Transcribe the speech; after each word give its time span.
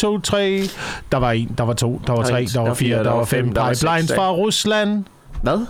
to, 0.00 0.18
tre. 0.20 0.62
Der 1.12 1.18
var 1.18 1.30
en, 1.32 1.54
der 1.58 1.64
var 1.64 1.72
to, 1.72 2.00
der 2.06 2.12
var 2.12 2.22
tre, 2.22 2.46
der 2.54 2.60
var 2.60 2.74
fire, 2.74 3.04
der 3.04 3.10
var 3.10 3.24
fem. 3.24 3.52
der 3.52 3.60
var 3.62 3.74
Pipelines 3.74 4.12
fra 4.14 4.32
Rusland. 4.32 5.04
Hvad? 5.42 5.66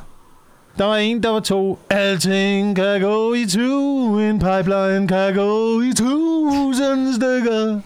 Der 0.78 0.84
var 0.84 0.96
en, 0.96 1.22
der 1.22 1.28
var 1.30 1.40
to. 1.40 1.78
Alting 1.90 2.76
kan 2.76 3.00
gå 3.00 3.34
i 3.34 3.46
to. 3.46 4.18
En 4.18 4.38
pipeline 4.38 5.08
kan 5.08 5.34
gå 5.34 5.80
i 5.80 5.92
tusind 5.96 7.14
stykker. 7.14 7.80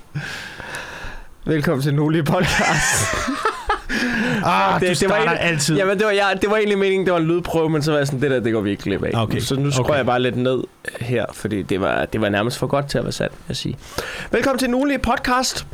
Velkommen 1.45 1.83
til 1.83 1.95
Nulige 1.95 2.23
Podcast. 2.25 3.07
Ah, 4.47 4.81
det, 4.81 4.89
du 4.89 4.95
starter 4.95 5.17
egentlig- 5.17 5.41
altid. 5.41 5.77
Jamen, 5.77 5.99
det 5.99 6.07
var, 6.07 6.13
jeg, 6.13 6.39
det 6.43 6.51
var 6.51 6.57
egentlig 6.57 6.79
meningen, 6.79 7.07
det 7.07 7.13
var 7.13 7.19
en 7.21 7.27
lydprøve, 7.27 7.71
men 7.71 7.83
så 7.83 7.91
var 7.91 7.99
jeg 7.99 8.07
sådan, 8.07 8.21
det 8.21 8.31
der, 8.31 8.41
det 8.41 8.53
går 8.53 8.61
vi 8.61 8.71
ikke 8.71 8.83
glip 8.83 9.03
af. 9.05 9.11
Okay. 9.15 9.41
Så 9.41 9.57
nu 9.57 9.71
skruer 9.71 9.85
Okay. 9.85 9.97
jeg 9.97 10.07
bare 10.07 10.23
lidt 10.23 10.37
ned 10.37 10.61
her, 11.01 11.25
fordi 11.33 11.63
det 11.63 11.81
var, 11.81 12.05
det 12.05 12.21
var 12.21 12.29
nærmest 12.29 12.59
for 12.59 12.67
godt 12.67 12.87
til 12.89 12.99
at 12.99 13.05
være 13.05 13.13
sandt, 13.13 13.33
vil 13.33 13.45
jeg 13.49 13.57
sige. 13.57 13.77
Velkommen 14.31 14.59
til 14.59 14.71
Nulige 14.71 14.99
Podcast. 14.99 15.67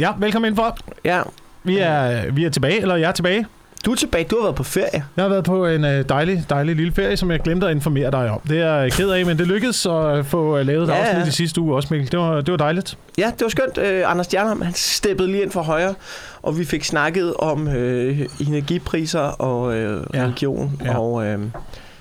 Ja, 0.00 0.10
velkommen 0.18 0.46
indenfor. 0.46 0.76
Ja, 1.04 1.22
Vi 1.64 1.78
er, 1.78 2.30
vi 2.32 2.44
er 2.44 2.50
tilbage, 2.50 2.80
eller 2.80 2.96
jeg 2.96 3.08
er 3.08 3.12
tilbage. 3.12 3.46
du 3.86 3.90
er 3.92 3.96
tilbage. 3.96 4.24
Du 4.24 4.36
har 4.36 4.42
været 4.42 4.54
på 4.54 4.62
ferie. 4.62 5.04
Jeg 5.16 5.24
har 5.24 5.28
været 5.28 5.44
på 5.44 5.66
en 5.66 5.84
øh, 5.84 6.04
dejlig, 6.08 6.44
dejlig 6.50 6.76
lille 6.76 6.92
ferie, 6.92 7.16
som 7.16 7.30
jeg 7.30 7.40
glemte 7.40 7.66
at 7.66 7.72
informere 7.76 8.10
dig 8.10 8.30
om. 8.30 8.40
Det 8.48 8.60
er 8.60 8.74
jeg 8.74 8.92
ked 8.92 9.10
af, 9.10 9.26
men 9.26 9.38
det 9.38 9.46
lykkedes 9.46 9.86
at 9.86 10.26
få 10.26 10.58
øh, 10.58 10.66
lavet 10.66 10.82
et 10.82 10.88
Ja, 10.88 10.94
afsnit 11.00 11.22
ja. 11.24 11.28
i 11.28 11.30
sidste 11.30 11.60
uge 11.60 11.74
også, 11.76 11.88
Mikkel. 11.90 12.12
Det 12.12 12.18
var, 12.18 12.40
det 12.40 12.50
var 12.50 12.56
dejligt. 12.56 12.98
Ja, 13.18 13.26
det 13.38 13.42
var 13.42 13.48
skønt. 13.48 13.78
Øh, 13.78 14.02
Anders 14.10 14.26
Stjernholm, 14.26 14.62
han 14.62 14.74
steppede 14.74 15.28
lige 15.28 15.42
ind 15.42 15.50
for 15.50 15.62
højre, 15.62 15.94
og 16.42 16.58
vi 16.58 16.64
fik 16.64 16.84
snakket 16.84 17.34
om 17.38 17.68
øh, 17.68 18.20
energipriser 18.40 19.20
og 19.20 19.74
øh, 19.76 20.04
Ja. 20.14 20.22
religion 20.22 20.80
Ja. 20.84 20.98
og 20.98 21.26
øh, 21.26 21.38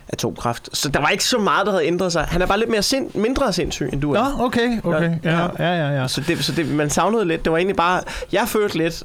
atomkraft. 0.09 0.69
Så 0.73 0.89
der 0.89 0.99
var 0.99 1.07
ikke 1.07 1.23
så 1.23 1.37
meget, 1.37 1.65
der 1.65 1.71
havde 1.71 1.85
ændret 1.85 2.11
sig. 2.11 2.23
Han 2.23 2.41
er 2.41 2.45
bare 2.45 2.59
lidt 2.59 2.69
mere 2.69 2.83
sind, 2.83 3.11
mindre 3.13 3.53
sindssyg, 3.53 3.89
end 3.93 4.01
du 4.01 4.13
er. 4.13 4.37
Nå, 4.37 4.45
okay, 4.45 4.81
okay. 4.83 5.11
Ja, 5.23 5.47
Ja. 5.59 5.73
ja, 5.73 6.01
ja. 6.01 6.07
Så, 6.07 6.21
det, 6.27 6.45
så 6.45 6.51
det, 6.51 6.67
man 6.67 6.89
savnede 6.89 7.25
lidt. 7.25 7.43
Det 7.45 7.51
var 7.51 7.57
egentlig 7.57 7.75
bare... 7.75 8.01
Jeg 8.31 8.47
følte 8.47 8.77
lidt... 8.77 9.03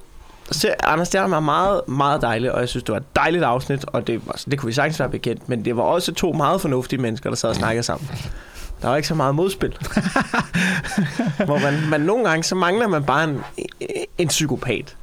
Så 0.51 0.75
Anders 0.83 1.09
Stjernholm 1.09 1.33
er 1.33 1.41
meget, 1.41 1.81
meget 1.89 2.23
dejlig, 2.23 2.53
og 2.53 2.61
jeg 2.61 2.69
synes, 2.69 2.85
det 2.85 2.93
var 2.93 2.99
et 2.99 3.17
dejligt 3.17 3.45
afsnit, 3.45 3.85
og 3.87 4.07
det, 4.07 4.21
altså, 4.31 4.51
det 4.51 4.59
kunne 4.59 4.67
vi 4.67 4.73
sagtens 4.73 5.01
være 5.01 5.09
bekendt, 5.09 5.49
men 5.49 5.65
det 5.65 5.77
var 5.77 5.83
også 5.83 6.15
to 6.15 6.33
meget 6.33 6.61
fornuftige 6.61 7.01
mennesker, 7.03 7.31
der 7.31 7.37
sad 7.37 7.49
og 7.49 7.55
snakkede 7.57 7.83
sammen. 7.83 8.11
Der 8.83 8.89
var 8.89 8.97
ikke 8.97 9.09
så 9.09 9.15
meget 9.15 9.35
modspil. 9.35 9.77
Hvor 11.47 11.59
man, 11.59 11.75
man 11.91 12.01
nogle 12.01 12.29
gange, 12.29 12.43
så 12.45 12.55
mangler 12.55 12.89
man 12.89 13.05
bare 13.05 13.25
en, 13.25 13.41
en 14.19 14.29
psykopat. 14.29 14.97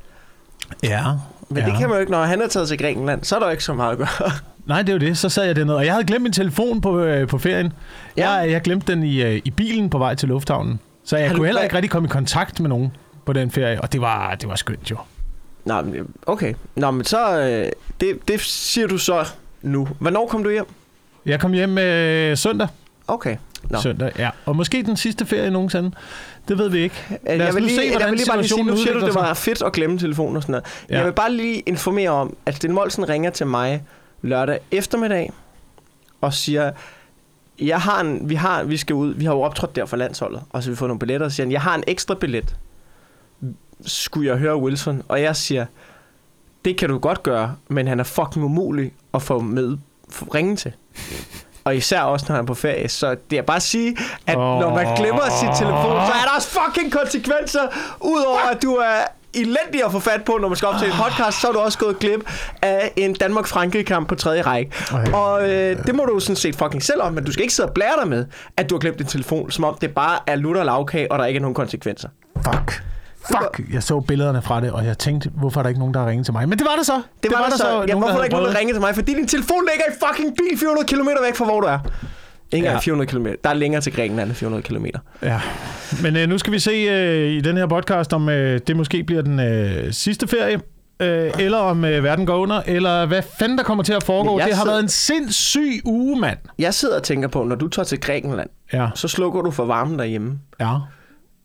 ja. 0.84 1.04
Men 1.50 1.64
ja. 1.64 1.66
det 1.70 1.78
kan 1.78 1.90
man 1.90 1.96
jo 1.96 2.00
ikke, 2.00 2.12
når 2.12 2.24
han 2.24 2.42
er 2.42 2.48
taget 2.48 2.68
til 2.68 2.78
Grækenland, 2.78 3.24
så 3.24 3.36
er 3.36 3.40
der 3.40 3.48
jo 3.48 3.52
ikke 3.52 3.64
så 3.64 3.74
meget 3.74 3.92
at 3.92 3.98
gøre. 3.98 4.32
Nej, 4.66 4.82
det 4.82 4.90
er 4.90 4.94
jo 4.94 5.00
det. 5.00 5.18
Så 5.18 5.30
sad 5.30 5.46
jeg 5.46 5.56
dernede, 5.56 5.78
og 5.78 5.86
jeg 5.86 5.94
havde 5.94 6.06
glemt 6.06 6.24
min 6.24 6.32
telefon 6.32 6.82
på, 6.82 7.00
øh, 7.00 7.28
på 7.28 7.38
ferien. 7.38 7.74
Ja. 8.18 8.32
Jeg, 8.32 8.52
jeg 8.52 8.62
glemte 8.62 8.94
den 8.94 9.04
i, 9.04 9.22
øh, 9.24 9.42
i 9.46 9.52
bilen 9.52 9.90
på 9.90 9.98
vej 9.98 10.16
til 10.16 10.30
lufthavnen. 10.30 10.80
Så 11.04 11.18
jeg 11.18 11.30
Har 11.30 11.36
kunne 11.36 11.46
heller 11.46 11.62
ikke 11.62 11.76
rigtig 11.76 11.92
komme 11.92 12.08
i 12.08 12.10
kontakt 12.10 12.60
med 12.60 12.70
nogen 12.70 12.92
på 13.26 13.34
den 13.34 13.52
ferie, 13.52 13.82
og 13.82 13.94
det 13.94 14.02
var, 14.02 14.36
det 14.36 14.50
var 14.50 14.56
skønt 14.56 14.92
jo. 14.92 14.98
Nå, 15.66 15.82
men, 15.82 16.08
okay. 16.26 16.54
Nå, 16.76 16.92
men 16.92 17.06
så... 17.06 17.40
Øh, 17.40 17.72
det, 18.02 18.28
det 18.28 18.42
siger 18.42 18.88
du 18.88 18.98
så 18.98 19.26
nu. 19.62 19.88
Hvornår 20.00 20.28
kom 20.28 20.44
du 20.44 20.50
hjem? 20.50 20.66
Jeg 21.26 21.40
kom 21.40 21.54
hjem 21.54 21.78
øh, 21.78 22.38
søndag. 22.38 22.68
Okay. 23.08 23.38
Nå. 23.70 23.80
Søndag, 23.80 24.12
ja. 24.20 24.30
Og 24.46 24.56
måske 24.56 24.84
den 24.84 24.98
sidste 24.98 25.26
ferie 25.26 25.52
nogensinde. 25.52 25.92
Det 26.48 26.58
ved 26.58 26.70
vi 26.70 26.80
ikke. 26.80 26.96
Lad 27.26 27.46
Jeg 27.46 27.56
vil 27.56 27.64
lige, 27.64 27.76
se, 27.76 27.82
jeg 27.82 27.92
hvordan 27.92 28.10
vil 28.12 28.18
lige 28.18 28.28
bare 28.28 28.38
lige 28.38 28.50
sige, 28.50 28.64
nu 28.64 28.78
siger 28.78 28.94
du, 28.94 29.06
det 29.06 29.16
var 29.16 29.34
fedt 29.34 29.62
at 29.62 29.74
glemme 29.74 30.00
telefonen 30.00 30.36
og 30.36 30.42
sådan 30.42 30.52
noget. 30.52 30.66
Ja. 30.90 30.98
Jeg 30.98 31.06
vil 31.06 31.12
bare 31.12 31.32
lige 31.32 31.60
informere 31.60 32.10
om, 32.10 32.36
at 32.46 32.56
Sten 32.56 32.72
Molsen 32.72 33.10
ringer 33.10 33.30
til 33.30 33.48
mig 33.48 33.84
lørdag 34.22 34.60
eftermiddag 34.72 35.32
og 36.22 36.34
siger, 36.34 36.72
jeg 37.60 37.82
har 37.82 38.02
en, 38.02 38.30
vi, 38.30 38.36
har, 38.36 38.64
vi 38.64 38.78
skal 38.78 38.94
ud, 38.94 39.14
vi 39.14 39.26
har 39.26 39.34
jo 39.34 39.42
optrådt 39.42 39.76
der 39.76 39.86
for 39.86 39.98
landsholdet, 39.98 40.42
og 40.50 40.64
så 40.64 40.70
vi 40.70 40.76
får 40.76 40.88
nogle 40.88 41.00
billetter, 41.00 41.26
og 41.26 41.32
siger 41.32 41.46
han, 41.46 41.52
jeg 41.52 41.62
har 41.62 41.76
en 41.76 41.84
ekstra 41.88 42.16
billet. 42.16 42.56
Skulle 43.86 44.30
jeg 44.30 44.38
høre 44.38 44.58
Wilson? 44.58 45.04
Og 45.08 45.22
jeg 45.22 45.36
siger, 45.36 45.66
det 46.66 46.78
kan 46.78 46.90
du 46.90 46.98
godt 46.98 47.24
gøre, 47.24 47.56
men 47.68 47.88
han 47.88 48.00
er 48.00 48.04
fucking 48.04 48.46
umulig 48.46 48.94
at 49.14 49.22
få 49.22 49.40
med 49.40 49.78
få 50.12 50.26
ringe 50.26 50.56
til. 50.56 50.74
Og 51.64 51.76
især 51.76 52.02
også, 52.02 52.26
når 52.30 52.36
han 52.36 52.44
er 52.44 52.48
på 52.48 52.54
ferie. 52.54 52.90
Så 52.90 53.16
det 53.30 53.38
er 53.38 53.42
bare 53.42 53.58
at 53.58 53.64
sige, 53.64 53.98
at 54.28 54.38
oh. 54.38 54.60
når 54.60 54.76
man 54.76 54.96
glemmer 54.96 55.22
sin 55.40 55.48
telefon, 55.48 55.92
så 56.08 56.14
er 56.14 56.26
der 56.26 56.36
også 56.36 56.48
fucking 56.48 56.92
konsekvenser. 56.92 57.68
Udover 58.02 58.40
at 58.52 58.62
du 58.62 58.74
er 58.74 59.02
elendig 59.34 59.86
at 59.86 59.92
få 59.92 60.00
fat 60.00 60.24
på, 60.26 60.38
når 60.42 60.48
man 60.48 60.56
skal 60.58 60.68
op 60.68 60.80
til 60.80 60.88
en 60.88 60.94
podcast, 60.94 61.42
så 61.42 61.48
er 61.48 61.52
du 61.52 61.60
også 61.60 61.78
gået 61.78 62.00
glip 62.00 62.30
af 62.62 62.92
en 62.96 63.14
Danmark-Frankrig-kamp 63.14 64.08
på 64.08 64.16
tredje 64.16 64.42
række. 64.42 64.72
Ej. 64.92 65.12
Og 65.14 65.50
øh, 65.50 65.86
det 65.86 65.96
må 65.96 66.06
du 66.06 66.14
jo 66.14 66.20
sådan 66.20 66.36
set 66.36 66.56
fucking 66.56 66.84
selv 66.84 67.02
om, 67.02 67.14
men 67.14 67.24
du 67.24 67.32
skal 67.32 67.42
ikke 67.42 67.54
sidde 67.54 67.70
og 67.70 67.74
blære 67.74 67.94
dig 68.02 68.10
med, 68.10 68.26
at 68.58 68.70
du 68.70 68.76
har 68.76 68.80
glemt 68.80 68.98
din 68.98 69.08
telefon, 69.08 69.52
som 69.52 69.64
om 69.64 69.78
det 69.82 69.94
bare 69.96 70.20
er 70.28 70.36
lutter 70.36 70.64
lavkage, 70.64 71.12
og 71.12 71.20
der 71.20 71.26
ikke 71.26 71.38
er 71.38 71.42
nogen 71.42 71.56
konsekvenser. 71.56 72.10
Fuck. 72.36 72.84
Fuck. 73.28 73.62
Jeg 73.74 73.84
så 73.84 74.00
billederne 74.00 74.42
fra 74.42 74.62
det, 74.62 74.72
og 74.72 74.86
jeg 74.86 74.98
tænkte, 74.98 75.30
hvorfor 75.30 75.60
er 75.60 75.64
der 75.64 75.70
ikke 75.70 75.80
nogen, 75.80 75.94
der 75.94 76.00
har 76.00 76.08
ringet 76.08 76.26
til 76.26 76.34
mig? 76.34 76.50
Men 76.50 76.60
det 76.60 76.68
var 76.70 76.76
der 76.76 76.84
så. 76.84 77.02
Det, 77.24 77.32
var, 77.32 77.48
der 77.50 77.58
så. 77.58 77.68
Ja, 77.68 77.86
nogen, 77.86 77.98
hvorfor 77.98 78.14
er 78.14 78.18
der 78.18 78.24
ikke 78.24 78.36
nogen, 78.36 78.54
der 78.54 78.60
ringer 78.60 78.74
til 78.74 78.82
mig? 78.82 78.96
Fordi 78.96 79.14
din 79.14 79.28
telefon 79.28 79.68
ligger 79.72 79.86
i 79.92 79.94
fucking 80.06 80.36
bil 80.38 80.60
400 80.60 80.88
km 80.88 81.10
væk 81.26 81.36
fra, 81.36 81.46
hvor 81.46 81.60
du 81.62 81.68
er. 81.68 81.80
Ikke 82.52 82.58
engang 82.66 82.76
Ja. 82.76 82.80
400 82.80 83.12
km. 83.12 83.28
Der 83.44 83.50
er 83.50 83.54
længere 83.54 83.82
til 83.82 83.94
Grækenland 83.94 84.30
end 84.30 84.36
400 84.36 84.64
km. 84.64 84.86
Ja. 85.24 85.42
Men 86.04 86.16
øh, 86.18 86.30
nu 86.30 86.38
skal 86.38 86.54
vi 86.54 86.60
se 86.60 86.72
øh, 86.72 87.32
i 87.32 87.42
den 87.42 87.58
her 87.58 87.68
podcast, 87.68 88.14
om 88.14 88.30
øh, 88.30 88.60
det 88.68 88.76
måske 88.78 89.04
bliver 89.04 89.22
den 89.22 89.40
øh, 89.40 89.94
sidste 89.94 90.28
ferie, 90.28 90.60
øh, 91.00 91.32
eller 91.40 91.58
om 91.58 91.86
øh, 91.86 92.04
verden 92.04 92.26
går 92.26 92.36
under, 92.38 92.62
eller 92.66 93.06
hvad 93.06 93.22
fanden 93.40 93.58
der 93.58 93.64
kommer 93.64 93.84
til 93.84 93.94
at 93.94 94.04
foregå. 94.04 94.34
Det 94.36 94.42
har 94.42 94.50
sidder- 94.50 94.66
været 94.66 94.84
en 94.84 94.90
sindssyg 94.90 95.82
uge, 95.86 96.20
mand. 96.20 96.38
Jeg 96.60 96.74
sidder 96.74 96.96
og 96.98 97.04
tænker 97.04 97.28
på, 97.28 97.44
når 97.44 97.56
du 97.56 97.68
tager 97.68 97.84
til 97.86 98.00
Grækenland, 98.00 98.50
Ja. 98.74 98.88
så 98.96 99.08
slukker 99.08 99.42
du 99.42 99.52
for 99.52 99.66
varmen 99.66 100.00
derhjemme. 100.00 100.40
Ja. 100.60 100.76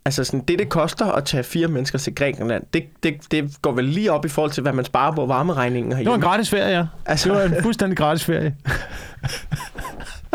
Altså 0.05 0.25
sådan, 0.25 0.41
det, 0.49 0.59
det 0.59 0.69
koster 0.69 1.06
at 1.06 1.25
tage 1.25 1.43
fire 1.43 1.69
mennesker 1.69 1.99
til 1.99 2.15
Grækenland, 2.15 2.62
det, 2.75 2.83
det, 3.03 3.15
det 3.31 3.62
går 3.62 3.72
vel 3.72 3.84
lige 3.84 4.12
op 4.12 4.25
i 4.25 4.28
forhold 4.28 4.50
til, 4.50 4.62
hvad 4.62 4.72
man 4.72 4.84
sparer 4.84 5.12
på 5.15 5.27
varmeregningen 5.27 5.91
Det 5.91 5.97
var 5.97 6.00
en 6.00 6.06
herhjemme. 6.06 6.27
gratis 6.27 6.50
ferie, 6.50 6.77
ja. 6.78 6.84
Altså- 7.06 7.28
Det 7.28 7.39
var 7.39 7.56
en 7.56 7.62
fuldstændig 7.62 7.97
gratis 7.99 8.25
ferie. 8.25 8.55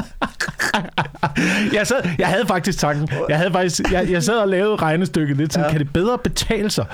jeg, 1.73 1.87
sad, 1.87 1.95
jeg 2.19 2.27
havde 2.27 2.45
faktisk 2.47 2.79
tanken. 2.79 3.09
Jeg, 3.29 3.37
havde 3.37 3.51
faktisk, 3.51 3.91
jeg, 3.91 4.11
jeg 4.11 4.23
sad 4.23 4.33
og 4.37 4.47
lavede 4.47 4.75
regnestykket 4.75 5.37
lidt 5.37 5.53
sådan, 5.53 5.65
Ja. 5.65 5.71
kan 5.71 5.79
det 5.79 5.93
bedre 5.93 6.17
betale 6.17 6.69
sig 6.71 6.85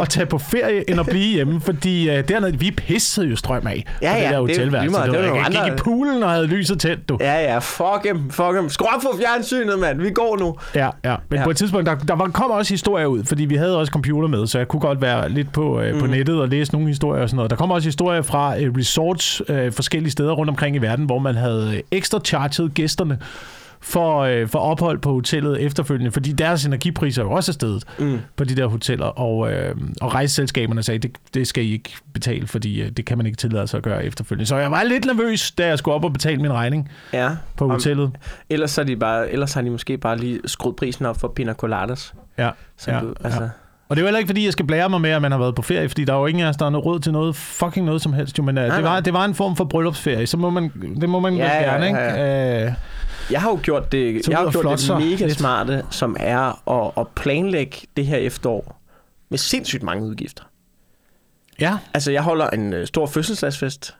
at 0.00 0.08
tage 0.08 0.26
på 0.26 0.38
ferie, 0.38 0.90
end 0.90 1.00
at 1.00 1.06
blive 1.06 1.34
hjemme? 1.34 1.60
Fordi 1.60 2.08
uh, 2.18 2.24
dernede, 2.28 2.58
vi 2.58 2.70
pissede 2.70 3.26
jo 3.26 3.36
strøm 3.36 3.66
af 3.66 3.84
Ja, 4.02 4.10
ja, 4.16 4.16
det 4.16 4.22
der 4.24 4.28
det 4.30 4.38
hotelværelse. 4.38 4.96
Det, 5.00 5.06
Det 5.06 5.12
det 5.22 5.30
var, 5.30 5.36
jeg 5.36 5.46
gik 5.64 5.72
i 5.72 5.76
poolen 5.76 6.22
og 6.22 6.30
havde 6.30 6.46
lyset 6.46 6.80
tændt, 6.80 7.08
du. 7.08 7.16
Ja, 7.20 7.52
ja, 7.52 7.58
fuck 7.58 8.04
dem, 8.04 8.30
fuck 8.30 8.54
dem. 8.56 8.68
Skru 8.68 8.86
op 8.96 9.02
for 9.02 9.18
fjernsynet, 9.20 9.78
mand. 9.78 10.00
Vi 10.02 10.10
går 10.10 10.36
nu. 10.40 10.56
Ja, 10.74 10.88
ja. 11.04 11.16
Men 11.30 11.38
Ja. 11.38 11.44
på 11.44 11.50
et 11.50 11.56
tidspunkt, 11.56 11.86
der, 11.86 11.94
der 11.94 12.14
var, 12.14 12.26
kom 12.28 12.50
også 12.50 12.72
historier 12.72 13.06
ud, 13.06 13.24
fordi 13.24 13.44
vi 13.44 13.54
havde 13.56 13.78
også 13.78 13.90
computer 13.90 14.28
med, 14.28 14.46
så 14.46 14.58
jeg 14.58 14.68
kunne 14.68 14.80
godt 14.80 15.00
være 15.02 15.28
lidt 15.28 15.52
på, 15.52 15.80
øh, 15.80 15.90
Mhm. 15.92 16.00
på 16.00 16.06
nettet 16.06 16.40
og 16.40 16.48
læse 16.48 16.72
nogle 16.72 16.88
historier 16.88 17.22
og 17.22 17.28
sådan 17.28 17.36
noget. 17.36 17.50
Der 17.50 17.56
kom 17.56 17.70
også 17.70 17.88
historier 17.88 18.22
fra 18.22 18.60
øh, 18.60 18.72
resorts 18.78 19.42
øh, 19.48 19.72
forskellige 19.72 20.10
steder 20.10 20.32
rundt 20.32 20.50
omkring 20.50 20.76
i 20.76 20.78
verden, 20.78 21.04
hvor 21.04 21.18
man 21.18 21.34
havde 21.34 21.72
øh, 21.76 21.80
ekstra 21.90 22.20
charget 22.24 22.74
gæsterne 22.74 23.18
for, 23.88 24.20
øh, 24.20 24.48
for 24.48 24.58
ophold 24.58 24.98
på 24.98 25.12
hotellet 25.12 25.62
efterfølgende, 25.62 26.10
fordi 26.12 26.32
deres 26.32 26.64
energipriser 26.66 27.22
er 27.22 27.26
jo 27.26 27.32
også 27.32 27.52
stedet 27.52 27.84
Mm. 27.98 28.18
på 28.36 28.44
de 28.44 28.56
der 28.56 28.66
hoteller, 28.66 29.06
og, 29.06 29.52
øh, 29.52 29.74
og 30.00 30.14
rejseselskaberne 30.14 30.82
sagde, 30.82 30.98
det, 30.98 31.10
det 31.34 31.46
skal 31.46 31.64
I 31.64 31.72
ikke 31.72 31.90
betale, 32.14 32.46
fordi 32.46 32.82
øh, 32.82 32.90
det 32.90 33.04
kan 33.04 33.16
man 33.16 33.26
ikke 33.26 33.36
tillade 33.36 33.66
sig 33.66 33.78
at 33.78 33.84
gøre 33.84 34.04
efterfølgende. 34.04 34.46
Så 34.46 34.56
jeg 34.56 34.70
var 34.70 34.82
lidt 34.82 35.04
nervøs, 35.04 35.50
da 35.50 35.66
jeg 35.66 35.78
skulle 35.78 35.94
op 35.94 36.04
og 36.04 36.12
betale 36.12 36.42
min 36.42 36.52
regning 36.52 36.90
Ja. 37.12 37.30
på 37.56 37.64
Om- 37.64 37.70
hotellet. 37.70 38.10
Ellers, 38.50 38.70
så 38.70 38.80
er 38.80 38.84
de 38.84 38.96
bare, 38.96 39.30
ellers 39.32 39.54
har 39.54 39.62
de 39.62 39.70
måske 39.70 39.98
bare 39.98 40.16
lige 40.18 40.40
skruet 40.46 40.76
prisen 40.76 41.06
op 41.06 41.20
for 41.20 41.28
pina 41.28 41.52
coladas. 41.52 42.14
Ja, 42.38 42.50
Som 42.78 42.94
ja, 42.94 43.00
du, 43.00 43.14
altså, 43.24 43.42
ja. 43.42 43.48
Og 43.88 43.96
det 43.96 44.00
er 44.00 44.04
jo 44.04 44.06
heller 44.06 44.18
ikke, 44.18 44.28
fordi 44.28 44.44
jeg 44.44 44.52
skal 44.52 44.66
blære 44.66 44.88
mig 44.88 45.00
med, 45.00 45.10
at 45.10 45.22
man 45.22 45.30
har 45.32 45.38
været 45.38 45.54
på 45.54 45.62
ferie, 45.62 45.88
fordi 45.88 46.04
der 46.04 46.12
er 46.14 46.18
jo 46.18 46.26
ingen 46.26 46.44
af 46.44 46.48
os, 46.48 46.56
der 46.56 46.64
har 46.64 46.70
noget 46.70 46.86
råd 46.86 47.00
til 47.00 47.12
noget 47.12 47.36
fucking 47.36 47.86
noget 47.86 48.02
som 48.02 48.12
helst. 48.12 48.38
Jo, 48.38 48.42
men 48.42 48.58
uh, 48.58 48.64
Nej, 48.64 48.74
det, 48.76 48.84
var, 48.84 48.90
nej. 48.90 49.00
det 49.00 49.12
var 49.12 49.24
en 49.24 49.34
form 49.34 49.56
for 49.56 49.64
bryllupsferie, 49.64 50.26
så 50.26 50.36
må 50.36 50.50
man, 50.50 50.72
det 51.00 51.08
må 51.08 51.20
man 51.20 51.34
Ja, 51.36 51.44
ja, 51.46 51.56
ja, 51.62 51.70
gerne, 51.72 51.98
ja, 51.98 52.56
ikke? 52.58 52.66
Uh, 52.68 52.72
Jeg 53.30 53.40
har 53.40 53.50
jo 53.50 53.58
gjort 53.62 53.92
det, 53.92 54.24
Så 54.24 54.30
jeg 54.30 54.38
har 54.38 54.44
gjort 54.50 54.62
flotte 54.64 54.86
det 54.86 55.10
mega 55.10 55.26
lidt. 55.26 55.38
smarte, 55.38 55.84
som 55.90 56.16
er 56.20 56.70
at, 56.86 56.92
at 56.96 57.06
planlægge 57.08 57.76
det 57.96 58.06
her 58.06 58.16
efterår 58.16 58.80
med 59.28 59.38
sindssygt 59.38 59.82
mange 59.82 60.04
udgifter. 60.06 60.42
ja, 61.60 61.78
Altså, 61.94 62.12
jeg 62.12 62.22
holder 62.22 62.50
en 62.50 62.72
øh, 62.72 62.86
stor 62.86 63.06
fødselsdagsfest, 63.06 63.96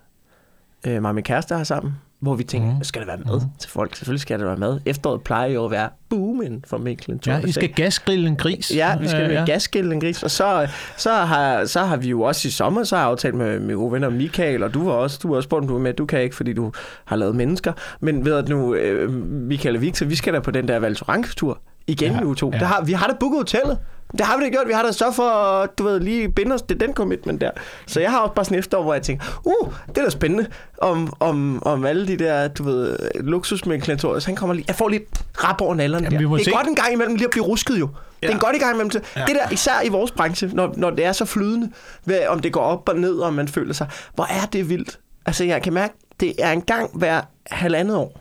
øh, 0.87 1.03
mig 1.03 1.09
og 1.09 1.15
min 1.15 1.25
kæreste 1.25 1.55
har 1.55 1.65
sammen, 1.65 1.95
hvor 2.27 2.35
vi 2.35 2.45
tænker, 2.45 2.75
mm. 2.77 2.85
skal 2.85 3.01
der 3.03 3.07
være 3.07 3.19
mad 3.27 3.41
til 3.61 3.71
folk? 3.71 3.97
Selvfølgelig 3.97 4.21
skal 4.21 4.39
der 4.39 4.45
være 4.45 4.57
mad. 4.57 4.81
Efteråret 4.87 5.23
plejer 5.23 5.49
jo 5.49 5.65
at 5.65 5.71
være 5.71 5.89
boomen 6.09 6.65
for 6.69 6.79
Mikkel. 6.79 7.21
ja, 7.27 7.41
I 7.47 7.53
skal 7.53 7.73
gasgrille 7.73 8.29
en 8.29 8.37
gris. 8.37 8.73
Ja, 8.77 8.97
vi 9.01 9.09
skal 9.09 9.23
Øh, 9.23 9.29
med 9.29 9.37
ja. 9.37 9.45
gasskille 9.45 9.95
en 9.95 10.01
gris. 10.01 10.23
Og 10.23 10.31
så, 10.31 10.69
så, 10.97 11.13
har, 11.13 11.65
så 11.65 11.81
har 11.85 11.97
vi 11.97 12.09
jo 12.09 12.23
også 12.23 12.49
i 12.49 12.51
sommer, 12.51 12.85
så 12.85 12.97
har 12.97 13.03
jeg 13.03 13.11
aftalt 13.11 13.35
med 13.35 13.61
mine 13.61 13.75
gode 13.75 13.93
venner 13.93 14.09
Michael, 14.11 14.63
og 14.63 14.75
du 14.75 14.85
var 14.85 14.93
også, 14.93 15.19
du 15.23 15.29
var 15.29 15.37
også 15.37 15.47
spurgt, 15.47 15.63
om 15.63 15.69
du 15.69 15.75
er 15.77 15.81
med. 15.81 15.93
Du 15.95 16.07
kan 16.07 16.21
ikke, 16.21 16.37
fordi 16.37 16.53
du 16.53 16.73
har 17.05 17.17
lavet 17.17 17.37
mennesker. 17.37 17.73
Men 18.01 18.25
ved 18.25 18.35
at 18.35 18.49
nu, 18.49 18.75
øh, 18.75 19.13
Michael 19.25 19.77
og 19.77 19.83
Victor, 19.83 20.07
vi 20.07 20.15
skal 20.17 20.35
da 20.35 20.41
på 20.41 20.51
den 20.51 20.69
der 20.69 20.79
Val 20.79 20.97
Thorens-tur 20.97 21.59
igen 21.87 22.13
Ja, 22.13 22.25
uge 22.25 22.35
to. 22.37 22.51
ja. 22.53 22.59
Der 22.59 22.65
har, 22.67 22.85
vi 22.85 22.93
har 22.93 23.07
da 23.07 23.13
booket 23.21 23.39
hotellet. 23.39 23.79
Det 24.13 24.21
har 24.27 24.37
vi 24.39 24.45
da 24.45 24.49
gjort. 24.51 24.69
Vi 24.69 24.73
har 24.73 24.83
da 24.83 24.93
så 24.93 25.13
for 25.13 25.67
du 25.79 25.85
ved, 25.85 26.01
lige 26.01 26.29
binde 26.29 26.55
os 26.55 26.63
til 26.63 26.81
den 26.81 26.95
commitment 26.95 27.41
der. 27.41 27.51
Så 27.87 28.01
jeg 28.01 28.11
har 28.11 28.19
også 28.21 28.35
bare 28.35 28.45
sådan 28.45 28.59
efterår, 28.59 28.83
hvor 28.83 28.95
jeg 28.95 29.03
tænker, 29.03 29.41
uh, 29.45 29.73
det 29.89 29.99
er 29.99 30.03
da 30.03 30.11
spændende 30.11 30.47
om, 30.79 31.13
om, 31.21 31.63
om 31.67 31.85
alle 31.85 32.07
de 32.09 32.17
der, 32.17 32.49
du 32.49 32.63
ved, 32.63 32.97
luksusmængklantorier. 33.15 34.23
Han 34.27 34.37
kommer 34.37 34.55
lige, 34.55 34.65
jeg 34.69 34.77
får 34.77 34.89
lige 34.89 35.07
rap 35.45 35.61
over 35.61 35.75
nallerne 35.75 36.05
Jamen, 36.05 36.21
der. 36.31 36.37
Det 36.37 36.41
er 36.41 36.45
se. 36.45 36.51
godt 36.57 36.67
en 36.67 36.75
gang 36.75 36.93
imellem 36.93 37.15
lige 37.15 37.25
at 37.25 37.31
blive 37.31 37.45
rusket 37.45 37.81
jo. 37.81 37.87
Det 37.87 38.27
er 38.29 38.31
en 38.31 38.33
Ja. 38.43 38.47
godt 38.47 38.57
i 38.57 38.59
gang 38.59 38.73
imellem. 38.75 38.91
til- 38.91 39.03
Ja. 39.17 39.25
Det 39.27 39.35
der, 39.35 39.51
især 39.53 39.83
i 39.85 39.89
vores 39.89 40.11
branche, 40.11 40.51
når, 40.53 40.75
når 40.77 40.91
det 40.91 41.05
er 41.05 41.13
så 41.13 41.25
flydende, 41.25 41.71
hvad, 42.05 42.19
om 42.29 42.41
det 42.41 42.53
går 42.53 42.61
op 42.61 42.89
og 42.89 42.97
ned, 42.97 43.15
og 43.19 43.35
man 43.35 43.49
føler 43.49 43.75
sig, 43.75 43.87
hvor 44.15 44.25
er 44.25 44.47
det 44.53 44.69
vildt. 44.69 44.99
Altså, 45.27 45.45
jeg 45.45 45.63
kan 45.63 45.73
mærke, 45.73 45.95
det 46.21 46.35
er 46.39 46.53
en 46.53 46.63
gang 46.63 46.91
hver 46.95 47.21
halvandet 47.51 47.97
år, 47.97 48.21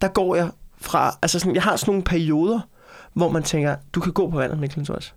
der 0.00 0.08
går 0.08 0.36
jeg 0.36 0.48
fra, 0.80 1.16
altså 1.22 1.38
sådan, 1.38 1.54
jeg 1.54 1.62
har 1.62 1.76
sådan 1.76 1.90
nogle 1.92 2.02
perioder, 2.04 2.60
hvor 3.14 3.28
man 3.28 3.42
tænker, 3.42 3.76
du 3.94 4.00
kan 4.00 4.12
gå 4.12 4.30
på 4.30 4.36
vandet, 4.36 4.60
Niklas 4.60 4.86
Thors. 4.86 5.14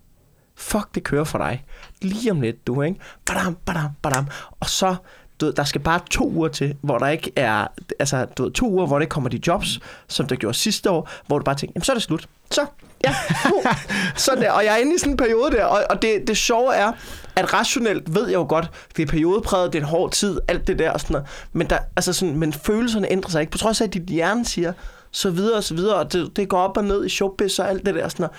Fuck, 0.55 0.95
det 0.95 1.03
kører 1.03 1.23
for 1.23 1.37
dig. 1.37 1.65
Lige 2.01 2.31
om 2.31 2.41
lidt, 2.41 2.67
du, 2.67 2.81
ikke? 2.81 2.99
Badam, 3.25 3.57
badam, 3.65 3.89
badam. 4.01 4.27
Og 4.59 4.69
så, 4.69 4.95
du 5.41 5.45
ved, 5.45 5.53
der 5.53 5.63
skal 5.63 5.81
bare 5.81 5.99
to 6.11 6.29
uger 6.29 6.47
til, 6.47 6.75
hvor 6.81 6.97
der 6.97 7.07
ikke 7.07 7.31
er, 7.35 7.67
altså, 7.99 8.25
du 8.25 8.43
ved, 8.43 8.51
to 8.51 8.69
uger, 8.69 8.87
hvor 8.87 8.99
det 8.99 9.03
ikke 9.03 9.11
kommer 9.11 9.29
de 9.29 9.39
jobs, 9.47 9.79
som 10.07 10.27
der 10.27 10.35
gjorde 10.35 10.57
sidste 10.57 10.91
år, 10.91 11.09
hvor 11.27 11.37
du 11.37 11.43
bare 11.43 11.55
tænker, 11.55 11.73
jamen, 11.75 11.83
så 11.83 11.91
er 11.91 11.95
det 11.95 12.03
slut. 12.03 12.27
Så, 12.51 12.65
ja, 13.03 13.15
uh, 13.55 13.75
sådan 14.15 14.41
der. 14.43 14.51
Og 14.51 14.65
jeg 14.65 14.73
er 14.73 14.77
inde 14.77 14.95
i 14.95 14.97
sådan 14.97 15.13
en 15.13 15.17
periode 15.17 15.51
der, 15.51 15.65
og, 15.65 15.83
og 15.89 16.01
det, 16.01 16.27
det 16.27 16.37
sjove 16.37 16.75
er, 16.75 16.91
at 17.35 17.53
rationelt 17.53 18.15
ved 18.15 18.25
jeg 18.27 18.35
jo 18.35 18.45
godt, 18.49 18.71
det 18.97 19.03
er 19.03 19.07
periodepræget, 19.07 19.73
det 19.73 19.79
er 19.79 19.83
en 19.83 19.89
hård 19.89 20.11
tid, 20.11 20.39
alt 20.47 20.67
det 20.67 20.79
der 20.79 20.91
og 20.91 20.99
sådan 20.99 21.13
noget. 21.13 21.27
Men, 21.53 21.69
der, 21.69 21.77
altså 21.95 22.13
sådan, 22.13 22.37
men 22.37 22.53
følelserne 22.53 23.11
ændrer 23.11 23.29
sig 23.29 23.41
ikke. 23.41 23.51
På 23.51 23.57
trods 23.57 23.81
af, 23.81 23.85
at 23.85 23.93
dit 23.93 24.03
hjerne 24.03 24.45
siger, 24.45 24.73
så 25.15 25.29
videre 25.29 25.57
og 25.57 25.63
så 25.63 25.73
videre, 25.75 25.95
og 25.95 26.13
det, 26.13 26.37
det 26.37 26.49
går 26.49 26.59
op 26.59 26.77
og 26.77 26.83
ned 26.83 27.05
i 27.05 27.09
showbiz 27.09 27.59
og 27.59 27.69
alt 27.69 27.85
det 27.85 27.95
der. 27.95 28.09
Sådan 28.09 28.29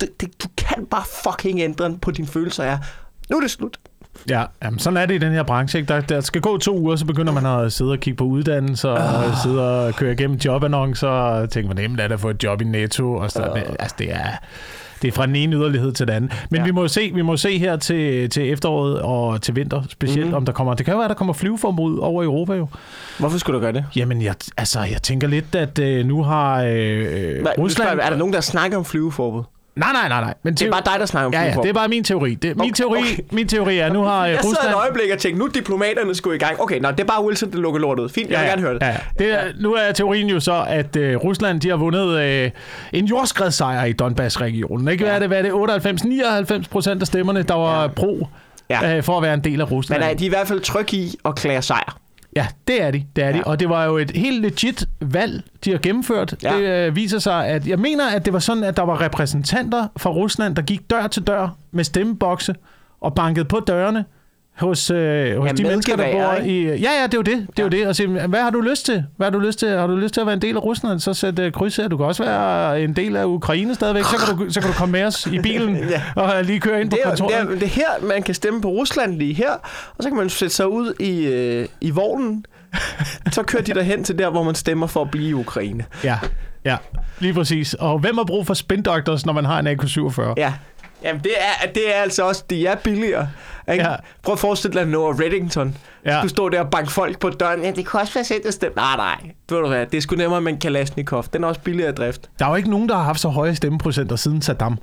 det, 0.00 0.20
det, 0.20 0.42
du 0.42 0.48
kan 0.56 0.86
bare 0.86 1.04
fucking 1.24 1.60
ændre 1.60 1.98
på 2.02 2.10
dine 2.10 2.28
følelser. 2.28 2.64
Ja. 2.64 2.78
Nu 3.30 3.36
er 3.36 3.40
det 3.40 3.50
slut. 3.50 3.78
Ja, 4.28 4.44
jamen, 4.62 4.78
sådan 4.78 4.96
er 4.96 5.06
det 5.06 5.14
i 5.14 5.18
den 5.18 5.32
her 5.32 5.42
branche. 5.42 5.78
Ikke? 5.78 5.92
Der, 5.92 6.00
der 6.00 6.20
skal 6.20 6.40
gå 6.40 6.58
to 6.58 6.78
uger, 6.78 6.96
så 6.96 7.04
begynder 7.04 7.32
man 7.32 7.46
at 7.46 7.72
sidde 7.72 7.90
og 7.90 7.98
kigge 7.98 8.16
på 8.16 8.24
uddannelser, 8.24 8.90
og 8.90 9.36
sidde 9.42 9.86
og 9.86 9.94
køre 9.94 10.12
igennem 10.12 10.36
jobannoncer, 10.36 11.08
og 11.08 11.50
tænke, 11.50 11.66
hvor 11.66 11.74
nemt 11.74 12.00
er 12.00 12.08
det 12.08 12.14
at 12.14 12.20
få 12.20 12.30
et 12.30 12.44
job 12.44 12.60
i 12.60 12.64
Netto, 12.64 13.14
og 13.14 13.30
så, 13.30 13.42
uh. 13.42 13.60
altså, 13.78 13.96
det 13.98 14.12
er... 14.12 14.28
Det 15.02 15.08
er 15.08 15.12
fra 15.12 15.26
den 15.26 15.36
ene 15.36 15.56
yderlighed 15.56 15.92
til 15.92 16.06
den 16.06 16.14
anden. 16.14 16.30
Men 16.50 16.58
ja. 16.60 16.64
Vi 16.64 16.70
må 16.70 16.82
jo 16.82 16.88
se, 16.88 17.10
vi 17.14 17.22
må 17.22 17.36
se 17.36 17.58
her 17.58 17.76
til, 17.76 18.30
til 18.30 18.52
efteråret 18.52 19.00
og 19.02 19.42
til 19.42 19.56
vinter, 19.56 19.82
specielt 19.88 20.18
Mhm. 20.26 20.28
mm. 20.28 20.34
om 20.36 20.44
der 20.44 20.52
kommer... 20.52 20.74
Det 20.74 20.84
kan 20.86 20.92
jo 20.92 20.98
være, 20.98 21.08
der 21.08 21.14
kommer 21.14 21.34
flyveforbud 21.34 21.98
over 21.98 22.24
Europa 22.24 22.52
jo. 22.54 22.68
Hvorfor 23.18 23.38
skulle 23.38 23.54
du 23.58 23.60
gøre 23.60 23.72
det? 23.72 23.84
Jamen, 23.96 24.22
jeg, 24.22 24.34
altså, 24.56 24.80
jeg 24.80 25.02
tænker 25.02 25.28
lidt, 25.28 25.54
at 25.54 25.78
øh, 25.78 26.06
nu 26.06 26.22
har 26.22 26.62
øh, 26.62 27.40
Hvad, 27.42 27.46
Rusland... 27.58 28.00
Er 28.02 28.10
der 28.10 28.16
nogen, 28.16 28.34
der 28.34 28.40
snakker 28.40 28.78
om 28.78 28.84
flyveforbud? 28.84 29.42
Nej, 29.78 29.92
nej, 29.92 30.08
nej, 30.08 30.20
nej. 30.20 30.34
Men 30.42 30.54
Det 30.54 30.66
er 30.66 30.70
bare 30.70 30.82
dig, 30.84 31.00
der 31.00 31.06
snakker 31.06 31.26
om 31.26 31.32
Ja, 31.32 31.42
ja, 31.42 31.54
det 31.62 31.68
er 31.68 31.72
bare 31.72 31.88
min 31.88 32.04
teori. 32.04 32.34
Det, 32.34 32.56
min, 32.56 32.60
Okay, 32.64 32.72
teori 32.74 32.98
okay. 32.98 33.22
min 33.32 33.48
teori 33.48 33.78
er, 33.78 33.92
nu 33.92 34.02
har 34.02 34.22
øh, 34.26 34.30
Jeg 34.30 34.38
sad 34.42 34.50
Rusland... 34.50 34.68
et 34.70 34.74
øjeblik 34.76 35.10
og 35.12 35.18
tænkte, 35.18 35.38
nu 35.38 35.44
er 35.44 35.48
diplomaterne 35.50 36.14
skulle 36.14 36.36
i 36.36 36.38
gang. 36.38 36.60
Okay, 36.60 36.78
nå, 36.80 36.90
det 36.90 37.00
er 37.00 37.04
bare 37.04 37.24
Wilson, 37.24 37.50
der 37.52 37.58
lukker 37.58 37.80
lortet. 37.80 38.10
Fint, 38.10 38.30
jeg 38.30 38.40
vil 38.40 38.48
gerne 38.48 38.62
høre 38.62 38.74
det. 38.74 38.80
Ja, 38.82 38.86
ja. 38.88 38.96
det 39.18 39.32
er, 39.34 39.40
nu 39.60 39.72
er 39.74 39.92
teorien 39.92 40.28
jo 40.28 40.40
så, 40.40 40.64
at 40.68 40.96
øh, 40.96 41.16
Rusland 41.16 41.60
de 41.60 41.68
har 41.68 41.76
vundet 41.76 42.18
øh, 42.20 42.50
en 42.92 43.04
jordskredssejr 43.04 43.84
i 43.84 43.92
Donbass-regionen. 43.92 44.88
Ikke? 44.88 45.04
Hvad 45.04 45.14
er 45.14 45.18
det? 45.18 45.28
Hvad 45.28 45.38
er 45.38 45.42
det? 45.42 45.52
98, 45.52 46.04
99 46.04 46.68
procent 46.68 47.00
af 47.00 47.06
stemmerne, 47.06 47.42
der 47.42 47.54
var 47.54 47.82
Ja. 47.82 47.88
pro 47.88 48.26
Ja. 48.70 48.96
øh, 48.96 49.02
for 49.02 49.16
at 49.16 49.22
være 49.22 49.34
en 49.34 49.44
del 49.44 49.60
af 49.60 49.70
Rusland. 49.70 50.00
Men 50.02 50.10
er 50.10 50.14
de 50.14 50.26
i 50.26 50.28
hvert 50.28 50.48
fald 50.48 50.60
trygge 50.60 50.96
i 50.96 51.14
at 51.24 51.34
klære 51.36 51.62
sejr? 51.62 51.97
Ja, 52.36 52.46
det 52.66 52.82
er 52.82 52.90
de. 52.90 53.04
Det 53.16 53.24
er 53.24 53.32
de. 53.32 53.38
Ja. 53.38 53.42
Og 53.42 53.60
det 53.60 53.68
var 53.68 53.84
jo 53.84 53.96
et 53.96 54.10
helt 54.10 54.42
legit 54.42 54.84
valg, 55.00 55.42
de 55.64 55.70
har 55.70 55.78
gennemført. 55.78 56.34
Ja. 56.42 56.56
Det 56.56 56.62
øh, 56.62 56.96
viser 56.96 57.18
sig, 57.18 57.46
at 57.46 57.66
jeg 57.66 57.78
mener, 57.78 58.10
at 58.10 58.24
det 58.24 58.32
var 58.32 58.38
sådan, 58.38 58.64
at 58.64 58.76
der 58.76 58.82
var 58.82 59.00
repræsentanter 59.00 59.88
fra 59.96 60.10
Rusland, 60.10 60.56
der 60.56 60.62
gik 60.62 60.90
dør 60.90 61.06
til 61.06 61.22
dør 61.22 61.48
med 61.70 61.84
stemmebokse 61.84 62.54
og 63.00 63.14
bankede 63.14 63.44
på 63.44 63.60
dørene 63.60 64.04
hos, 64.60 64.90
øh, 64.90 65.36
hos 65.40 65.46
Ja, 65.48 65.52
de 65.52 65.62
mennesker, 65.62 65.96
der 65.96 66.12
bor 66.12 66.32
ikke? 66.34 66.48
i... 66.48 66.64
Ja, 66.66 66.90
ja, 67.00 67.06
det 67.06 67.14
er 67.14 67.18
jo 67.18 67.22
det. 67.22 67.46
Det 67.56 67.58
er 67.58 67.62
jo 67.62 67.68
Ja. 67.72 67.76
det. 67.76 67.86
Og 67.86 67.96
sige, 67.96 68.08
hvad 68.26 68.40
har 68.42 68.50
du 68.50 68.60
lyst 68.60 68.86
til? 68.86 69.04
Hvad 69.16 69.26
har 69.26 69.30
du 69.32 69.38
lyst 69.38 69.58
til? 69.58 69.68
Har 69.68 69.86
du 69.86 69.96
lyst 69.96 70.14
til 70.14 70.20
at 70.20 70.26
være 70.26 70.34
en 70.34 70.42
del 70.42 70.56
af 70.56 70.64
Rusland? 70.64 71.00
Så 71.00 71.14
sæt 71.14 71.38
uh, 71.38 71.50
kryds 71.52 71.76
her. 71.76 71.88
Du 71.88 71.96
kan 71.96 72.06
også 72.06 72.24
være 72.24 72.80
en 72.82 72.92
del 72.92 73.16
af 73.16 73.24
Ukraine 73.24 73.74
stadigvæk. 73.74 74.04
Så 74.04 74.16
kan 74.26 74.36
du, 74.46 74.52
så 74.52 74.60
kan 74.60 74.70
du 74.70 74.74
komme 74.76 74.92
med 74.92 75.04
os 75.04 75.26
i 75.26 75.38
bilen 75.40 75.76
Ja. 75.90 76.02
og 76.22 76.44
lige 76.44 76.60
køre 76.60 76.80
ind 76.80 76.90
på 76.90 76.94
Det 76.96 77.02
er, 77.04 77.10
jo- 77.10 77.16
kontoret. 77.16 77.46
det, 77.46 77.54
er, 77.54 77.58
det 77.58 77.62
er 77.62 77.66
her, 77.66 78.06
man 78.08 78.22
kan 78.22 78.34
stemme 78.34 78.60
på 78.60 78.68
Rusland 78.68 79.14
lige 79.18 79.34
her, 79.34 79.52
og 79.96 80.02
så 80.02 80.08
kan 80.08 80.16
man 80.18 80.28
sætte 80.28 80.54
sig 80.54 80.68
ud 80.68 80.92
i, 81.00 81.26
øh, 81.26 81.66
i 81.80 81.90
vognen. 81.90 82.44
så 83.32 83.42
kører 83.42 83.62
de 83.62 83.74
derhen 83.74 84.04
til 84.04 84.18
der, 84.18 84.30
hvor 84.30 84.42
man 84.42 84.54
stemmer 84.54 84.86
for 84.86 85.02
at 85.02 85.10
blive 85.10 85.28
i 85.28 85.34
Ukraine. 85.34 85.84
Ja, 86.04 86.18
ja, 86.64 86.76
lige 87.18 87.34
præcis. 87.34 87.74
Og 87.74 87.98
hvem 87.98 88.16
har 88.16 88.24
brug 88.24 88.46
for 88.46 88.54
spin 88.54 88.82
doctors, 88.82 89.26
når 89.26 89.32
man 89.32 89.44
har 89.44 89.58
en 89.58 89.66
AK-47? 89.66 90.34
Ja. 90.36 90.52
Jamen, 91.02 91.22
det 91.22 91.32
er, 91.38 91.66
det 91.72 91.96
er 91.96 92.00
altså 92.02 92.22
også, 92.28 92.44
de 92.50 92.66
er 92.66 92.74
billigere. 92.76 93.28
Ikke? 93.72 93.84
Ja. 93.84 93.90
Ja. 93.90 93.96
Prøv 94.22 94.32
at 94.32 94.38
forestille 94.38 94.80
dig 94.80 94.88
Noah 94.88 95.18
Reddington. 95.18 95.76
Ja. 96.04 96.16
Ja. 96.16 96.22
Du 96.22 96.28
står 96.28 96.48
der 96.48 96.60
og 96.60 96.70
banke 96.70 96.90
folk 96.92 97.18
på 97.18 97.30
døren. 97.30 97.62
Ja, 97.62 97.70
det 97.70 97.86
kan 97.88 98.00
også 98.00 98.14
være 98.14 98.24
sendt 98.24 98.46
at 98.46 98.54
stemme. 98.54 98.76
Nej, 98.76 98.96
nej. 98.96 99.30
Ved 99.48 99.58
du 99.58 99.68
hvad, 99.68 99.86
det 99.86 99.96
er 99.96 100.00
sgu 100.00 100.16
nemmere 100.16 100.40
med 100.40 100.52
en 100.52 100.58
Kalashnikov. 100.58 101.24
Den 101.32 101.44
er 101.44 101.48
også 101.48 101.60
billigere 101.60 101.88
at 101.88 101.96
drift. 101.96 102.30
Der 102.38 102.44
er 102.46 102.50
jo 102.50 102.54
ikke 102.56 102.70
nogen, 102.70 102.88
der 102.88 102.94
har 102.94 103.02
haft 103.02 103.20
så 103.20 103.28
høje 103.28 103.54
stemmeprocenter 103.54 104.16
siden 104.16 104.42
Saddam. 104.42 104.78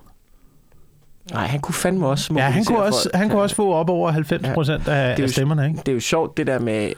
Nej, 1.32 1.46
han 1.48 1.60
kunne 1.60 1.76
fandme 1.76 2.08
også 2.08 2.34
Ja, 2.38 2.42
han 2.42 2.66
kunne 2.66 2.80
også, 2.84 3.04
folk. 3.04 3.16
han 3.16 3.30
kunne 3.30 3.42
også 3.42 3.56
få 3.56 3.74
op 3.74 3.90
over 3.90 4.12
90 4.12 4.48
procent 4.54 4.88
af, 4.88 4.94
Det 4.94 4.94
er 4.94 5.14
af 5.14 5.20
jo- 5.20 5.28
stemmerne, 5.28 5.66
ikke? 5.68 5.78
Det 5.78 5.88
er 5.88 5.94
jo 5.94 6.00
sjovt, 6.00 6.38
det 6.38 6.48
der 6.48 6.60
med, 6.60 6.92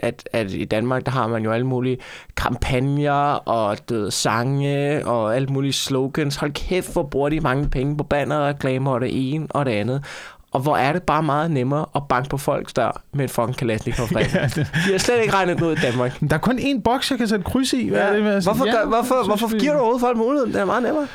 at, 0.00 0.28
at 0.32 0.52
i 0.52 0.64
Danmark, 0.64 1.06
der 1.06 1.12
har 1.12 1.26
man 1.26 1.42
jo 1.44 1.52
alle 1.52 1.66
mulige 1.66 1.98
kampagner 2.36 3.12
og 3.48 3.76
ved, 3.90 4.10
sange 4.10 5.06
og 5.06 5.36
alle 5.36 5.48
mulige 5.48 5.72
slogans. 5.72 6.36
Hold 6.36 6.52
kæft, 6.52 6.92
hvor 6.92 7.02
bruger 7.02 7.28
de 7.28 7.40
mange 7.40 7.68
penge 7.68 7.96
på 7.96 8.04
banner, 8.04 8.48
reklamer 8.48 8.90
og 8.92 9.00
det 9.00 9.34
ene 9.34 9.46
og 9.50 9.66
det 9.66 9.72
andet. 9.72 10.04
Og 10.52 10.60
hvor 10.60 10.76
er 10.76 10.92
det 10.92 11.02
bare 11.02 11.22
meget 11.22 11.50
nemmere 11.50 11.86
at 11.96 12.02
banke 12.08 12.28
på 12.28 12.36
folks 12.36 12.72
dør 12.72 13.02
med 13.12 13.24
et 13.24 13.30
fucking 13.30 13.56
Kalashnikov 13.56 14.08
ja, 14.12 14.18
Ja, 14.34 14.42
det- 14.46 14.56
De 14.56 14.90
har 14.92 14.98
slet 14.98 15.20
ikke 15.22 15.34
regnet 15.34 15.60
noget 15.60 15.78
i 15.78 15.80
Danmark. 15.80 16.20
Der 16.30 16.34
er 16.34 16.38
kun 16.40 16.58
én 16.58 16.80
boks, 16.82 17.10
jeg 17.10 17.18
kan 17.18 17.28
sætte 17.28 17.44
kryds 17.44 17.72
i. 17.72 17.88
Hvad 17.88 18.00
er 18.00 18.12
det, 18.12 18.22
med? 18.22 18.42
Hvorfor, 18.42 18.66
Ja, 18.66 18.72
gør, 18.72 18.86
hvorfor, 18.86 19.26
hvorfor 19.26 19.58
giver 19.58 19.72
du 19.72 19.78
overhovedet 19.78 20.00
folk 20.00 20.16
muligheden? 20.16 20.52
Det 20.52 20.60
er 20.60 20.64
meget 20.64 20.82
nemmere. 20.82 21.06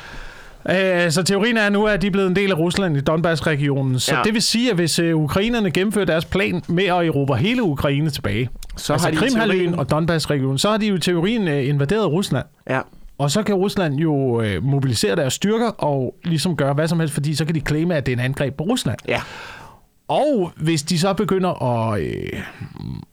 Øh, 1.04 1.10
så 1.10 1.22
teorien 1.22 1.56
er 1.56 1.68
nu, 1.70 1.86
at 1.86 2.02
de 2.02 2.06
er 2.06 2.10
blevet 2.10 2.28
en 2.28 2.36
del 2.36 2.50
af 2.50 2.58
Rusland 2.58 2.96
i 2.96 3.00
Donbass-regionen. 3.00 3.98
Så 4.00 4.12
ja. 4.12 4.18
Ja. 4.18 4.24
det 4.24 4.34
vil 4.34 4.42
sige, 4.42 4.70
at 4.70 4.76
hvis 4.76 4.98
øh, 4.98 5.16
ukrainerne 5.16 5.70
gennemfører 5.70 6.04
deres 6.04 6.24
plan 6.24 6.62
med 6.68 6.84
at 6.84 6.90
erobre 7.06 7.36
hele 7.36 7.62
Ukraine 7.62 8.10
tilbage, 8.10 8.48
Så 8.76 8.92
altså 8.92 9.06
har 9.08 9.10
de 9.12 9.16
i 9.16 9.18
Krimhalvøen 9.18 9.60
teorien- 9.60 9.78
og 9.78 9.90
Donbass-regionen, 9.90 10.58
så 10.58 10.70
har 10.70 10.76
de 10.76 10.86
jo 10.86 10.94
i 10.94 11.00
teorien 11.00 11.48
øh, 11.48 11.68
invaderet 11.68 12.06
Rusland. 12.06 12.46
Ja. 12.70 12.80
Og 13.18 13.30
så 13.30 13.42
kan 13.42 13.54
Rusland 13.54 13.94
jo 13.94 14.40
øh, 14.40 14.64
mobilisere 14.64 15.16
deres 15.16 15.32
styrker 15.34 15.68
og 15.68 16.14
ligesom 16.24 16.56
gøre 16.56 16.74
hvad 16.74 16.88
som 16.88 17.00
helst, 17.00 17.14
fordi 17.14 17.34
så 17.34 17.44
kan 17.44 17.54
de 17.54 17.60
claime, 17.60 17.94
at 17.94 18.06
det 18.06 18.12
er 18.12 18.16
en 18.16 18.24
angreb 18.24 18.54
på 18.56 18.64
Rusland. 18.64 18.98
Ja. 19.08 19.20
Og 20.08 20.52
hvis 20.56 20.82
de 20.82 20.98
så 20.98 21.12
begynder 21.12 21.62
at 21.62 22.00
øh, 22.00 22.40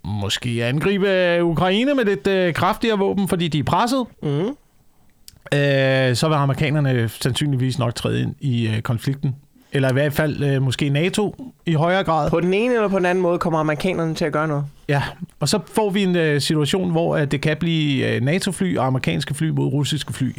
måske 0.04 0.66
angribe 0.66 1.40
Ukraine 1.44 1.94
med 1.96 2.06
lidt 2.06 2.28
øh, 2.28 2.54
kraftigere 2.54 3.00
våben, 3.00 3.28
fordi 3.28 3.48
de 3.48 3.60
er 3.60 3.64
presset, 3.64 4.06
Mm. 4.24 4.30
øh, 4.30 6.16
så 6.16 6.28
vil 6.28 6.36
amerikanerne 6.36 7.10
sandsynligvis 7.10 7.80
nok 7.80 7.96
træde 7.96 8.22
ind 8.22 8.36
i 8.40 8.68
øh, 8.68 8.82
konflikten. 8.82 9.36
Eller 9.74 9.90
i 9.90 9.94
hvert 9.94 10.14
fald 10.14 10.44
øh, 10.44 10.62
måske 10.62 10.90
NATO 10.90 11.36
i 11.66 11.74
højere 11.74 12.04
grad. 12.04 12.30
På 12.30 12.40
den 12.40 12.54
ene 12.54 12.74
eller 12.76 12.88
på 12.88 12.98
den 12.98 13.06
anden 13.06 13.22
måde 13.22 13.40
kommer 13.40 13.60
amerikanerne 13.60 14.16
til 14.16 14.26
at 14.26 14.32
gøre 14.34 14.48
noget. 14.48 14.66
Ja, 14.88 15.04
og 15.40 15.50
så 15.50 15.60
får 15.76 15.90
vi 15.90 16.04
en 16.04 16.16
øh, 16.16 16.42
situation, 16.42 16.92
hvor 16.92 17.16
øh, 17.18 17.26
det 17.32 17.42
kan 17.42 17.58
blive 17.58 18.08
øh, 18.16 18.22
NATO-fly 18.22 18.78
og 18.78 18.86
amerikanske 18.86 19.34
fly 19.34 19.50
mod 19.50 19.66
russiske 19.66 20.14
fly. 20.14 20.30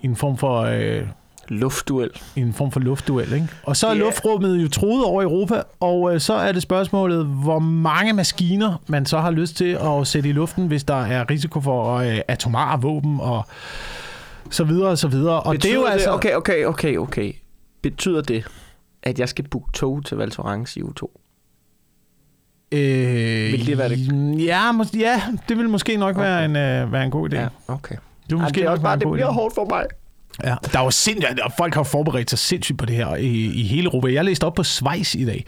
I 0.00 0.06
en 0.06 0.16
form 0.16 0.36
for... 0.38 0.60
Øh, 0.60 1.02
Luftduel. 1.48 2.10
i 2.36 2.40
en 2.40 2.52
form 2.52 2.70
for 2.72 2.80
luftduel, 2.80 3.32
ikke? 3.32 3.48
Og 3.62 3.76
så 3.76 3.86
er 3.86 3.92
Ja. 3.94 3.98
luftrummet 3.98 4.62
jo 4.62 4.68
troet 4.68 5.04
over 5.04 5.22
Europa, 5.22 5.62
og 5.80 6.14
øh, 6.14 6.20
så 6.20 6.34
er 6.34 6.52
det 6.52 6.62
spørgsmålet, 6.62 7.24
hvor 7.26 7.58
mange 7.58 8.12
maskiner 8.12 8.82
man 8.86 9.06
så 9.06 9.18
har 9.18 9.30
lyst 9.30 9.56
til 9.56 9.78
at 9.82 10.06
sætte 10.06 10.28
i 10.28 10.32
luften, 10.32 10.66
hvis 10.66 10.84
der 10.84 11.02
er 11.04 11.30
risiko 11.30 11.60
for 11.60 11.94
øh, 11.96 12.18
atomare 12.28 12.80
våben 12.80 13.20
og 13.20 13.46
så 14.50 14.64
videre 14.64 14.88
og 14.88 14.98
så 14.98 15.08
videre. 15.08 15.40
Og 15.40 15.52
Betyder 15.52 15.72
det 15.72 15.78
er 15.78 15.80
jo 15.82 15.86
altså... 15.92 16.10
Okay, 16.10 16.34
okay, 16.34 16.64
okay, 16.64 16.96
okay. 16.96 17.32
Betyder 17.82 18.20
det, 18.22 18.44
at 19.02 19.18
jeg 19.18 19.28
skal 19.28 19.48
booke 19.48 19.72
tog 19.72 20.04
til 20.04 20.16
Val 20.16 20.30
Thorens 20.30 20.76
i 20.76 20.80
U2? 20.80 21.18
Øh, 22.72 23.52
Vil 23.52 23.66
det 23.66 23.78
være 23.78 23.88
det? 23.88 24.44
Ja, 24.44 24.72
mås- 24.72 24.98
ja, 24.98 25.22
det 25.48 25.58
vil 25.58 25.68
måske 25.68 25.96
nok 25.96 26.16
okay. 26.16 26.24
være, 26.26 26.44
en, 26.44 26.56
øh, 26.56 26.92
være 26.92 27.04
en 27.04 27.10
god 27.10 27.32
idé. 27.32 27.36
Ja. 27.36 27.48
okay. 27.68 27.94
Det 27.94 28.00
vil 28.30 28.36
Ej, 28.36 28.42
måske 28.42 28.60
det 28.60 28.66
er 28.66 28.70
også 28.70 28.82
være 28.82 28.88
bare, 28.88 28.94
en 28.94 29.00
det 29.00 29.12
bliver 29.12 29.28
idé. 29.28 29.32
hårdt 29.32 29.54
for 29.54 29.64
mig. 29.70 29.84
Ja, 30.44 30.54
der 30.72 30.78
er 30.80 30.84
jo 30.84 30.90
sindssygt, 30.90 31.40
og 31.40 31.52
folk 31.58 31.74
har 31.74 31.82
forberedt 31.82 32.30
sig 32.30 32.38
sindssygt 32.38 32.78
på 32.78 32.86
det 32.86 32.96
her 32.96 33.14
i, 33.16 33.26
i 33.44 33.62
hele 33.62 33.84
Europa. 33.84 34.12
Jeg 34.12 34.24
læste 34.24 34.44
op 34.44 34.54
på 34.54 34.62
Schweiz 34.62 35.14
i 35.14 35.24
dag, 35.24 35.44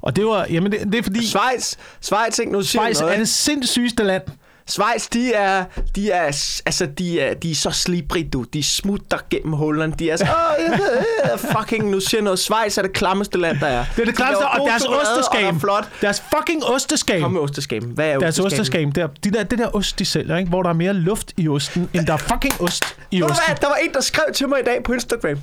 og 0.00 0.16
det 0.16 0.24
var, 0.26 0.46
jamen 0.50 0.72
det, 0.72 0.80
det 0.80 0.94
er 0.94 1.02
fordi, 1.02 1.26
Schweiz, 1.26 1.74
Schweiz, 2.00 2.38
ikke? 2.38 2.52
Nu 2.52 2.62
siger 2.62 2.82
Schweiz 2.82 3.00
noget, 3.00 3.14
er 3.14 3.18
det 3.18 3.28
sindssygeste 3.28 4.04
land. 4.04 4.22
Schweiz, 4.68 5.08
de 5.08 5.32
er, 5.34 5.64
de 5.96 6.10
er, 6.10 6.22
altså, 6.66 6.86
de 6.98 7.20
er, 7.20 7.34
de 7.34 7.50
er 7.50 7.54
så 7.54 7.70
slibrige, 7.70 8.28
du. 8.32 8.42
De 8.42 8.62
smutter 8.62 9.18
gennem 9.30 9.52
hullerne. 9.52 9.94
De 9.98 10.10
er 10.10 10.16
så, 10.16 10.24
åh, 10.24 10.64
jeg 10.70 10.78
ved, 10.78 11.38
fucking, 11.58 11.90
nu 11.90 12.00
siger 12.00 12.22
noget. 12.22 12.38
Schweiz 12.38 12.78
er 12.78 12.82
det 12.82 12.92
klammeste 12.92 13.38
land, 13.38 13.60
der 13.60 13.66
er. 13.66 13.84
Det 13.96 14.00
er 14.02 14.04
det 14.04 14.06
De 14.06 14.12
klammeste, 14.12 14.42
laver 14.44 14.60
og 14.60 14.68
deres 14.68 14.84
og 14.84 14.96
osteskam. 15.00 15.42
der 15.42 15.52
er 15.54 15.58
flot. 15.58 15.88
Deres 16.00 16.22
fucking 16.36 16.64
osteskam. 16.64 17.20
Kom 17.20 17.32
med 17.32 17.40
osteskam. 17.40 17.82
Hvad 17.84 18.08
er 18.08 18.18
Deres 18.18 18.38
osteskam, 18.38 18.92
der, 18.92 19.08
de 19.24 19.30
der, 19.30 19.42
det 19.42 19.58
der 19.58 19.74
ost, 19.76 19.98
de 19.98 20.04
sælger, 20.04 20.36
ikke? 20.36 20.48
hvor 20.48 20.62
der 20.62 20.70
er 20.70 20.74
mere 20.74 20.92
luft 20.94 21.32
i 21.36 21.48
osten, 21.48 21.90
end 21.94 22.06
der 22.06 22.12
er 22.12 22.16
fucking 22.16 22.60
ost 22.60 22.84
i 23.10 23.22
osten. 23.22 23.42
hvad? 23.46 23.56
Der 23.60 23.66
var 23.66 23.74
en, 23.84 23.92
der 23.94 24.00
skrev 24.00 24.24
til 24.34 24.48
mig 24.48 24.60
i 24.60 24.64
dag 24.64 24.82
på 24.84 24.92
Instagram. 24.92 25.38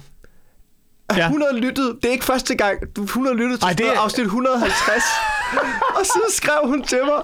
Ja. 1.17 1.25
100 1.25 1.59
lyttet. 1.59 1.95
Det 2.01 2.07
er 2.07 2.11
ikke 2.11 2.25
første 2.25 2.55
gang. 2.55 2.79
Du 2.95 3.03
100 3.03 3.35
lyttet 3.37 3.59
til 3.59 3.65
Ej, 3.65 3.73
det 3.73 3.87
er- 3.87 3.99
afsnit 3.99 4.25
150. 4.25 5.03
og 6.00 6.05
så 6.05 6.19
skrev 6.29 6.60
hun 6.63 6.83
til 6.83 7.00
mig, 7.05 7.22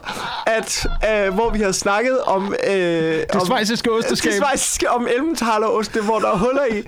at 0.48 0.88
øh, 1.10 1.34
hvor 1.34 1.50
vi 1.50 1.60
har 1.60 1.72
snakket 1.72 2.22
om... 2.22 2.56
Øh, 2.68 2.74
Det 2.74 3.42
schweiziske 3.46 3.92
osteskab. 3.92 4.32
det 4.32 4.42
schweiziske 4.44 4.90
om 4.90 5.08
Emmentaler-oste, 5.18 6.02
hvor 6.02 6.20
der 6.20 6.28
er 6.32 6.38
huller 6.38 6.66
i. 6.72 6.84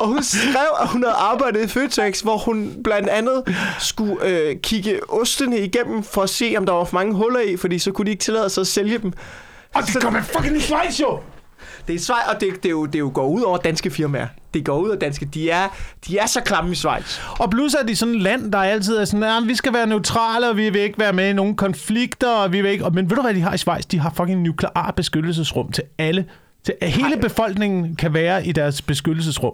Og 0.00 0.06
hun 0.06 0.22
skrev, 0.22 0.68
at 0.80 0.88
hun 0.88 1.02
havde 1.02 1.16
arbejdet 1.16 1.64
i 1.64 1.68
Føtex, 1.68 2.20
hvor 2.20 2.38
hun 2.38 2.74
blandt 2.84 3.08
andet 3.08 3.56
skulle 3.78 4.16
øh, 4.24 4.56
kigge 4.62 5.00
ostene 5.08 5.58
igennem 5.58 6.02
for 6.02 6.22
at 6.22 6.30
se, 6.30 6.54
om 6.58 6.66
der 6.66 6.72
var 6.72 6.84
for 6.84 6.94
mange 6.94 7.14
huller 7.14 7.40
i, 7.40 7.56
fordi 7.56 7.78
så 7.78 7.92
kunne 7.92 8.04
de 8.04 8.10
ikke 8.10 8.22
tillade 8.24 8.50
sig 8.50 8.60
at 8.60 8.66
sælge 8.66 8.98
dem. 8.98 9.12
Og 9.74 9.82
det 9.86 10.02
kommer 10.02 10.22
fucking 10.22 10.56
i 10.56 10.60
Schweiz, 10.60 11.00
jo! 11.00 11.18
Det 11.88 11.94
er 11.94 11.98
Schweiz, 11.98 12.26
og 12.34 12.40
det, 12.40 12.54
det, 12.62 12.66
er 12.66 12.70
jo, 12.70 12.86
det 12.86 12.94
er 12.94 12.98
jo 12.98 13.10
går 13.14 13.26
ud 13.28 13.42
over 13.42 13.56
danske 13.58 13.90
firmaer. 13.90 14.26
Det 14.56 14.64
går 14.64 14.78
ud 14.78 14.90
af 14.90 14.98
danske. 14.98 15.26
De 15.34 15.50
er, 15.50 15.68
de 16.08 16.18
er 16.18 16.26
så 16.26 16.40
klamme 16.40 16.72
i 16.72 16.74
Schweiz. 16.74 17.20
Og 17.38 17.50
plus 17.50 17.74
er 17.74 17.86
de 17.86 17.96
sådan 17.96 18.14
et 18.14 18.22
land, 18.22 18.52
der 18.52 18.58
altid 18.58 18.96
er 18.96 19.04
sådan, 19.04 19.22
at 19.22 19.48
vi 19.48 19.54
skal 19.54 19.72
være 19.72 19.86
neutrale, 19.86 20.50
og 20.50 20.56
vi 20.56 20.70
vil 20.70 20.80
ikke 20.80 20.98
være 20.98 21.12
med 21.12 21.30
i 21.30 21.32
nogen 21.32 21.56
konflikter, 21.56 22.30
og 22.30 22.52
vi 22.52 22.60
vil 22.60 22.70
ikke... 22.70 22.90
Men 22.90 23.10
ved 23.10 23.16
du, 23.16 23.22
hvad 23.22 23.34
de 23.34 23.40
har 23.40 23.54
i 23.54 23.58
Schweiz? 23.58 23.84
De 23.84 23.98
har 23.98 24.12
fucking 24.16 24.42
nuklear 24.42 24.92
beskyttelsesrum 24.96 25.72
til 25.72 25.84
alle. 25.98 26.24
Til, 26.66 26.74
hele 26.82 27.16
befolkningen 27.20 27.96
kan 27.96 28.14
være 28.14 28.46
i 28.46 28.52
deres 28.52 28.82
beskyttelsesrum. 28.82 29.52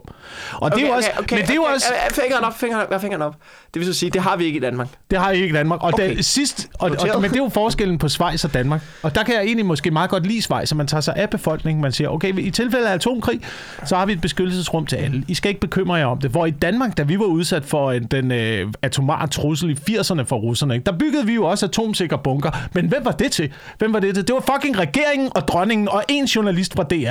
Og 0.53 0.75
det 0.75 0.83
er 0.83 0.87
jo 0.87 0.93
også... 0.93 1.11
men 1.19 1.41
det 1.41 1.51
er 1.51 1.55
jo 1.55 1.63
også... 1.63 1.87
Okay, 1.99 2.23
fingeren 2.23 2.45
op, 2.45 2.59
fingeren 2.59 2.87
op, 2.93 3.01
fingeren 3.01 3.23
op. 3.23 3.37
Det 3.75 3.81
vil 3.81 3.87
så 3.87 3.99
sige, 3.99 4.11
det 4.11 4.23
har 4.23 4.37
vi 4.37 4.45
ikke 4.45 4.57
i 4.57 4.61
Danmark. 4.61 4.89
Det 5.11 5.19
har 5.19 5.31
I 5.31 5.35
ikke 5.35 5.49
i 5.49 5.53
Danmark. 5.53 5.83
Og 5.83 5.89
okay. 5.89 6.05
Okay. 6.05 6.17
det, 6.17 6.25
sidst, 6.25 6.69
og, 6.79 6.91
og, 7.15 7.21
men 7.21 7.31
det 7.31 7.39
er 7.39 7.43
jo 7.43 7.49
forskellen 7.49 7.99
på 7.99 8.09
Schweiz 8.09 8.45
og 8.45 8.55
Danmark. 8.55 8.81
Og 9.03 9.15
der 9.15 9.23
kan 9.23 9.35
jeg 9.35 9.43
egentlig 9.43 9.67
måske 9.67 9.91
meget 9.91 10.11
godt 10.11 10.27
lide 10.27 10.43
Schweiz, 10.43 10.71
at 10.73 10.77
man 10.77 10.87
tager 10.87 11.01
sig 11.01 11.17
af 11.17 11.31
befolkningen. 11.31 11.83
Man 11.83 11.93
siger, 11.93 12.09
okay, 12.09 12.39
i 12.39 12.51
tilfælde 12.51 12.89
af 12.89 12.95
atomkrig, 12.95 13.41
så 13.85 13.97
har 13.97 14.07
vi 14.07 14.13
et 14.13 14.21
beskyttelsesrum 14.21 14.87
til 14.87 14.97
alle. 14.97 15.25
I 15.29 15.35
skal 15.35 15.49
ikke 15.49 15.61
bekymre 15.61 15.95
jer 15.95 16.07
om 16.07 16.19
det. 16.19 16.31
Hvor 16.31 16.47
i 16.47 16.51
Danmark, 16.51 16.97
da 16.99 17.03
vi 17.03 17.19
var 17.19 17.25
udsat 17.25 17.65
for 17.65 17.93
en, 17.93 18.05
den 18.05 18.33
øh, 18.33 18.73
atomare 18.83 19.27
trussel 19.27 19.71
i 19.71 19.97
80'erne 19.97 20.23
for 20.23 20.37
russerne, 20.37 20.75
ikke, 20.75 20.85
der 20.85 20.99
byggede 20.99 21.27
vi 21.27 21.35
jo 21.35 21.45
også 21.45 21.67
atomsikre 21.67 22.19
bunker. 22.19 22.51
Men 22.73 22.87
hvem 22.87 23.05
var 23.05 23.13
det 23.13 23.33
til? 23.33 23.53
Hvem 23.79 23.93
var 23.93 24.01
det 24.01 24.15
til? 24.15 24.29
Det 24.29 24.35
var 24.35 24.55
fucking 24.55 24.79
regeringen 24.79 25.31
og 25.35 25.49
dronningen 25.49 25.89
og 25.89 26.05
en 26.09 26.25
journalist 26.25 26.75
fra 26.75 26.83
DR. 26.83 27.02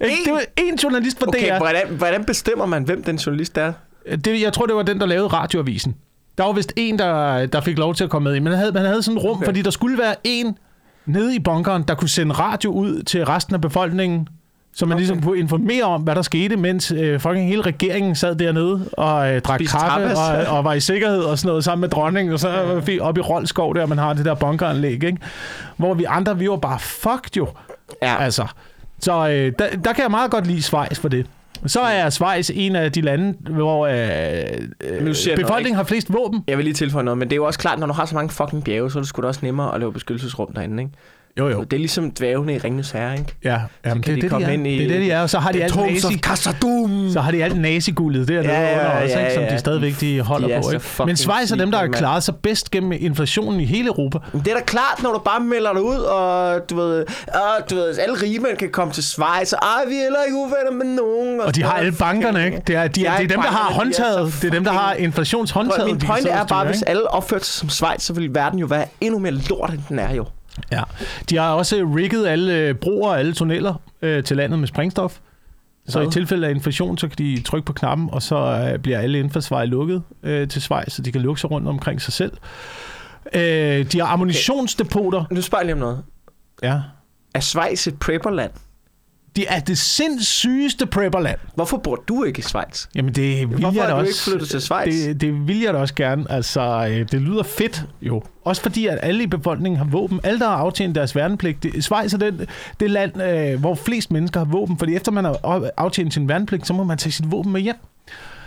Ikke? 0.00 0.16
En? 0.18 0.24
Det 0.24 0.32
var 0.32 0.42
en 0.56 0.74
journalist 0.82 1.18
fra 1.18 1.26
Okay, 1.26 1.54
DR. 1.54 1.58
hvordan, 1.58 1.82
hvordan 1.90 2.24
bestemmer 2.24 2.66
man, 2.66 2.82
hvem 2.82 3.02
den 3.02 3.16
journalist 3.16 3.58
er? 3.58 3.72
Det, 4.24 4.40
jeg 4.42 4.52
tror, 4.52 4.66
det 4.66 4.74
var 4.76 4.82
den, 4.82 5.00
der 5.00 5.06
lavede 5.06 5.26
radioavisen. 5.28 5.96
Der 6.38 6.44
var 6.44 6.52
vist 6.52 6.72
en, 6.76 6.98
der, 6.98 7.46
der 7.46 7.60
fik 7.60 7.78
lov 7.78 7.94
til 7.94 8.04
at 8.04 8.10
komme 8.10 8.28
med 8.28 8.36
i. 8.36 8.38
Men 8.38 8.50
man 8.50 8.58
havde, 8.58 8.72
man 8.72 8.84
havde 8.84 9.02
sådan 9.02 9.18
et 9.18 9.24
rum, 9.24 9.36
okay. 9.36 9.44
Fordi 9.44 9.62
der 9.62 9.70
skulle 9.70 9.98
være 9.98 10.14
en 10.24 10.58
nede 11.06 11.34
i 11.36 11.38
bunkeren, 11.38 11.82
der 11.88 11.94
kunne 11.94 12.08
sende 12.08 12.34
radio 12.34 12.70
ud 12.72 13.02
til 13.02 13.24
resten 13.24 13.54
af 13.54 13.60
befolkningen, 13.60 14.28
så 14.74 14.86
man 14.86 14.92
okay. 14.94 14.98
Ligesom 15.00 15.22
kunne 15.22 15.38
informere 15.38 15.82
om, 15.82 16.02
hvad 16.02 16.14
der 16.14 16.22
skete, 16.22 16.56
mens 16.56 16.90
øh, 16.90 17.20
fucking 17.20 17.48
hele 17.48 17.62
regeringen 17.62 18.14
sad 18.14 18.34
dernede 18.34 18.88
og 18.92 19.34
øh, 19.34 19.40
drak 19.40 19.58
Spiste 19.60 19.76
kaffe 19.78 20.08
tapas. 20.08 20.46
og, 20.48 20.56
og 20.56 20.64
var 20.64 20.72
i 20.72 20.80
sikkerhed 20.80 21.20
og 21.22 21.38
sådan 21.38 21.48
noget 21.48 21.64
sammen 21.64 21.80
med 21.80 21.88
dronningen, 21.88 22.32
og 22.34 22.40
så 22.40 22.48
var 22.48 22.80
vi 22.80 23.00
oppe 23.00 23.18
i 23.20 23.22
Rolskov, 23.22 23.74
der 23.74 23.86
man 23.86 23.98
har 23.98 24.12
det 24.12 24.24
der 24.24 24.34
bunkeranlæg, 24.34 24.92
ikke? 24.92 25.16
Hvor 25.76 25.94
vi 25.94 26.04
andre, 26.04 26.38
vi 26.38 26.48
var 26.48 26.56
bare 26.56 26.78
fucked 26.78 27.36
jo. 27.36 27.48
Ja. 28.02 28.16
Altså, 28.20 28.46
så 29.02 29.28
øh, 29.28 29.52
der, 29.58 29.76
der 29.84 29.92
kan 29.92 30.02
jeg 30.02 30.10
meget 30.10 30.30
godt 30.30 30.46
lide 30.46 30.62
Schweiz 30.62 30.98
for 30.98 31.08
det. 31.08 31.26
Så 31.66 31.80
er 31.80 32.10
Schweiz 32.10 32.50
en 32.54 32.76
af 32.76 32.92
de 32.92 33.00
lande, 33.00 33.34
hvor 33.50 33.86
øh, 33.86 33.96
øh, 34.80 35.02
noget, 35.02 35.32
befolkningen 35.36 35.76
har 35.76 35.84
flest 35.84 36.12
våben. 36.12 36.44
Jeg 36.46 36.56
vil 36.56 36.64
lige 36.64 36.74
tilføje 36.74 37.04
noget, 37.04 37.18
men 37.18 37.28
det 37.28 37.32
er 37.32 37.36
jo 37.36 37.44
også 37.44 37.58
klart, 37.58 37.78
når 37.78 37.86
du 37.86 37.92
har 37.92 38.04
så 38.04 38.14
mange 38.14 38.30
fucking 38.30 38.64
bjerge, 38.64 38.90
så 38.90 38.98
er 38.98 39.00
det 39.00 39.08
sgu 39.08 39.22
da 39.22 39.26
også 39.26 39.40
nemmere 39.42 39.74
at 39.74 39.80
lave 39.80 39.92
beskyttelsesrum 39.92 40.52
derinde, 40.52 40.82
ikke? 40.82 40.94
Jo, 41.38 41.48
jo. 41.48 41.62
Det 41.62 41.72
er 41.72 41.78
ligesom 41.78 42.10
dværgene 42.10 42.54
i 42.54 42.58
Ringens 42.58 42.90
Herre, 42.90 43.12
ikke? 43.12 43.34
Ja, 43.44 43.58
jamen, 43.86 44.02
kan 44.02 44.14
det, 44.14 44.16
de 44.16 44.22
det, 44.22 44.30
komme 44.30 44.46
de 44.46 44.50
er. 44.50 44.54
ind 44.54 44.66
i- 44.66 44.78
det 44.78 44.84
er 44.84 44.88
det, 44.88 45.00
de 45.00 45.10
er. 45.10 45.22
Og 45.22 45.30
så 45.30 45.38
har 45.38 45.52
de 45.52 45.62
alt 45.64 45.76
nazi, 45.76 46.18
så 47.12 47.20
har 47.20 47.30
de 47.30 47.44
alt 47.44 47.60
naziguldet 47.60 48.28
dernede 48.28 48.48
Ja, 48.52 48.60
ja, 48.62 48.72
under 48.72 49.02
også, 49.02 49.18
ja, 49.18 49.24
ikke, 49.24 49.34
som 49.34 49.42
ja. 49.42 49.54
de 49.54 49.58
stadigvæk 49.58 50.00
de 50.00 50.20
holder 50.20 50.48
De 50.48 50.54
på. 50.56 50.62
så 50.62 50.70
Ikke? 50.72 51.06
Men 51.06 51.16
Schweiz 51.16 51.50
er 51.52 51.56
dem, 51.56 51.70
der 51.70 51.78
har 51.78 51.86
klaret 51.86 52.22
sig 52.22 52.36
bedst 52.36 52.70
gennem 52.70 52.92
inflationen 53.00 53.60
i 53.60 53.64
hele 53.64 53.86
Europa. 53.88 54.18
Men 54.32 54.42
det 54.44 54.50
er 54.52 54.56
da 54.56 54.62
klart, 54.62 55.02
når 55.02 55.12
du 55.12 55.18
bare 55.18 55.40
melder 55.40 55.72
dig 55.72 55.82
ud, 55.82 55.96
og 55.98 56.60
du 56.70 56.76
ved, 56.76 57.04
og, 57.28 57.70
du 57.70 57.74
ved 57.74 57.98
alle 57.98 58.22
rige 58.22 58.38
mænd 58.38 58.56
kan 58.56 58.70
komme 58.70 58.92
til 58.92 59.02
Schweiz, 59.02 59.52
og 59.52 59.58
ej, 59.62 59.84
vi 59.88 59.94
er 59.94 60.02
heller 60.02 60.22
ikke 60.26 60.36
uvenner 60.36 60.84
med 60.84 60.96
nogen. 60.96 61.40
Og 61.40 61.54
de 61.56 61.62
har 61.62 61.72
alle 61.72 61.92
bankerne, 61.92 62.44
ikke? 62.46 62.62
Det 62.66 62.76
er, 62.76 62.82
de, 62.82 62.88
De 63.00 63.06
er, 63.06 63.16
det 63.16 63.24
er 63.24 63.28
dem, 63.28 63.40
der 63.42 63.50
har 63.50 63.68
så 63.70 63.74
håndtaget. 63.74 64.34
Det 64.42 64.48
er 64.48 64.50
dem, 64.52 64.64
der 64.64 64.72
har 64.72 64.94
inflationshåndtaget. 64.94 65.86
Min 65.86 65.98
pointe 65.98 66.22
så 66.22 66.28
er 66.30 66.44
bare, 66.44 66.66
hvis 66.66 66.82
alle 66.82 67.10
opførte 67.10 67.44
sig 67.44 67.54
som 67.54 67.68
Schweiz, 67.68 68.02
så 68.02 68.12
ville 68.12 68.34
verden 68.34 68.58
jo 68.58 68.66
være 68.66 68.84
endnu 69.00 69.18
mere 69.18 69.32
lort, 69.32 69.70
end 69.70 69.80
den 69.88 69.98
er 69.98 70.14
jo. 70.14 70.24
Ja. 70.72 70.82
De 71.30 71.36
har 71.36 71.52
også 71.52 71.76
rigget 71.96 72.26
alle 72.26 72.54
øh, 72.54 72.74
broer 72.74 73.10
og 73.10 73.18
alle 73.18 73.32
tunneller 73.32 73.74
øh, 74.02 74.24
til 74.24 74.36
landet 74.36 74.58
med 74.58 74.68
sprængstof. 74.68 75.18
Så 75.88 76.00
i 76.00 76.10
tilfælde 76.10 76.46
af 76.46 76.50
inflation, 76.50 76.98
så 76.98 77.08
kan 77.08 77.18
de 77.18 77.42
trykke 77.42 77.66
på 77.66 77.72
knappen, 77.72 78.08
og 78.12 78.22
så 78.22 78.36
øh, 78.36 78.78
bliver 78.78 78.98
alle 78.98 79.18
indfaldsveje 79.18 79.66
lukket 79.66 80.02
øh, 80.22 80.48
til 80.48 80.62
Schweiz, 80.62 80.92
så 80.92 81.02
de 81.02 81.12
kan 81.12 81.20
lukke 81.20 81.40
sig 81.40 81.50
rundt 81.50 81.68
omkring 81.68 82.02
sig 82.02 82.12
selv. 82.12 82.32
Øh, 83.34 83.92
de 83.92 84.00
har 84.00 84.06
ammunitionsdepoter. 84.06 85.24
Nu 85.30 85.42
spørger 85.42 85.62
jeg 85.62 85.66
lige 85.66 85.74
om 85.74 85.80
noget. 85.80 86.02
Ja. 86.62 86.80
Er 87.34 87.40
Schweiz 87.40 87.86
et 87.86 87.98
prepperland? 87.98 88.50
De 89.36 89.46
er 89.46 89.60
det 89.60 89.78
sindssygeste 89.78 90.86
prepperland. 90.86 91.38
Hvorfor 91.54 91.76
bor 91.76 91.96
du 92.08 92.24
ikke 92.24 92.38
i 92.38 92.42
Schweiz? 92.42 92.86
Jamen, 92.94 93.14
det 93.14 93.48
vil 93.50 93.58
Hvorfor 93.58 93.80
jeg 93.80 93.88
da 93.88 93.92
du 93.92 93.98
også. 93.98 94.08
ikke 94.08 94.20
flyttet 94.20 94.48
til 94.48 94.60
Schweiz? 94.60 94.94
Det, 94.94 95.20
det 95.20 95.48
vil 95.48 95.60
jeg 95.60 95.74
da 95.74 95.78
også 95.78 95.94
gerne. 95.94 96.30
Altså, 96.30 96.86
øh, 96.90 97.06
det 97.12 97.20
lyder 97.22 97.42
fedt 97.42 97.84
jo. 98.02 98.22
Også 98.44 98.62
fordi, 98.62 98.86
at 98.86 98.98
alle 99.02 99.22
i 99.22 99.26
befolkningen 99.26 99.78
har 99.78 99.84
våben. 99.84 100.20
Alle, 100.24 100.38
der 100.40 100.48
har 100.48 100.56
aftjent 100.56 100.94
deres 100.94 101.16
værnepligt. 101.16 101.62
Det, 101.62 101.84
Schweiz 101.84 102.14
er 102.14 102.18
det, 102.18 102.48
det 102.80 102.90
land, 102.90 103.22
øh, 103.22 103.60
hvor 103.60 103.74
flest 103.74 104.10
mennesker 104.10 104.40
har 104.40 104.44
våben. 104.44 104.78
Fordi 104.78 104.94
efter 104.96 105.12
man 105.12 105.24
har 105.24 105.70
aftjent 105.76 106.14
sin 106.14 106.28
værnepligt, 106.28 106.66
så 106.66 106.72
må 106.72 106.84
man 106.84 106.98
tage 106.98 107.12
sit 107.12 107.30
våben 107.30 107.52
med 107.52 107.60
hjem. 107.60 107.76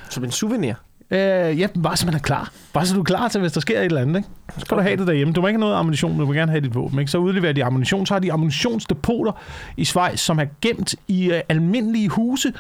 Som 0.10 0.24
en 0.24 0.32
souvenir? 0.32 0.74
Øh, 1.12 1.60
ja, 1.60 1.68
bare 1.84 1.98
så 1.98 2.06
man 2.06 2.16
er 2.16 2.20
klar. 2.20 2.52
Bare 2.74 2.86
så 2.86 2.94
du 2.94 3.00
er 3.00 3.04
klar 3.04 3.28
til, 3.28 3.42
hvis 3.42 3.52
der 3.52 3.62
sker 3.62 3.80
et 3.80 3.86
eller 3.86 4.02
andet. 4.02 4.16
Ikke? 4.18 4.30
Så 4.54 4.60
skal 4.60 4.76
okay. 4.76 4.84
du 4.84 4.88
have 4.88 4.98
det 4.98 5.08
derhjemme. 5.08 5.34
Du 5.34 5.42
må 5.42 5.48
ikke 5.48 5.58
have 5.58 5.60
noget 5.60 5.76
ammunition, 5.76 6.20
du 6.20 6.26
vil 6.26 6.36
gerne 6.36 6.52
have 6.52 6.62
dit 6.62 6.76
våben. 6.76 7.00
Ikke? 7.00 7.12
Så 7.12 7.18
udleverer 7.18 7.54
de 7.54 7.64
ammunition. 7.64 8.06
Så 8.06 8.14
har 8.14 8.20
de 8.20 8.34
ammunitionsdepoter 8.34 9.32
i 9.78 9.86
Schweiz, 9.86 10.20
som 10.20 10.40
er 10.40 10.46
gemt 10.62 10.96
i 11.08 11.32
øh, 11.32 11.42
almindelige 11.50 12.10
huse 12.10 12.54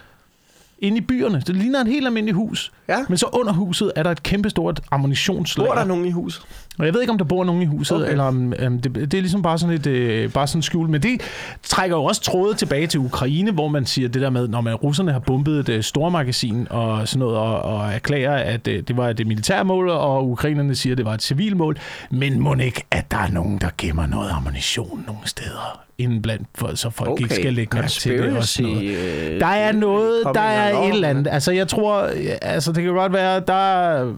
inde 0.79 0.97
i 0.97 1.01
byerne. 1.01 1.43
Det 1.47 1.55
ligner 1.55 1.81
et 1.81 1.87
helt 1.87 2.05
almindeligt 2.05 2.35
hus. 2.35 2.71
Ja. 2.87 2.97
Men 3.09 3.17
så 3.17 3.25
under 3.33 3.53
huset 3.53 3.91
er 3.95 4.03
der 4.03 4.11
et 4.11 4.23
kæmpestort 4.23 4.81
ammunitionslager. 4.91 5.69
Bor 5.69 5.75
der 5.75 5.85
nogen 5.85 6.05
i 6.05 6.11
huset? 6.11 6.41
Og 6.79 6.85
jeg 6.85 6.93
ved 6.93 7.01
ikke, 7.01 7.11
om 7.11 7.17
der 7.17 7.25
bor 7.25 7.43
nogen 7.43 7.61
i 7.61 7.65
huset, 7.65 7.97
okay. 7.97 8.11
Eller 8.11 8.23
om 8.23 8.53
um, 8.65 8.79
det, 8.79 8.95
det 8.95 9.13
er 9.13 9.21
ligesom 9.21 9.41
bare 9.41 9.57
sådan 9.57 9.75
et 9.75 9.87
øh, 9.87 10.31
bare 10.31 10.47
sådan 10.47 10.61
skjul. 10.61 10.89
Men 10.89 11.03
det 11.03 11.21
trækker 11.63 11.97
jo 11.97 12.03
også 12.03 12.21
tråde 12.21 12.53
tilbage 12.53 12.87
til 12.87 12.99
Ukraine, 12.99 13.51
hvor 13.51 13.67
man 13.67 13.85
siger 13.85 14.07
det 14.07 14.21
der 14.21 14.29
med, 14.29 14.47
når 14.47 14.61
man 14.61 14.75
russerne 14.75 15.11
har 15.11 15.19
bombet 15.19 15.59
et 15.59 15.69
øh, 15.69 15.83
stormagasin 15.83 16.67
og 16.69 17.07
sådan 17.07 17.19
noget, 17.19 17.37
og, 17.37 17.61
og 17.61 17.93
erklærer, 17.93 18.53
at 18.53 18.67
øh, 18.67 18.83
det 18.87 18.97
var 18.97 19.09
et 19.09 19.27
militære 19.27 19.65
mål, 19.65 19.89
og 19.89 20.29
ukrainerne 20.29 20.75
siger, 20.75 20.93
at 20.93 20.97
det 20.97 21.05
var 21.05 21.13
et 21.13 21.21
civilmål. 21.21 21.77
Men 22.11 22.39
må 22.39 22.55
ikke, 22.55 22.83
at 22.91 23.11
der 23.11 23.17
er 23.17 23.29
nogen, 23.31 23.57
der 23.57 23.69
gemmer 23.77 24.05
noget 24.05 24.29
ammunition 24.31 25.03
nogle 25.07 25.21
steder 25.25 25.81
inden 25.97 26.21
blandt, 26.21 26.47
for, 26.55 26.75
så 26.75 26.89
folk 26.89 27.09
okay. 27.09 27.23
ikke 27.23 27.35
skal 27.35 27.53
lægge 27.53 27.77
mærke 27.77 27.89
til 27.89 28.23
det. 28.23 28.37
Og 28.37 28.43
sådan 28.43 28.71
noget. 28.71 28.85
øh, 28.85 29.39
Der 29.39 29.47
er 29.47 29.71
noget, 29.71 30.23
kom 30.23 30.33
der 30.33 30.41
en 30.41 30.47
er 30.47 30.67
eller 30.67 30.81
et 30.81 30.93
eller 30.93 31.07
andet. 31.09 31.27
Altså, 31.27 31.51
jeg 31.51 31.67
tror, 31.67 32.09
altså, 32.41 32.71
det 32.71 32.83
kan 32.83 32.93
godt 32.93 33.13
være, 33.13 33.39
der, 33.39 34.13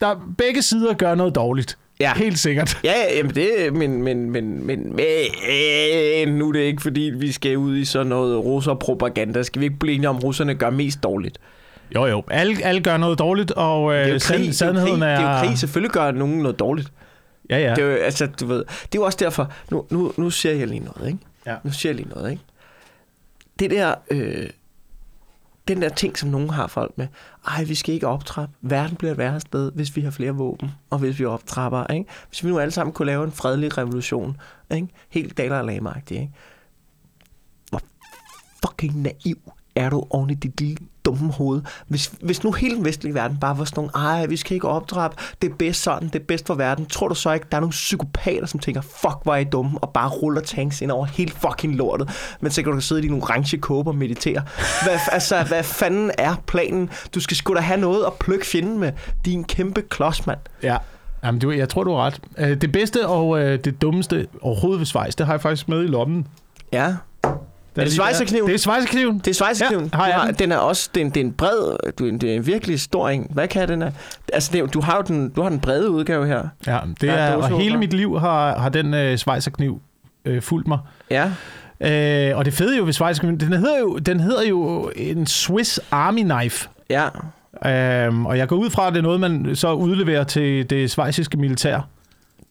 der 0.00 0.14
begge 0.38 0.62
sider 0.62 0.94
gør 0.94 1.14
noget 1.14 1.34
dårligt. 1.34 1.78
Ja. 2.00 2.14
Helt 2.14 2.38
sikkert. 2.38 2.78
Ja, 2.84 2.92
ja, 2.92 3.16
jamen 3.16 3.34
det, 3.34 3.72
men, 3.72 4.02
men, 4.02 4.30
men, 4.30 4.66
men, 4.66 4.96
men, 4.96 6.28
nu 6.28 6.48
er 6.48 6.52
det 6.52 6.60
ikke, 6.60 6.82
fordi 6.82 7.00
vi 7.00 7.32
skal 7.32 7.56
ud 7.56 7.76
i 7.76 7.84
sådan 7.84 8.06
noget 8.06 8.44
russerpropaganda. 8.44 9.42
Skal 9.42 9.60
vi 9.60 9.64
ikke 9.64 9.78
blive 9.78 9.94
enige 9.94 10.08
om, 10.08 10.16
at 10.16 10.24
russerne 10.24 10.54
gør 10.54 10.70
mest 10.70 11.02
dårligt? 11.02 11.38
Jo, 11.94 12.06
jo. 12.06 12.22
Alle, 12.30 12.64
alle 12.64 12.80
gør 12.80 12.96
noget 12.96 13.18
dårligt, 13.18 13.50
og 13.50 13.92
Det 13.92 14.00
er 14.00 14.14
øh, 14.14 14.20
krig, 14.20 14.38
det 14.38 14.48
er 14.48 14.52
sandheden 14.52 15.00
krig, 15.00 15.08
er... 15.08 15.16
det 15.16 15.24
er 15.24 15.40
jo 15.40 15.46
krig. 15.46 15.58
Selvfølgelig 15.58 15.90
gør 15.90 16.10
nogen 16.10 16.38
noget 16.38 16.58
dårligt. 16.58 16.92
Ja, 17.50 17.58
ja. 17.58 17.74
Det 17.74 17.84
er 17.84 17.86
jo, 17.86 17.96
altså, 17.96 18.26
du 18.26 18.46
ved, 18.46 18.58
det 18.58 18.94
er 18.94 18.98
jo 18.98 19.02
også 19.02 19.18
derfor, 19.20 19.52
nu, 19.70 19.84
nu, 19.90 20.12
nu 20.16 20.30
siger 20.30 20.54
jeg 20.54 20.68
lige 20.68 20.80
noget, 20.80 21.06
ikke? 21.06 21.18
Ja. 21.46 21.56
Nu 21.64 21.72
siger 21.72 21.92
jeg 21.92 21.96
lige 21.96 22.08
noget, 22.08 22.30
ikke? 22.30 22.42
Det 23.58 23.70
der, 23.70 23.94
øh, 24.10 24.46
den 25.68 25.82
der 25.82 25.88
ting, 25.88 26.18
som 26.18 26.28
nogen 26.28 26.50
har 26.50 26.66
folk 26.66 26.98
med, 26.98 27.06
ej, 27.46 27.64
vi 27.64 27.74
skal 27.74 27.94
ikke 27.94 28.06
optrappe. 28.06 28.54
Verden 28.60 28.96
bliver 28.96 29.12
et 29.12 29.18
værre 29.18 29.40
sted, 29.40 29.72
hvis 29.72 29.96
vi 29.96 30.00
har 30.00 30.10
flere 30.10 30.32
våben, 30.32 30.70
og 30.90 30.98
hvis 30.98 31.18
vi 31.18 31.24
optrapper, 31.24 31.86
ikke? 31.86 32.10
Hvis 32.28 32.44
vi 32.44 32.48
nu 32.48 32.58
alle 32.58 32.70
sammen 32.70 32.92
kunne 32.92 33.06
lave 33.06 33.24
en 33.24 33.32
fredelig 33.32 33.78
revolution, 33.78 34.36
ikke? 34.74 34.88
Helt 35.08 35.38
daler 35.38 35.58
og 35.58 35.64
lamagtigt, 35.64 36.20
ikke? 36.20 36.32
Hvor 37.70 37.80
fucking 38.66 39.02
naiv 39.02 39.52
er 39.76 39.90
du 39.90 40.06
oven 40.10 40.30
i 40.30 40.34
dit 40.34 40.60
lille 40.60 40.86
dumme 41.04 41.32
hoved. 41.32 41.62
Hvis, 41.88 42.12
hvis 42.20 42.44
nu 42.44 42.52
hele 42.52 42.76
den 42.76 42.84
vestlige 42.84 43.14
verden 43.14 43.36
bare 43.40 43.58
var 43.58 43.64
sådan 43.64 43.90
nogle, 43.94 44.08
ej, 44.08 44.26
vi 44.26 44.36
skal 44.36 44.54
ikke 44.54 44.68
optrappe, 44.68 45.16
det 45.42 45.50
er 45.50 45.54
bedst 45.54 45.82
sådan, 45.82 46.08
det 46.08 46.20
er 46.20 46.24
bedst 46.28 46.46
for 46.46 46.54
verden, 46.54 46.86
tror 46.86 47.08
du 47.08 47.14
så 47.14 47.32
ikke, 47.32 47.46
der 47.50 47.56
er 47.56 47.60
nogle 47.60 47.70
psykopater, 47.70 48.46
som 48.46 48.60
tænker, 48.60 48.80
fuck, 48.80 49.14
hvor 49.22 49.34
er 49.34 49.38
I 49.38 49.44
dumme, 49.44 49.78
og 49.78 49.90
bare 49.90 50.08
ruller 50.08 50.40
tanks 50.40 50.80
ind 50.82 50.90
over 50.90 51.06
hele 51.06 51.32
fucking 51.32 51.74
lortet, 51.76 52.36
men 52.40 52.50
så 52.50 52.62
kan 52.62 52.72
du 52.72 52.80
sidde 52.80 53.00
i 53.00 53.04
dine 53.04 53.16
orange 53.22 53.56
kåber 53.58 53.90
og 53.90 53.96
meditere. 53.96 54.42
Hvad, 54.82 54.98
altså, 55.12 55.42
hvad 55.48 55.62
fanden 55.62 56.10
er 56.18 56.34
planen? 56.46 56.90
Du 57.14 57.20
skal 57.20 57.36
sgu 57.36 57.54
da 57.54 57.60
have 57.60 57.80
noget 57.80 58.04
at 58.06 58.12
plukke 58.20 58.46
fjenden 58.46 58.78
med. 58.78 58.92
Din 59.24 59.44
kæmpe 59.44 59.82
klods, 59.82 60.26
mand. 60.26 60.38
Ja. 60.62 60.76
Jamen, 61.24 61.40
du, 61.40 61.50
jeg 61.50 61.68
tror, 61.68 61.84
du 61.84 61.90
har 61.94 62.06
ret. 62.06 62.20
Øh, 62.38 62.60
Det 62.60 62.72
bedste 62.72 63.08
og 63.08 63.40
øh, 63.40 63.58
det 63.64 63.82
dummeste 63.82 64.26
overhovedet 64.42 64.78
ved 64.78 64.86
Schweiz, 64.86 65.14
det 65.14 65.26
har 65.26 65.32
jeg 65.32 65.40
faktisk 65.40 65.68
med 65.68 65.84
i 65.84 65.86
lommen. 65.86 66.26
Ja. 66.72 66.94
Er 67.76 67.84
det 67.84 67.92
svejserkniven? 67.92 68.48
Det 68.48 68.54
er 68.54 68.58
svejserkniven. 68.58 69.18
Det 69.18 69.26
er 69.28 69.34
svejsekniven. 69.34 69.90
Ja, 69.92 69.96
har 69.98 70.06
jeg 70.06 70.14
du 70.14 70.20
har, 70.20 70.26
den. 70.26 70.34
den 70.34 70.52
er 70.52 70.56
også, 70.56 70.90
det 70.94 71.00
er, 71.00 71.04
en, 71.04 71.10
det 71.10 71.20
er 71.20 71.24
en 71.24 71.32
bred, 71.32 71.92
du, 71.98 72.10
det 72.10 72.24
er 72.24 72.34
en 72.36 72.46
virkelig 72.46 72.80
stor 72.80 73.08
en. 73.08 73.26
Hvad 73.30 73.48
kan 73.48 73.68
den 73.68 73.82
er? 73.82 73.90
Altså, 74.32 74.50
det, 74.52 74.74
du 74.74 74.80
har 74.80 74.96
jo 74.96 75.02
den, 75.02 75.30
du 75.30 75.42
har 75.42 75.48
den 75.48 75.60
brede 75.60 75.90
udgave 75.90 76.26
her. 76.26 76.42
Ja, 76.66 76.78
det 77.00 77.06
Ja, 77.06 77.12
er, 77.12 77.34
og 77.34 77.60
hele 77.60 77.78
mit 77.78 77.92
liv 77.92 78.18
har, 78.20 78.58
har 78.58 78.68
den 78.68 78.94
øh, 78.94 79.18
svejserkniv 79.18 79.80
øh, 80.24 80.42
fulgt 80.42 80.68
mig. 80.68 80.78
Ja. 81.10 81.24
Øh, 81.80 82.38
og 82.38 82.44
det 82.44 82.52
fede 82.54 82.76
jo 82.78 82.84
ved 82.84 82.92
svejserkniven, 82.92 83.40
den 83.40 83.52
hedder 83.52 83.78
jo, 83.78 83.98
den 83.98 84.20
hedder 84.20 84.42
jo 84.48 84.90
en 84.96 85.26
Swiss 85.26 85.80
Army 85.90 86.22
Knife. 86.22 86.68
Ja. 86.90 87.08
Øhm, 87.66 88.26
og 88.26 88.38
jeg 88.38 88.48
går 88.48 88.56
ud 88.56 88.70
fra, 88.70 88.86
at 88.86 88.92
det 88.92 88.98
er 88.98 89.02
noget, 89.02 89.20
man 89.20 89.56
så 89.56 89.72
udleverer 89.72 90.24
til 90.24 90.70
det 90.70 90.90
svejsiske 90.90 91.36
militær. 91.36 91.88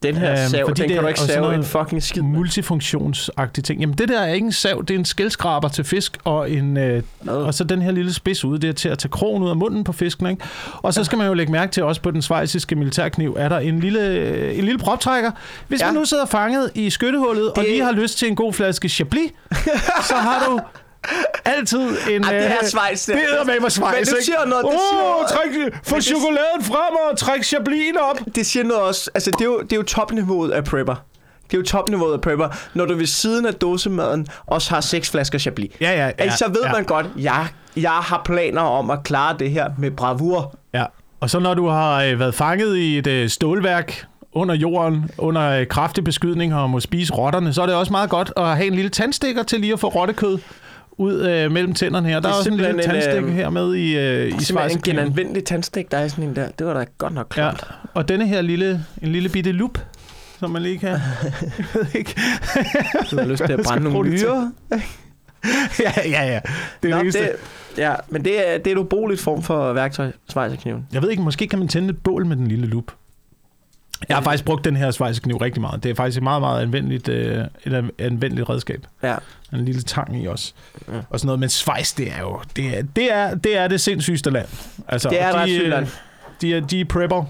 Den 0.04 0.18
her 0.18 0.32
Øhm, 0.32 0.38
sav, 0.50 0.68
fordi 0.68 0.82
den 0.82 0.90
det 0.90 0.96
kan 0.96 1.04
du 1.04 1.08
ikke 1.08 1.20
save 1.20 1.56
en 1.56 1.64
fucking 1.64 2.04
skid 2.04 2.22
med. 2.22 2.32
Multifunktionsagtige 2.32 3.64
ting. 3.64 3.80
Jamen 3.82 3.96
det 3.98 4.10
der 4.10 4.20
er 4.22 4.34
ikke 4.34 4.46
en 4.46 4.52
sav, 4.52 4.84
det 4.88 4.94
er 4.94 5.00
en 5.00 5.06
skældskraber 5.06 5.68
til 5.68 5.84
fisk, 5.84 6.18
og, 6.24 6.52
en, 6.52 6.78
øh, 6.78 7.04
og 7.28 7.54
så 7.54 7.64
den 7.64 7.82
her 7.82 7.92
lille 7.92 8.14
spids 8.14 8.46
ude, 8.46 8.60
det 8.62 8.70
er 8.70 8.74
til 8.74 8.90
at 8.90 8.98
tage 8.98 9.10
krogen 9.10 9.44
ud 9.44 9.50
af 9.50 9.56
munden 9.56 9.84
på 9.84 9.92
fisken. 9.94 10.28
Ikke? 10.28 10.44
Og 10.74 10.94
så 10.94 11.04
skal 11.04 11.18
man 11.18 11.28
jo 11.28 11.34
lægge 11.34 11.52
mærke 11.52 11.72
til, 11.72 11.84
også 11.84 12.02
på 12.02 12.12
den 12.12 12.22
svejsiske 12.22 12.76
militærkniv, 12.76 13.36
er 13.40 13.50
der 13.50 13.60
en 13.60 13.80
lille, 13.80 14.54
en 14.56 14.64
lille 14.66 14.80
proptrækker. 14.80 15.32
Hvis 15.68 15.80
Ja. 15.80 15.86
ja. 15.86 15.92
man 15.92 16.00
nu 16.00 16.06
sidder 16.06 16.26
fanget 16.26 16.72
i 16.76 16.90
skyttehullet, 16.90 17.44
det... 17.44 17.52
og 17.58 17.64
lige 17.64 17.84
har 17.84 17.92
lyst 17.92 18.18
til 18.18 18.28
en 18.28 18.36
god 18.36 18.54
flaske 18.54 18.90
Chablis, 18.90 19.32
så 20.08 20.14
har 20.16 20.46
du 20.50 20.60
altid 21.46 21.80
en... 22.10 22.24
Ej, 22.24 22.34
det 22.34 22.42
her 22.48 22.66
svejs, 22.68 23.06
det 23.06 23.16
er 23.16 23.46
med 23.46 23.60
mig 23.62 23.72
svejs, 23.72 23.94
Men 24.10 24.16
ikke? 24.18 24.26
siger 24.26 24.46
noget, 24.46 24.66
det 24.66 24.80
siger, 24.92 25.38
træk, 25.38 25.74
få 25.84 25.96
det- 25.96 26.04
chokoladen 26.04 26.64
frem 26.64 26.96
og 27.12 27.18
træk 27.18 27.44
Chablisen 27.44 27.98
op. 28.12 28.20
det 28.36 28.46
siger 28.46 28.64
noget 28.64 28.84
også. 28.84 29.10
Altså, 29.14 29.32
det 29.32 29.42
er, 29.42 29.46
jo, 29.46 29.62
det 29.62 29.72
er 29.74 29.78
jo 29.78 29.84
topniveauet 29.84 30.52
af 30.52 30.64
prepper. 30.64 30.96
Det 31.52 31.54
er 31.54 31.58
jo 31.58 31.64
topniveauet 31.66 32.14
af 32.14 32.22
prepper, 32.22 32.48
når 32.74 32.86
du 32.86 32.96
ved 32.96 33.06
siden 33.06 33.46
af 33.46 33.54
dåsemaden 33.54 34.28
også 34.48 34.74
har 34.74 34.82
seks 34.82 35.10
flasker 35.12 35.40
Chablis. 35.40 35.72
Ja, 35.82 35.92
ja, 36.06 36.12
Ja, 36.26 36.36
så 36.36 36.48
ved 36.48 36.62
ja. 36.66 36.72
man 36.72 36.84
godt, 36.84 37.06
jeg, 37.18 37.48
jeg 37.78 37.92
har 37.92 38.22
planer 38.26 38.62
om 38.62 38.90
at 38.92 39.00
klare 39.04 39.36
det 39.40 39.52
her 39.52 39.70
med 39.78 39.92
bravur. 39.92 40.56
Ja, 40.74 40.86
og 41.20 41.30
så 41.30 41.40
når 41.40 41.54
du 41.54 41.68
har 41.68 42.04
øh, 42.04 42.20
været 42.20 42.36
fanget 42.36 42.78
i 42.78 42.98
et 42.98 43.08
øh, 43.08 43.30
stålværk 43.30 44.06
under 44.34 44.56
jorden, 44.56 45.12
under 45.18 45.50
øh, 45.60 45.68
kraftig 45.68 46.04
beskydning 46.04 46.56
og 46.56 46.70
må 46.70 46.80
spise 46.80 47.14
rotterne, 47.14 47.54
så 47.54 47.62
er 47.62 47.66
det 47.66 47.76
også 47.76 47.92
meget 47.92 48.10
godt 48.10 48.34
at 48.38 48.46
have 48.56 48.68
en 48.68 48.76
lille 48.76 48.90
tandstikker 48.90 49.44
til 49.44 49.60
lige 49.60 49.74
at 49.74 49.80
få 49.80 49.88
rottekød 49.88 50.38
ud 50.98 51.22
øh, 51.22 51.52
mellem 51.52 51.74
tænderne 51.74 52.10
her. 52.10 52.20
Der 52.20 52.30
er, 52.30 52.34
er 52.34 52.38
også 52.38 52.50
en 52.50 52.58
lille 52.58 53.16
øh, 53.16 53.28
her 53.34 53.50
med 53.50 53.76
i, 53.76 53.98
øh, 53.98 54.28
i 54.28 54.44
Simpelthen 54.44 54.78
en 54.78 54.82
genanvendelig 54.82 55.46
tandstik, 55.46 55.92
der 55.92 55.98
er 55.98 56.08
sådan 56.08 56.24
en 56.24 56.36
der. 56.36 56.48
Det 56.60 56.68
var 56.68 56.74
da 56.74 56.86
godt 56.98 57.14
nok 57.14 57.34
Ja, 57.38 57.42
klart. 57.52 57.68
og 57.94 58.08
denne 58.08 58.28
her 58.28 58.42
lille, 58.42 58.86
en 59.02 59.12
lille 59.12 59.30
bitte 59.30 59.52
lup, 59.52 59.78
som 60.40 60.52
man 60.52 60.62
lige 60.62 60.78
kan... 60.78 60.90
Jeg 61.58 61.66
ved 61.74 61.86
ikke. 61.96 62.16
Du 63.12 63.18
har 63.18 63.26
lyst 63.26 63.44
til 63.46 63.54
at 63.54 63.60
brænde 63.68 63.84
nogle 63.84 64.10
myrer. 64.10 64.52
ja, 65.84 65.92
ja, 66.06 66.26
ja. 66.26 66.40
Det 66.84 66.92
er 66.92 66.98
Nå, 66.98 67.04
det, 67.04 67.14
det, 67.14 67.30
ja, 67.78 67.94
men 68.10 68.26
det 68.26 68.54
er, 68.54 68.58
det 68.58 68.68
er 68.68 68.72
et 68.76 68.80
ubrugeligt 68.80 69.22
form 69.22 69.44
for 69.44 69.74
værktøj, 69.74 70.12
svejserkniven. 70.30 70.88
Jeg 70.94 71.02
ved 71.02 71.10
ikke, 71.10 71.24
måske 71.24 71.48
kan 71.48 71.60
man 71.60 71.68
tænde 71.68 71.90
et 71.90 71.98
bål 72.04 72.26
med 72.26 72.36
den 72.36 72.48
lille 72.48 72.68
lup. 72.68 72.92
Jeg 74.10 74.18
har 74.18 74.24
faktisk 74.24 74.46
brugt 74.46 74.66
den 74.66 74.76
her 74.76 74.92
svejsekniv 74.92 75.36
rigtig 75.38 75.62
meget. 75.62 75.84
Det 75.84 75.92
er 75.92 75.96
faktisk 75.96 76.18
et 76.18 76.24
meget, 76.24 76.42
meget 76.42 76.62
anvendeligt, 76.62 77.10
øh, 77.10 77.46
et 77.66 77.74
an- 77.74 77.92
anvendeligt 78.00 78.50
redskab. 78.50 78.86
Ja. 79.04 79.16
En 79.54 79.66
lille 79.66 79.82
tang 79.82 80.24
i 80.24 80.28
også. 80.28 80.54
Ja. 80.88 80.94
Og 81.10 81.20
sådan 81.20 81.26
noget. 81.28 81.40
Men 81.40 81.50
Schweiz, 81.50 81.94
det 81.96 82.08
er 82.12 82.20
jo 82.22 82.40
det, 82.56 82.78
er, 82.78 82.82
det, 82.96 83.14
er, 83.14 83.36
det, 83.36 83.58
er 83.58 83.68
det 83.68 83.82
sindssygste 83.82 84.30
land. 84.30 84.48
Altså, 84.88 85.10
Det 85.10 85.22
er 85.22 85.32
de, 85.32 85.38
ret 85.38 85.50
sygt 85.50 85.70
land. 85.70 85.88
De 86.42 86.56
er, 86.56 86.60
de 86.62 86.82
er 86.82 86.86
prepper 86.86 87.24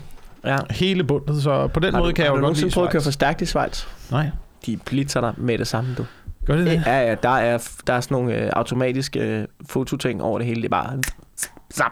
Ja. 0.45 0.57
hele 0.71 1.03
bundet, 1.03 1.43
så 1.43 1.67
på 1.67 1.79
den 1.79 1.93
Har 1.93 1.99
måde 2.01 2.09
du, 2.11 2.15
kan 2.15 2.23
jeg 2.25 2.31
har 2.31 2.33
jo 2.33 2.37
du 2.37 2.41
godt 2.41 2.41
nogensinde 2.41 2.67
lide 2.67 2.73
prøvet 2.73 2.87
at 2.87 2.91
køre 2.91 3.01
for 3.01 3.11
stærkt 3.11 3.41
i 3.41 3.45
Schweiz? 3.45 3.85
Nej, 4.11 4.29
De 4.65 4.77
blitzer 4.85 5.21
dig 5.21 5.33
med 5.37 5.57
det 5.57 5.67
samme, 5.67 5.95
du. 5.97 6.05
gør 6.45 6.55
det 6.55 6.65
det? 6.65 6.83
Ja, 6.85 6.99
ja, 7.09 7.15
der 7.23 7.29
er, 7.29 7.67
der 7.87 7.93
er 7.93 8.01
sådan 8.01 8.15
nogle 8.15 8.35
øh, 8.37 8.49
automatiske 8.53 9.19
øh, 9.19 9.47
fototing 9.69 10.23
over 10.23 10.37
det 10.39 10.47
hele. 10.47 10.61
Det 10.61 10.65
er 10.65 10.69
bare... 10.69 10.99
Zap. 11.73 11.91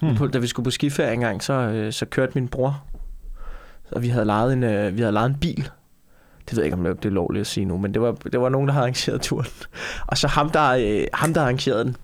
Hmm. 0.00 0.16
Hmm. 0.16 0.30
Da 0.30 0.38
vi 0.38 0.46
skulle 0.46 0.64
på 0.64 0.70
skiferie 0.70 1.12
engang, 1.14 1.42
så, 1.42 1.52
øh, 1.52 1.92
så 1.92 2.06
kørte 2.06 2.32
min 2.34 2.48
bror. 2.48 2.82
Og 3.92 4.02
vi 4.02 4.08
havde 4.08 4.24
lejet 4.24 4.52
en, 4.52 4.62
øh, 4.62 4.96
vi 4.96 5.00
havde 5.00 5.12
lejet 5.12 5.30
en 5.30 5.38
bil. 5.40 5.70
Det 6.48 6.56
ved 6.56 6.62
jeg 6.62 6.64
ikke, 6.64 6.90
om 6.90 6.96
det 6.96 7.04
er 7.04 7.10
lovligt 7.10 7.40
at 7.40 7.46
sige 7.46 7.64
nu, 7.64 7.78
men 7.78 7.94
det 7.94 8.02
var, 8.02 8.12
det 8.12 8.40
var 8.40 8.48
nogen, 8.48 8.68
der 8.68 8.72
havde 8.72 8.82
arrangeret 8.82 9.20
turen. 9.20 9.46
Og 10.06 10.18
så 10.18 10.28
ham, 10.28 10.50
der, 10.50 10.70
øh, 10.70 11.06
ham, 11.14 11.34
der 11.34 11.40
arrangerede 11.40 11.84
den, 11.84 11.96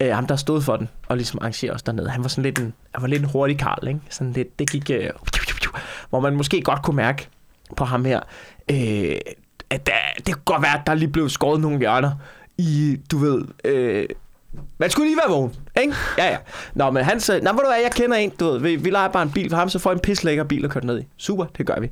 øh, 0.00 0.14
ham, 0.14 0.26
der 0.26 0.36
stod 0.36 0.62
for 0.62 0.76
den, 0.76 0.88
og 1.08 1.16
ligesom 1.16 1.38
arrangerede 1.42 1.74
os 1.74 1.82
dernede, 1.82 2.10
han 2.10 2.22
var 2.22 2.28
sådan 2.28 2.42
lidt 2.42 2.58
en, 2.58 2.74
han 2.94 3.02
var 3.02 3.08
lidt 3.08 3.22
en 3.22 3.28
hurtig 3.28 3.58
karl, 3.58 3.88
ikke? 3.88 4.00
Sådan 4.10 4.32
lidt, 4.32 4.58
det 4.58 4.70
gik, 4.70 4.90
øh, 4.90 5.10
hvor 6.10 6.20
man 6.20 6.36
måske 6.36 6.62
godt 6.62 6.82
kunne 6.82 6.96
mærke 6.96 7.28
på 7.76 7.84
ham 7.84 8.04
her, 8.04 8.20
øh, 8.70 9.16
at 9.70 9.86
der, 9.86 9.92
det 10.26 10.34
kunne 10.34 10.44
godt 10.44 10.62
være, 10.62 10.78
at 10.78 10.86
der 10.86 10.94
lige 10.94 11.08
blev 11.08 11.28
skåret 11.28 11.60
nogle 11.60 11.78
hjørner 11.78 12.12
i, 12.58 13.00
du 13.10 13.18
ved, 13.18 13.44
øh, 13.64 14.06
man 14.78 14.90
skulle 14.90 15.08
lige 15.08 15.18
være 15.26 15.36
vågen, 15.36 15.56
ikke? 15.80 15.94
Ja, 16.18 16.30
ja. 16.30 16.36
Nå, 16.74 16.90
men 16.90 17.04
han 17.04 17.20
sagde, 17.20 17.44
nej, 17.44 17.52
hvor 17.52 17.62
du 17.62 17.68
er, 17.68 17.76
jeg 17.82 17.90
kender 17.90 18.16
en, 18.16 18.30
du 18.30 18.50
ved, 18.50 18.60
vi, 18.60 18.76
vi 18.76 18.90
leger 18.90 19.08
bare 19.08 19.22
en 19.22 19.30
bil 19.30 19.50
for 19.50 19.56
ham, 19.56 19.68
så 19.68 19.78
får 19.78 19.90
jeg 19.90 19.94
en 19.94 20.00
pislækker 20.00 20.44
bil 20.44 20.64
at 20.64 20.70
køre 20.70 20.86
ned 20.86 21.00
i. 21.00 21.06
Super, 21.16 21.44
det 21.58 21.66
gør 21.66 21.80
vi. 21.80 21.90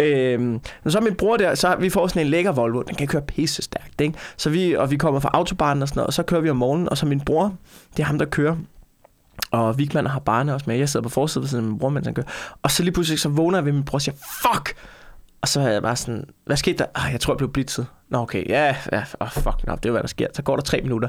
Øhm, 0.00 0.60
men 0.84 0.90
så 0.90 0.98
er 0.98 1.02
min 1.02 1.14
bror 1.14 1.36
der, 1.36 1.54
så 1.54 1.76
vi 1.80 1.90
får 1.90 2.06
sådan 2.06 2.22
en 2.22 2.28
lækker 2.28 2.52
Volvo, 2.52 2.82
den 2.82 2.94
kan 2.94 3.06
køre 3.06 3.22
pisse 3.22 3.62
stærkt, 3.62 4.00
ikke? 4.00 4.18
Så 4.36 4.50
vi, 4.50 4.76
og 4.76 4.90
vi 4.90 4.96
kommer 4.96 5.20
fra 5.20 5.30
autobahnen 5.32 5.82
og 5.82 5.88
sådan 5.88 5.98
noget, 5.98 6.06
og 6.06 6.12
så 6.12 6.22
kører 6.22 6.40
vi 6.40 6.50
om 6.50 6.56
morgenen, 6.56 6.88
og 6.88 6.98
så 6.98 7.06
min 7.06 7.20
bror, 7.20 7.54
det 7.96 8.02
er 8.02 8.06
ham, 8.06 8.18
der 8.18 8.26
kører, 8.26 8.56
og 9.50 9.78
Vigman 9.78 10.06
har 10.06 10.18
barne 10.18 10.54
også 10.54 10.64
med. 10.68 10.76
Jeg 10.76 10.88
sidder 10.88 11.04
på 11.04 11.08
forsiden 11.08 11.42
ved 11.42 11.48
siden 11.48 11.64
af 11.64 11.70
min 11.70 11.78
bror, 11.78 11.88
mens 11.88 12.06
han 12.06 12.14
kører. 12.14 12.26
Og 12.62 12.70
så 12.70 12.82
lige 12.82 12.92
pludselig 12.92 13.20
så 13.20 13.28
vågner 13.28 13.58
jeg 13.58 13.64
ved 13.64 13.72
min 13.72 13.84
bror 13.84 13.96
og 13.96 14.02
siger, 14.02 14.14
fuck! 14.42 14.74
Og 15.40 15.48
så 15.48 15.60
er 15.60 15.68
jeg 15.68 15.82
bare 15.82 15.96
sådan, 15.96 16.24
hvad 16.46 16.56
skete 16.56 16.78
der? 16.78 16.84
Ah, 16.94 17.12
jeg 17.12 17.20
tror, 17.20 17.32
jeg 17.32 17.38
blev 17.38 17.52
blitzet. 17.52 17.86
Nå, 18.10 18.18
okay, 18.18 18.48
ja, 18.48 18.76
ja, 18.92 19.04
oh, 19.20 19.30
fuck, 19.30 19.66
no, 19.66 19.74
det 19.74 19.86
er 19.86 19.90
hvad 19.90 20.00
der 20.02 20.08
sker. 20.08 20.26
Så 20.34 20.42
går 20.42 20.56
der 20.56 20.62
tre 20.62 20.80
minutter, 20.80 21.08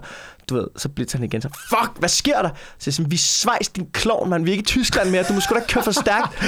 du 0.50 0.56
ved, 0.56 0.68
så 0.76 0.90
blitzer 0.90 1.18
han 1.18 1.26
igen. 1.26 1.42
Så, 1.42 1.50
fuck, 1.70 2.00
hvad 2.00 2.10
sker 2.10 2.42
der? 2.42 2.50
Så 2.50 2.84
jeg 2.86 2.94
sådan, 2.94 3.12
vi 3.12 3.18
svejs 3.18 3.70
din 3.70 3.88
klovn, 3.94 4.30
man. 4.30 4.46
Vi 4.46 4.50
er 4.50 4.54
ikke 4.54 4.62
i 4.62 4.66
Tyskland 4.66 5.10
mere. 5.10 5.24
Du 5.24 5.34
må 5.34 5.40
sgu 5.40 5.56
da 5.56 5.62
køre 5.70 5.84
for 5.84 5.92
stærkt. 5.92 6.44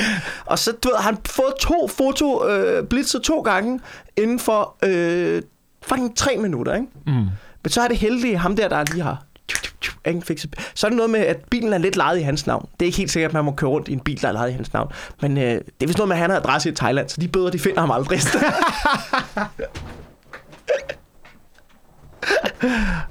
og 0.46 0.60
så, 0.60 0.72
du 0.72 0.90
ved, 0.90 0.98
han 0.98 1.18
fået 1.26 1.54
to 1.60 1.88
foto, 1.88 2.48
øh, 2.48 2.88
blitzet 2.88 3.22
to 3.22 3.42
gange, 3.42 3.80
inden 4.18 4.40
for 4.40 4.76
øh, 4.84 5.42
fucking 5.82 6.18
tre 6.18 6.38
minutter, 6.38 6.74
ikke? 6.74 6.88
Mm. 7.08 7.14
Men 7.64 7.70
så 7.70 7.82
er 7.82 7.88
det 7.88 7.98
heldige, 7.98 8.38
ham 8.38 8.56
der, 8.56 8.68
der 8.68 8.84
lige 8.84 9.04
har. 9.04 9.24
Så 10.76 10.88
er 10.88 10.90
det 10.90 10.98
noget 10.98 11.10
med, 11.10 11.20
at 11.20 11.38
bilen 11.50 11.74
er 11.74 11.78
lidt 11.78 11.96
lejet 11.96 12.20
i 12.20 12.22
hans 12.22 12.48
navn. 12.48 12.66
Det 12.74 12.82
er 12.82 12.86
ikke 12.86 12.98
helt 12.98 13.12
sikkert, 13.12 13.30
at 13.30 13.34
man 13.34 13.46
må 13.46 13.52
køre 13.52 13.70
rundt 13.70 13.88
i 13.88 13.94
en 13.94 14.00
bil, 14.00 14.22
der 14.22 14.28
er 14.28 14.32
lejet 14.32 14.50
i 14.50 14.54
hans 14.54 14.74
navn. 14.74 14.92
Men 15.22 15.38
øh, 15.38 15.44
det 15.44 15.62
er 15.82 15.88
vist 15.88 15.98
noget 15.98 16.08
med, 16.08 16.16
at 16.16 16.22
han 16.22 16.30
har 16.30 16.38
adresse 16.38 16.70
i 16.70 16.76
Thailand, 16.76 17.10
så 17.10 17.22
de 17.22 17.28
bøder, 17.28 17.50
de 17.50 17.60
finder 17.60 17.80
ham 17.80 17.92
aldrig. 17.92 18.20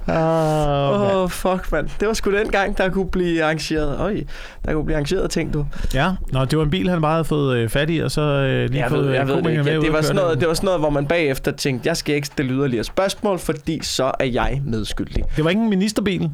Oh, 0.07 0.15
Åh, 0.15 1.15
oh, 1.23 1.29
fuck, 1.29 1.71
mand. 1.71 1.89
Det 1.99 2.07
var 2.07 2.13
sgu 2.13 2.31
den 2.31 2.49
gang, 2.49 2.77
der 2.77 2.89
kunne 2.89 3.11
blive 3.11 3.43
arrangeret. 3.43 3.99
Øj, 3.99 4.23
der 4.65 4.73
kunne 4.73 4.85
blive 4.85 4.95
arrangeret 4.95 5.31
ting, 5.31 5.53
du. 5.53 5.65
ja, 5.93 6.11
Nå, 6.31 6.45
det 6.45 6.57
var 6.57 6.63
en 6.63 6.69
bil, 6.69 6.89
han 6.89 7.01
bare 7.01 7.11
havde 7.11 7.25
fået 7.25 7.57
øh, 7.57 7.69
fat 7.69 7.89
i, 7.89 7.99
og 7.99 8.11
så 8.11 8.21
øh, 8.21 8.69
lige 8.69 8.81
Jeg 8.81 8.89
fået 8.89 9.05
ved, 9.07 9.13
jeg 9.13 9.27
ved 9.27 9.35
det 9.41 9.49
ikke. 9.49 9.77
ud 9.79 9.83
Det 9.83 9.93
var, 9.93 10.01
sådan 10.01 10.15
noget, 10.15 10.39
det 10.39 10.47
var 10.47 10.53
sådan 10.53 10.65
noget, 10.65 10.79
hvor 10.79 10.89
man 10.89 11.05
bagefter 11.07 11.51
tænkte, 11.51 11.87
jeg 11.87 11.97
skal 11.97 12.15
ikke 12.15 12.27
stille 12.27 12.51
yderligere 12.53 12.83
spørgsmål, 12.83 13.39
fordi 13.39 13.79
så 13.83 14.11
er 14.19 14.25
jeg 14.25 14.61
medskyldig. 14.65 15.23
det 15.35 15.43
var 15.43 15.49
ikke 15.49 15.61
en 15.61 15.69
ministerbil. 15.69 16.29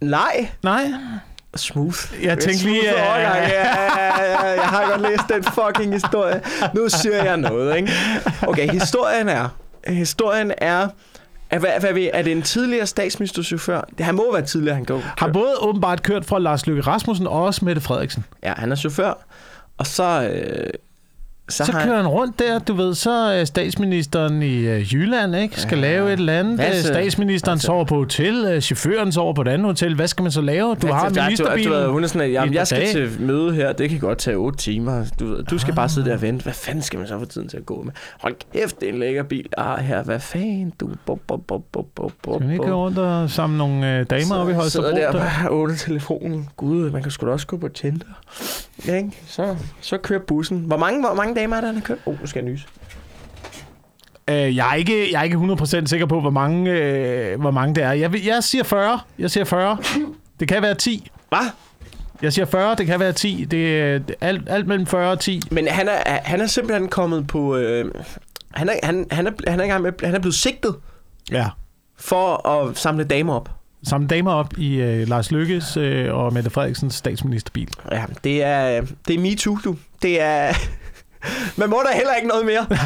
Nej, 0.00 0.48
Nej, 0.62 0.84
smooth. 1.56 1.98
jeg 2.22 2.38
tænkte 2.38 2.64
lige... 2.64 2.80
Smooth 2.82 3.00
øh, 3.00 3.10
overgang. 3.10 3.36
Ja, 3.36 3.68
ja, 3.68 4.46
ja, 4.46 4.60
jeg 4.60 4.64
har 4.68 4.90
godt 4.90 5.00
læst 5.10 5.22
den 5.34 5.42
fucking 5.44 5.92
historie. 5.92 6.40
Nu 6.74 6.88
siger 6.88 7.24
jeg 7.24 7.36
noget, 7.36 7.76
ikke? 7.76 7.92
Okay, 8.42 8.70
historien 8.72 9.28
er... 9.28 9.48
Historien 9.88 10.52
er... 10.58 10.88
Er, 11.54 11.58
hvad, 11.58 11.70
hvad, 11.80 11.92
ved- 11.92 12.10
er 12.12 12.22
det 12.22 12.32
en 12.32 12.42
tidligere 12.42 12.86
statsministerchauffør? 12.86 13.80
Det, 13.98 14.06
han 14.06 14.14
må 14.14 14.32
være 14.32 14.42
tidligere, 14.42 14.74
han 14.74 14.84
går. 14.84 15.02
Har 15.18 15.28
både 15.32 15.54
åbenbart 15.60 16.02
kørt 16.02 16.24
fra 16.24 16.38
Lars 16.38 16.66
Løkke 16.66 16.82
Rasmussen 16.82 17.26
og 17.26 17.42
også 17.44 17.64
Mette 17.64 17.80
Frederiksen. 17.80 18.24
Ja, 18.42 18.52
han 18.56 18.72
er 18.72 18.76
chauffør. 18.76 19.26
Og 19.78 19.86
så... 19.86 20.30
Øh, 20.34 20.66
så, 21.48 21.64
Så 21.64 21.72
har 21.72 21.84
kører 21.84 21.96
han 21.96 22.06
rundt 22.06 22.38
der, 22.38 22.58
du 22.58 22.74
ved, 22.74 22.94
så 22.94 23.10
er 23.10 23.44
statsministeren 23.44 24.42
i 24.42 24.54
øh, 24.56 24.94
Jylland, 24.94 25.36
ikke? 25.36 25.60
Skal 25.60 25.78
Ja. 25.78 25.82
lave 25.84 26.06
et 26.06 26.12
eller 26.12 26.32
andet. 26.38 26.54
Hvad 26.54 26.66
Øh, 26.68 26.74
så? 26.74 26.86
Statsministeren 26.86 27.54
Altså- 27.54 27.66
sover 27.66 27.84
på 27.84 27.94
hotel, 27.94 28.44
øh, 28.44 28.60
chaufføren 28.60 29.12
sover 29.12 29.32
på 29.34 29.42
et 29.42 29.48
andet 29.48 29.66
hotel. 29.66 29.94
Hvad 29.94 30.08
skal 30.08 30.22
man 30.22 30.32
så 30.32 30.40
lave? 30.40 30.74
Du 30.74 30.86
har 30.86 31.08
du, 31.08 31.14
du, 31.14 31.20
ministerbilen. 31.22 31.72
ved, 31.72 31.86
hun 31.88 32.04
er 32.04 32.08
sådan, 32.08 32.20
at, 32.22 32.32
jamen, 32.32 32.54
jeg 32.54 32.66
skal 32.66 32.80
dage." 32.80 32.92
til 32.92 33.20
møde 33.22 33.54
her, 33.54 33.72
det 33.72 33.90
kan 33.90 33.98
godt 33.98 34.18
tage 34.18 34.36
8 34.36 34.58
timer. 34.58 35.04
Du, 35.20 35.40
du 35.50 35.58
skal 35.58 35.72
Ah. 35.72 35.76
bare 35.76 35.88
sidde 35.88 36.06
der 36.08 36.14
og 36.14 36.22
vente. 36.22 36.42
Hvad 36.42 36.52
fanden 36.52 36.82
skal 36.82 36.98
man 36.98 37.08
så 37.08 37.18
få 37.18 37.24
tiden 37.24 37.48
til 37.48 37.56
at 37.56 37.66
gå 37.66 37.82
med? 37.82 37.92
Hold 38.20 38.34
kæft, 38.52 38.80
det 38.80 38.88
er 38.88 38.92
en 38.92 38.98
lækker 38.98 39.22
bil. 39.22 39.46
Ah, 39.58 39.78
her, 39.84 40.02
hvad 40.02 40.20
fanden, 40.20 40.72
du? 40.80 40.88
Bop, 41.06 41.18
bop, 41.26 41.40
bop, 41.46 41.62
bop, 41.72 41.84
bop, 41.94 42.12
bop, 42.22 42.34
Skal 42.40 42.48
vi 42.48 42.52
ikke 42.52 42.64
gå 42.66 42.74
rundt 42.84 42.98
og 42.98 43.30
samle 43.30 43.58
nogle 43.58 43.98
øh, 43.98 44.06
damer 44.10 44.34
op 44.36 44.48
i 44.50 44.52
Holstebro? 44.52 44.86
Sidder 44.86 45.12
der 45.12 45.48
og 45.48 45.54
åbner 45.56 45.76
telefonen. 45.76 46.48
Gud, 46.56 46.90
man 46.90 47.02
kan 47.02 47.10
sgu 47.10 47.26
da 47.26 47.32
også 47.32 47.46
gå 47.46 47.56
på 47.56 47.68
Tinder. 47.68 48.06
Ikke? 48.78 49.10
Så, 49.26 49.56
så 49.80 49.98
kører 49.98 50.20
bussen. 50.20 50.58
Hvor 50.58 50.76
mange, 50.76 51.00
hvor 51.06 51.14
mange 51.14 51.34
damer 51.34 51.56
er 51.56 51.60
der, 51.60 51.66
han 51.66 51.76
har 51.76 51.82
kørt? 51.82 51.98
Åh, 52.06 52.14
oh, 52.14 52.20
nu 52.20 52.26
skal 52.26 52.44
jeg 52.44 52.52
nyse. 52.52 52.66
Øh, 54.30 54.56
jeg, 54.56 54.70
er 54.70 54.74
ikke, 54.74 55.12
jeg 55.12 55.18
er 55.20 55.22
ikke 55.22 55.36
100% 55.36 55.86
sikker 55.86 56.06
på, 56.06 56.20
hvor 56.20 56.30
mange, 56.30 56.70
øh, 56.70 57.40
hvor 57.40 57.50
mange 57.50 57.74
det 57.74 57.82
er. 57.84 57.92
Jeg, 57.92 58.12
vil- 58.12 58.24
jeg 58.24 58.44
siger 58.44 58.64
40. 58.64 59.00
Jeg 59.18 59.30
siger 59.30 59.44
40. 59.44 59.78
Det 60.40 60.48
kan 60.48 60.62
være 60.62 60.74
10. 60.74 61.10
Hvad? 61.28 61.38
Jeg 62.22 62.32
siger 62.32 62.44
40, 62.46 62.74
det 62.74 62.86
kan 62.86 63.00
være 63.00 63.12
10. 63.12 63.44
Det 63.50 63.80
er 63.80 64.00
alt, 64.20 64.42
alt 64.48 64.66
mellem 64.66 64.86
40 64.86 65.10
og 65.12 65.20
10. 65.20 65.40
Men 65.50 65.68
han 65.68 65.88
er, 65.88 66.18
han 66.24 66.40
er 66.40 66.46
simpelthen 66.46 66.88
kommet 66.88 67.26
på... 67.26 67.56
Øh, 67.56 67.90
han, 68.54 68.68
er, 68.68 68.72
han, 68.82 69.06
han, 69.10 69.26
er, 69.26 69.30
han, 69.50 69.60
er, 69.60 69.66
gang 69.66 69.82
med, 69.82 69.92
han 70.04 70.14
er 70.14 70.18
blevet 70.18 70.34
sigtet. 70.34 70.74
Ja. 71.30 71.46
for 71.98 72.48
at 72.48 72.78
samle 72.78 73.04
damer 73.04 73.34
op. 73.34 73.50
Samle 73.88 74.08
damer 74.08 74.32
op 74.32 74.58
i 74.58 74.74
øh, 74.74 75.08
Lars 75.08 75.30
Lykkes 75.30 75.76
øh, 75.76 76.14
og 76.14 76.32
Mette 76.32 76.50
Frederiksens 76.50 76.94
statsministerbil. 76.94 77.68
Ja, 77.92 78.04
det 78.24 78.42
er, 78.42 78.82
det 79.08 79.14
er 79.14 79.20
MeToo, 79.20 79.58
du. 79.64 79.76
Det 80.02 80.20
er... 80.20 80.52
Man 81.56 81.70
må 81.70 81.82
da 81.90 81.96
heller 81.96 82.14
ikke 82.14 82.28
noget 82.28 82.46
mere. 82.46 82.66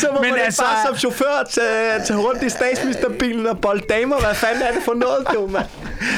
Så 0.00 0.06
må 0.14 0.20
Men 0.20 0.30
man 0.30 0.40
altså- 0.40 0.44
altså... 0.44 0.62
bare 0.62 0.86
som 0.86 0.96
chauffør 0.96 1.44
tage, 1.50 2.00
tage 2.06 2.18
rundt 2.20 2.42
i 2.42 2.48
statsministerbilen 2.48 3.46
og 3.46 3.60
bolde 3.60 3.84
damer. 3.88 4.20
Hvad 4.20 4.34
fanden 4.34 4.62
er 4.62 4.72
det 4.72 4.82
for 4.84 4.94
noget, 4.94 5.26
du, 5.34 5.46
mand? 5.46 5.66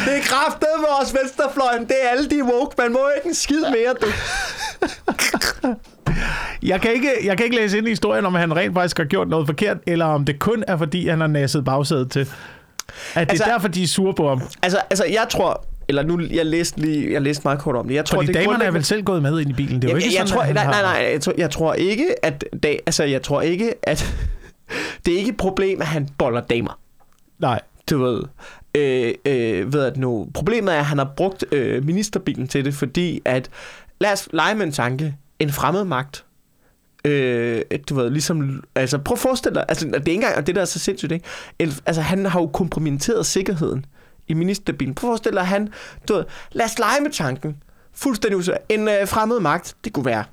Det 0.06 0.16
er 0.16 0.22
kraftet 0.22 0.68
med 0.78 0.88
os 1.02 1.14
venstrefløjen. 1.14 1.82
Det 1.84 1.96
er 2.04 2.08
alle 2.08 2.30
de 2.30 2.44
woke. 2.44 2.74
Man 2.78 2.92
må 2.92 3.00
ikke 3.16 3.28
en 3.28 3.34
skid 3.34 3.60
mere, 3.60 3.94
du. 4.02 4.06
Jeg 6.62 6.80
kan, 6.80 6.92
ikke, 6.92 7.08
jeg 7.24 7.37
kan 7.37 7.44
ikke 7.44 7.56
læse 7.56 7.78
ind 7.78 7.87
i 7.87 7.90
historien, 7.90 8.26
om 8.26 8.35
han 8.35 8.56
rent 8.56 8.74
faktisk 8.74 8.98
har 8.98 9.04
gjort 9.04 9.28
noget 9.28 9.46
forkert, 9.46 9.76
eller 9.87 10.04
om 10.04 10.24
det 10.24 10.38
kun 10.38 10.64
er, 10.68 10.76
fordi 10.76 11.08
han 11.08 11.20
har 11.20 11.26
nasset 11.26 11.64
bagsædet 11.64 12.11
til. 12.11 12.20
At 12.20 12.28
det 13.14 13.30
Altså- 13.30 13.44
er 13.44 13.48
derfor, 13.48 13.68
de 13.68 13.82
er 13.82 13.87
sure 13.87 14.14
på 14.14 14.28
ham. 14.28 14.40
Altså, 14.62 14.78
altså 14.90 15.04
jeg 15.04 15.26
tror... 15.30 15.64
Eller 15.88 16.02
nu, 16.02 16.20
jeg 16.30 16.46
læste 16.46 16.80
lige, 16.80 17.12
jeg 17.12 17.22
læste 17.22 17.42
meget 17.44 17.58
kort 17.58 17.76
om 17.76 17.88
det. 17.88 17.94
Jeg 17.94 18.04
tror, 18.04 18.16
Fordi 18.18 18.26
det 18.26 18.35
damerne 18.35 18.44
er 18.46 18.52
grundlæggende- 18.52 18.74
vel 18.74 18.85
selv 18.85 19.02
gået 19.02 19.22
med 19.22 19.40
ind 19.40 19.50
i 19.50 19.52
bilen. 19.52 19.82
Det 19.82 19.88
er 19.88 19.92
jo 19.92 19.96
jeg, 19.98 20.06
ikke 20.06 20.18
jeg, 20.18 20.28
sådan, 20.28 20.40
tror, 20.40 20.48
at 20.48 20.54
nej, 20.54 20.64
nej, 20.64 20.82
nej, 21.02 21.08
jeg 21.12 21.20
tror, 21.20 21.32
jeg 21.38 21.50
tror 21.50 21.74
ikke, 21.74 22.06
at 22.24 22.44
da, 22.62 22.68
altså, 22.87 23.04
jeg 23.04 23.22
tror 23.22 23.42
ikke, 23.42 23.74
at 23.82 24.14
det 25.06 25.14
er 25.14 25.18
ikke 25.18 25.30
et 25.30 25.37
problem, 25.37 25.80
at 25.80 25.87
han 25.87 26.08
boller 26.18 26.40
damer. 26.40 26.78
Nej. 27.38 27.61
Du 27.90 27.98
ved. 28.04 28.22
Øh, 28.74 29.14
øh, 29.26 29.72
ved 29.72 29.85
at 29.85 29.96
nu, 29.96 30.28
problemet 30.35 30.74
er, 30.74 30.78
at 30.78 30.85
han 30.85 30.98
har 30.98 31.12
brugt 31.16 31.44
øh, 31.52 31.85
ministerbilen 31.85 32.48
til 32.48 32.64
det, 32.64 32.74
fordi 32.74 33.20
at, 33.24 33.50
lad 34.00 34.12
os 34.12 34.28
lege 34.32 34.54
med 34.54 34.66
en 34.66 34.72
tanke, 34.72 35.14
en 35.42 35.52
fremmed 35.52 35.85
magt, 35.85 36.24
øh, 37.05 37.62
du 37.88 37.94
ved, 37.94 38.11
ligesom, 38.11 38.64
altså 38.74 38.98
prøv 38.98 39.14
at 39.14 39.18
forestille 39.18 39.55
dig, 39.55 39.64
altså 39.68 39.87
det 39.87 39.94
er 39.94 39.98
ikke 39.98 40.12
engang, 40.12 40.37
og 40.37 40.46
det 40.46 40.55
der 40.55 40.61
er 40.61 40.64
så 40.64 40.78
sindssygt, 40.78 41.12
ikke? 41.12 41.26
En, 41.59 41.72
altså 41.87 42.02
han 42.02 42.26
har 42.26 42.40
jo 42.40 42.46
kompromitteret 42.46 43.26
sikkerheden 43.26 43.87
i 44.28 44.35
ministerbilen. 44.35 44.94
Prøv 44.94 45.11
at 45.11 45.12
forestille 45.12 45.38
dig, 45.38 45.46
han, 45.46 45.68
du 46.09 46.14
ved, 46.14 46.24
lad 46.52 46.66
os 46.66 46.78
lege 46.78 47.00
med 47.00 47.11
tanken, 47.11 47.57
fuldstændig 47.92 48.38
usæt. 48.38 48.59
En 48.68 48.88
øh, 48.88 49.09
fremmed 49.09 49.40
magt, 49.40 49.76
det 49.85 49.92
kunne 49.92 50.05
være 50.05 50.24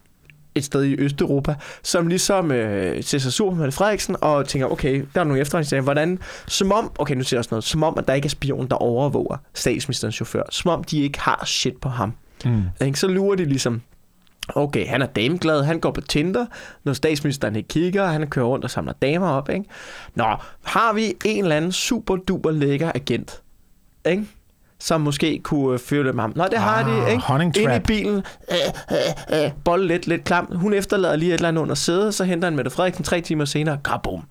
et 0.55 0.65
sted 0.65 0.83
i 0.83 0.95
Østeuropa, 0.99 1.55
som 1.83 2.07
ligesom 2.07 2.51
øh, 2.51 3.03
ser 3.03 3.17
sig 3.17 3.33
sur 3.33 3.53
Mette 3.53 3.71
Frederiksen 3.71 4.15
og 4.21 4.47
tænker, 4.47 4.67
okay, 4.67 5.05
der 5.15 5.21
er 5.21 5.25
nogle 5.25 5.41
efterretningssager, 5.41 5.81
hvordan, 5.81 6.19
som 6.47 6.71
om, 6.71 6.91
okay, 6.99 7.15
nu 7.15 7.23
siger 7.23 7.37
jeg 7.37 7.39
også 7.39 7.49
noget, 7.51 7.63
som 7.63 7.83
om, 7.83 7.97
at 7.97 8.07
der 8.07 8.13
ikke 8.13 8.25
er 8.25 8.29
spion, 8.29 8.67
der 8.67 8.75
overvåger 8.75 9.37
statsministerens 9.53 10.15
chauffør, 10.15 10.43
som 10.49 10.71
om 10.71 10.83
de 10.83 11.01
ikke 11.01 11.19
har 11.19 11.43
shit 11.45 11.77
på 11.81 11.89
ham. 11.89 12.13
Mm. 12.45 12.63
Ikke? 12.81 12.99
Så 12.99 13.07
lurer 13.07 13.35
de 13.35 13.45
ligesom, 13.45 13.81
okay, 14.55 14.87
han 14.87 15.01
er 15.01 15.05
dameglad, 15.05 15.63
han 15.63 15.79
går 15.79 15.91
på 15.91 16.01
Tinder, 16.01 16.45
når 16.83 16.93
statsministeren 16.93 17.55
ikke 17.55 17.67
kigger, 17.67 18.05
han 18.05 18.27
kører 18.27 18.45
rundt 18.45 18.65
og 18.65 18.71
samler 18.71 18.93
damer 18.93 19.27
op, 19.29 19.49
ikke? 19.49 19.65
Nå, 20.15 20.35
har 20.63 20.93
vi 20.93 21.13
en 21.25 21.43
eller 21.43 21.55
anden 21.55 21.71
super 21.71 22.15
duper 22.15 22.51
lækker 22.51 22.91
agent, 22.95 23.41
ikke? 24.05 24.27
som 24.79 25.01
måske 25.01 25.39
kunne 25.43 25.79
øh, 25.91 26.05
med 26.15 26.21
ham. 26.21 26.33
Nå, 26.35 26.43
det 26.43 26.59
har 26.59 26.83
Ah, 26.83 27.05
de, 27.05 27.11
ikke? 27.11 27.23
honning 27.23 27.57
Ind 27.57 27.75
i 27.75 27.79
bilen, 27.79 28.23
øh, 28.51 28.57
øh, 29.35 29.73
øh, 29.73 29.79
lidt, 29.79 30.07
lidt 30.07 30.23
klam. 30.23 30.55
Hun 30.55 30.73
efterlader 30.73 31.15
lige 31.15 31.29
et 31.29 31.33
eller 31.33 31.47
andet 31.47 31.61
under 31.61 31.75
sædet, 31.75 32.13
så 32.13 32.23
henter 32.23 32.45
han 32.47 32.55
Mette 32.55 32.71
Frederiksen 32.71 33.03
tre 33.03 33.21
timer 33.21 33.45
senere, 33.45 33.77
kabum. 33.85 34.23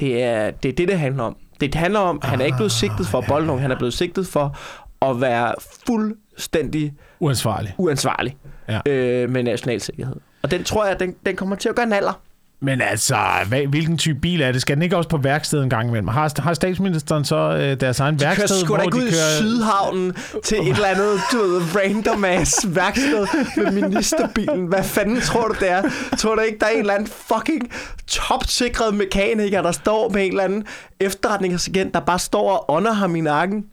Det 0.00 0.22
er, 0.22 0.50
det 0.50 0.68
er 0.68 0.72
det, 0.72 0.88
det 0.88 0.98
handler 0.98 1.22
om. 1.22 1.36
Det 1.60 1.74
handler 1.74 2.00
om, 2.00 2.18
at 2.22 2.28
han 2.28 2.40
er 2.40 2.44
ikke 2.44 2.56
blevet 2.56 2.72
sigtet 2.72 3.06
for 3.06 3.24
bolle 3.28 3.46
nogen, 3.46 3.62
han 3.62 3.70
er 3.70 3.76
blevet 3.76 3.94
sigtet 3.94 4.26
for 4.26 4.56
at 5.02 5.20
være 5.20 5.54
fuldstændig 5.86 6.94
Uansvarlig. 7.20 7.74
uansvarlig 7.78 8.36
Ja. 8.68 8.80
øh, 8.92 9.30
med 9.30 9.42
national 9.42 9.80
sikkerhed. 9.80 10.16
Og 10.42 10.50
den 10.50 10.64
tror 10.64 10.86
jeg, 10.86 11.00
den, 11.00 11.14
den 11.26 11.36
kommer 11.36 11.56
til 11.56 11.68
at 11.68 11.74
gøre 11.74 11.86
naller. 11.86 12.20
Men 12.60 12.80
altså, 12.80 13.16
hvad, 13.48 13.66
hvilken 13.66 13.98
type 13.98 14.20
bil 14.20 14.42
er 14.42 14.52
det? 14.52 14.60
Skal 14.60 14.76
den 14.76 14.82
ikke 14.82 14.96
også 14.96 15.08
på 15.08 15.16
værksted 15.16 15.62
en 15.62 15.70
gang 15.70 15.88
imellem? 15.88 16.08
Har, 16.08 16.40
har 16.40 16.54
statsministeren 16.54 17.24
så 17.24 17.36
øh, 17.36 17.80
deres 17.80 18.00
egen 18.00 18.14
De 18.14 18.18
kører 18.24 18.36
værksted? 18.36 18.60
sgu 18.60 18.76
da 18.76 18.84
ud 18.96 19.08
i 19.08 19.12
Sydhavnen 19.38 20.12
til 20.44 20.58
et 20.58 20.68
eller 20.68 20.86
andet, 20.86 21.20
du 21.32 21.36
ved, 21.38 21.62
random 21.76 22.24
ass 22.24 22.66
værksted 22.68 23.26
med 23.56 23.72
ministerbilen. 23.72 24.66
Hvad 24.66 24.84
fanden 24.84 25.20
tror 25.20 25.48
du, 25.48 25.54
det 25.60 25.70
er? 25.70 25.82
Tror 26.18 26.34
du 26.34 26.40
ikke, 26.40 26.58
der 26.58 26.66
er 26.66 26.70
en 26.70 26.78
eller 26.78 26.94
anden 26.94 27.08
fucking 27.08 27.70
topsikret 28.06 28.94
mekaniker, 28.94 29.62
der 29.62 29.72
står 29.72 30.08
med 30.08 30.22
en 30.24 30.30
eller 30.30 30.44
anden 30.44 30.64
efterretningsagent, 31.00 31.94
der 31.94 32.00
bare 32.00 32.18
står 32.18 32.50
og 32.50 32.64
ånder 32.70 32.92
ham 32.92 33.16
i 33.16 33.20
nakken? 33.20 33.64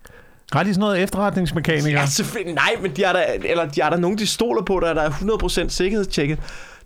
Har 0.53 0.63
de 0.63 0.69
sådan 0.73 0.79
noget 0.79 0.99
efterretningsmekaniker? 1.03 1.99
Ja, 1.99 2.05
selvfølgelig. 2.05 2.55
Nej, 2.55 2.75
men 2.81 2.91
de 2.91 3.03
er 3.03 3.13
der, 3.13 3.23
eller 3.43 3.65
de 3.65 3.81
er 3.81 3.89
der 3.89 3.97
nogen, 3.97 4.17
de 4.17 4.27
stoler 4.27 4.61
på, 4.63 4.79
der, 4.83 4.93
der 4.93 5.01
er 5.01 5.09
100% 5.09 5.69
sikkerhedstjekket. 5.69 6.39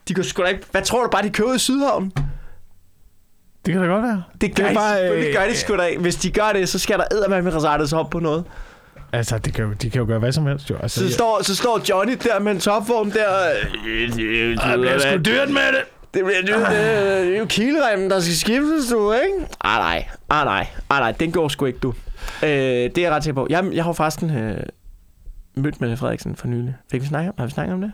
De 0.07 0.13
kan 0.13 0.23
sgu 0.23 0.43
da 0.43 0.47
ikke... 0.47 0.63
Hvad 0.71 0.81
tror 0.81 1.03
du 1.03 1.09
bare, 1.09 1.23
de 1.23 1.29
kører 1.29 1.53
i 1.53 1.59
Sydhavnen? 1.59 2.11
Det 3.65 3.73
kan 3.73 3.81
da 3.81 3.87
godt 3.87 4.03
være. 4.03 4.23
Det 4.41 4.55
gør, 4.55 4.63
er 4.63 4.67
det 4.67 4.77
bare, 4.77 4.95
bare, 4.97 5.11
øh, 5.17 5.25
det 5.25 5.35
gør 5.35 5.45
de 5.47 5.55
sgu 5.57 5.77
da 5.77 5.83
ikke. 5.83 6.01
Hvis 6.01 6.15
de 6.15 6.31
gør 6.31 6.51
det, 6.53 6.69
så 6.69 6.79
skal 6.79 6.97
der 6.97 7.03
eddermame 7.11 7.41
med 7.41 7.53
reservatet 7.55 7.93
op 7.93 8.09
på 8.09 8.19
noget. 8.19 8.43
Altså, 9.13 9.37
det 9.37 9.53
kan 9.53 9.65
jo, 9.65 9.71
de 9.73 9.89
kan 9.89 10.01
jo 10.01 10.07
gøre 10.07 10.19
hvad 10.19 10.31
som 10.31 10.45
helst, 10.45 10.69
jo. 10.69 10.75
Altså, 10.83 10.99
Så, 10.99 11.05
jeg- 11.05 11.13
står, 11.13 11.43
så 11.43 11.55
står 11.55 11.81
Johnny 11.89 12.17
der 12.23 12.39
med 12.39 12.51
en 12.51 12.59
topform 12.59 13.11
der. 13.11 13.25
Det 13.85 14.13
bliver 14.79 14.99
sgu 14.99 15.17
dyrt 15.25 15.49
med 15.49 15.61
det. 15.71 15.83
Det 16.13 16.23
bliver 16.25 16.41
dyrt. 16.41 16.69
Det 16.69 17.35
er 17.35 17.39
jo 17.39 17.45
kileremmen, 17.45 18.09
der 18.09 18.19
skal 18.19 18.35
skiftes, 18.35 18.87
du, 18.91 19.13
ikke? 19.13 19.47
Ah, 19.61 19.79
nej. 19.79 20.05
Ah, 20.29 20.45
nej. 20.45 20.67
Ah, 20.89 20.99
nej. 20.99 21.11
Den 21.11 21.31
går 21.31 21.47
sgu 21.47 21.65
ikke, 21.65 21.79
du. 21.79 21.93
Øh, 22.43 22.49
det 22.49 22.97
er 22.97 23.01
jeg 23.01 23.11
ret 23.11 23.23
sikker 23.23 23.41
på. 23.41 23.47
Jeg, 23.49 23.69
jeg 23.73 23.83
har 23.83 23.93
faktisk 23.93 24.23
øh, 24.23 24.57
mødt 25.55 25.81
Mette 25.81 25.97
Frederiksen 25.97 26.35
for 26.35 26.47
nylig. 26.47 26.75
Fik 26.91 27.01
vi 27.01 27.07
snakket 27.07 27.29
om, 27.29 27.35
har 27.37 27.45
vi 27.45 27.51
snakket 27.51 27.73
om 27.73 27.81
det? 27.81 27.91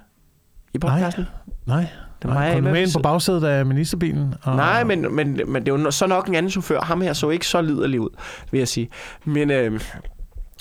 I 0.73 0.77
podcasten? 0.77 1.25
Nej. 1.65 1.85
Det 2.21 2.29
var 2.29 2.33
Nej, 2.33 2.53
mig, 2.53 2.63
kom 2.63 2.71
med 2.71 2.81
ind 2.81 2.93
på 2.93 2.99
bagsædet 2.99 3.43
af 3.43 3.65
ministerbilen? 3.65 4.33
Og... 4.43 4.55
Nej, 4.55 4.83
men, 4.83 5.15
men, 5.15 5.41
men 5.47 5.65
det 5.65 5.71
er 5.71 5.79
jo 5.79 5.91
så 5.91 6.07
nok 6.07 6.27
en 6.27 6.35
anden 6.35 6.49
chauffør. 6.49 6.81
Ham 6.81 7.01
her 7.01 7.13
så 7.13 7.29
ikke 7.29 7.47
så 7.47 7.61
liderlig 7.61 7.99
ud, 7.99 8.09
vil 8.51 8.57
jeg 8.57 8.67
sige. 8.67 8.89
Men 9.25 9.51
øh, 9.51 9.81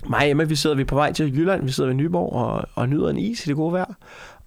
mig 0.09 0.19
og 0.19 0.31
Emma, 0.31 0.45
vi 0.45 0.55
sidder 0.55 0.77
vi 0.77 0.83
er 0.83 0.87
på 0.87 0.95
vej 0.95 1.13
til 1.13 1.37
Jylland. 1.37 1.65
Vi 1.65 1.71
sidder 1.71 1.89
ved 1.89 1.97
Nyborg 1.97 2.33
og, 2.33 2.69
og 2.75 2.89
nyder 2.89 3.09
en 3.09 3.19
is 3.19 3.47
i 3.47 3.49
det 3.49 3.57
gode 3.57 3.73
vejr. 3.73 3.95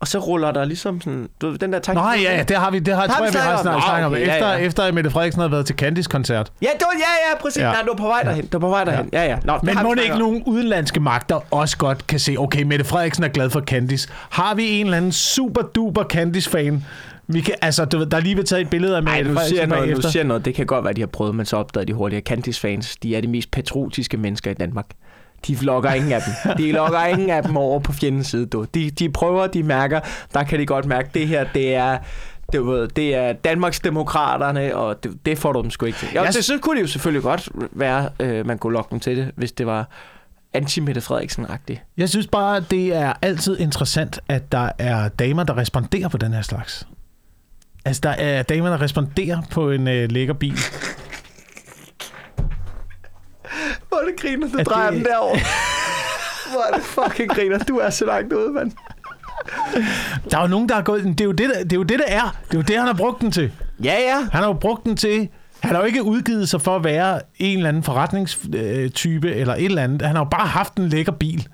Og 0.03 0.07
så 0.07 0.19
ruller 0.19 0.51
der 0.51 0.65
ligesom 0.65 1.01
sådan, 1.01 1.29
du 1.41 1.49
ved, 1.49 1.57
den 1.57 1.73
der 1.73 1.79
tanke. 1.79 2.01
Nå 2.01 2.07
ja, 2.07 2.35
ja, 2.37 2.43
det 2.43 2.57
har 2.57 2.71
vi. 2.71 2.79
Det 2.79 2.93
har, 2.93 3.01
Har 3.01 3.07
tror 3.07 3.25
jeg, 3.25 3.33
vi 3.33 3.39
har 3.39 3.61
snakket 3.61 3.83
om? 3.83 4.01
Nå, 4.01 4.07
okay, 4.07 4.27
ja, 4.27 4.33
Efter, 4.33 4.49
ja. 4.49 4.57
efter 4.57 4.83
at 4.83 4.93
Mette 4.93 5.09
Frederiksen 5.09 5.39
havde 5.39 5.51
været 5.51 5.65
til 5.65 5.75
Candice 5.75 6.09
koncert. 6.09 6.51
Ja, 6.61 6.67
det 6.73 6.81
var, 6.81 6.99
ja, 6.99 7.31
ja, 7.31 7.37
præcis. 7.41 7.61
Ja. 7.61 7.67
Ja. 7.67 7.71
Nej, 7.71 7.81
du 7.81 7.87
var 7.87 7.95
på 7.95 8.07
vej 8.07 8.23
derhen. 8.23 8.45
Du 8.45 8.59
var 8.59 8.67
på 8.67 8.69
vej 8.69 8.83
derhen. 8.83 9.09
Ja, 9.13 9.23
ja. 9.25 9.37
Nå, 9.43 9.53
det 9.53 9.63
Men 9.63 9.77
må 9.83 9.93
det 9.93 10.03
ikke 10.03 10.17
nogen 10.17 10.43
udenlandske 10.45 10.99
magter 10.99 11.39
også 11.51 11.77
godt 11.77 12.07
kan 12.07 12.19
se, 12.19 12.35
okay, 12.39 12.63
Mette 12.63 12.85
Frederiksen 12.85 13.23
er 13.23 13.27
glad 13.27 13.49
for 13.49 13.61
Candice. 13.61 14.09
Har 14.29 14.55
vi 14.55 14.79
en 14.79 14.85
eller 14.85 14.97
anden 14.97 15.11
super 15.11 15.61
duper 15.61 16.03
Candice-fan? 16.03 16.85
Vi 17.27 17.41
kan, 17.41 17.55
altså, 17.61 17.85
du 17.85 17.97
ved, 17.97 18.05
der 18.05 18.17
er 18.17 18.21
lige 18.21 18.37
ved 18.37 18.43
taget 18.43 18.61
et 18.61 18.69
billede 18.69 18.97
af 18.97 19.01
Ej, 19.01 19.17
Mette 19.17 19.33
nu 19.33 19.39
siger, 19.47 19.61
jeg 19.61 19.67
noget, 19.67 19.89
nu 19.89 20.01
siger 20.01 20.23
noget. 20.23 20.45
Det 20.45 20.55
kan 20.55 20.65
godt 20.65 20.85
være, 20.85 20.93
de 20.93 21.01
har 21.01 21.07
prøvet, 21.07 21.35
men 21.35 21.45
så 21.45 21.57
opdagede 21.57 21.87
de 21.87 21.93
hurtigt, 21.93 22.17
at 22.17 22.27
Candice-fans, 22.27 22.95
de 23.03 23.15
er 23.15 23.21
de 23.21 23.27
mest 23.27 23.51
patriotiske 23.51 24.17
mennesker 24.17 24.51
i 24.51 24.53
Danmark. 24.53 24.85
De 25.47 25.59
vlogger 25.59 25.93
ingen 25.93 26.11
af 26.11 26.21
dem. 26.21 26.57
De 26.57 26.71
logger 26.71 27.05
ingen 27.05 27.29
af 27.29 27.43
dem 27.43 27.57
over 27.57 27.79
på 27.79 27.93
fjendens 27.93 28.27
side, 28.27 28.45
du. 28.45 28.63
De, 28.73 28.91
de 28.91 29.09
prøver, 29.09 29.47
de 29.47 29.63
mærker, 29.63 29.99
der 30.33 30.43
kan 30.43 30.59
de 30.59 30.65
godt 30.65 30.85
mærke, 30.85 31.09
det 31.13 31.27
her, 31.27 31.45
det 31.53 31.75
er... 31.75 31.97
Det, 32.53 32.65
ved, 32.67 32.87
det 32.87 33.15
er 33.15 33.33
Danmarks 33.33 33.79
Demokraterne, 33.79 34.75
og 34.75 35.03
det, 35.03 35.25
det 35.25 35.37
får 35.37 35.51
du 35.53 35.61
dem 35.61 35.69
sgu 35.69 35.85
ikke 35.85 35.97
til. 35.99 36.07
Ja, 36.13 36.23
Jeg- 36.23 36.33
det, 36.33 36.45
så 36.45 36.57
kunne 36.61 36.75
det 36.75 36.81
jo 36.81 36.87
selvfølgelig 36.87 37.23
godt 37.23 37.49
være, 37.71 38.09
øh, 38.19 38.45
man 38.45 38.57
kunne 38.57 38.73
lokke 38.73 38.91
dem 38.91 38.99
til 38.99 39.17
det, 39.17 39.31
hvis 39.35 39.51
det 39.51 39.65
var 39.65 39.89
anti-Mette 40.57 40.99
Frederiksen-agtigt. 41.01 41.79
Jeg 41.97 42.09
synes 42.09 42.27
bare, 42.27 42.57
at 42.57 42.63
det 42.71 42.95
er 42.95 43.13
altid 43.21 43.59
interessant, 43.59 44.19
at 44.27 44.51
der 44.51 44.69
er 44.79 45.07
damer, 45.09 45.43
der 45.43 45.57
responderer 45.57 46.07
på 46.07 46.17
den 46.17 46.33
her 46.33 46.41
slags. 46.41 46.87
Altså, 47.85 47.99
der 48.03 48.09
er 48.09 48.43
damer, 48.43 48.69
der 48.69 48.81
responderer 48.81 49.41
på 49.51 49.71
en 49.71 49.87
øh, 49.87 50.11
lækker 50.11 50.33
bil. 50.33 50.57
Hvor 53.89 53.97
er 54.01 54.05
det 54.05 54.12
griner, 54.23 54.47
du 54.47 54.57
Er 54.57 54.63
drejer 54.63 54.89
det- 54.89 54.97
den 54.97 55.05
derovre. 55.05 55.39
Hvor 56.51 56.61
er 56.71 56.75
det 56.77 56.83
fucking 56.83 57.29
griner. 57.29 57.57
Du 57.59 57.77
er 57.77 57.89
så 57.89 58.05
langt 58.05 58.33
ude, 58.33 58.51
mand. 58.53 58.71
Der 60.31 60.37
er 60.37 60.41
jo 60.41 60.47
nogen, 60.47 60.69
der 60.69 60.75
har 60.75 60.81
gået... 60.81 61.03
Det 61.03 61.21
er 61.21 61.25
jo 61.25 61.31
det, 61.31 61.49
der, 61.49 61.63
det 61.63 61.73
er 61.73 61.77
jo 61.77 61.83
det, 61.83 61.99
der 61.99 62.05
er. 62.07 62.35
Det 62.47 62.53
er 62.53 62.57
jo 62.57 62.61
det, 62.61 62.77
han 62.77 62.85
har 62.87 62.93
brugt 62.93 63.21
den 63.21 63.31
til. 63.31 63.51
Ja, 63.83 63.93
ja. 63.93 64.17
Han 64.31 64.41
har 64.43 64.45
jo 64.47 64.53
brugt 64.53 64.83
den 64.85 64.95
til... 64.97 65.29
Han 65.59 65.71
har 65.75 65.79
jo 65.81 65.85
ikke 65.85 66.03
udgivet 66.03 66.49
sig 66.49 66.61
for 66.61 66.75
at 66.75 66.83
være 66.83 67.19
en 67.37 67.57
eller 67.57 67.69
anden 67.69 67.83
forretningstype 67.83 69.33
eller 69.35 69.53
et 69.55 69.65
eller 69.65 69.83
andet. 69.83 70.01
Han 70.01 70.15
har 70.15 70.23
jo 70.23 70.29
bare 70.29 70.47
haft 70.47 70.75
en 70.75 70.89
lækker 70.89 71.11
bil. 71.11 71.47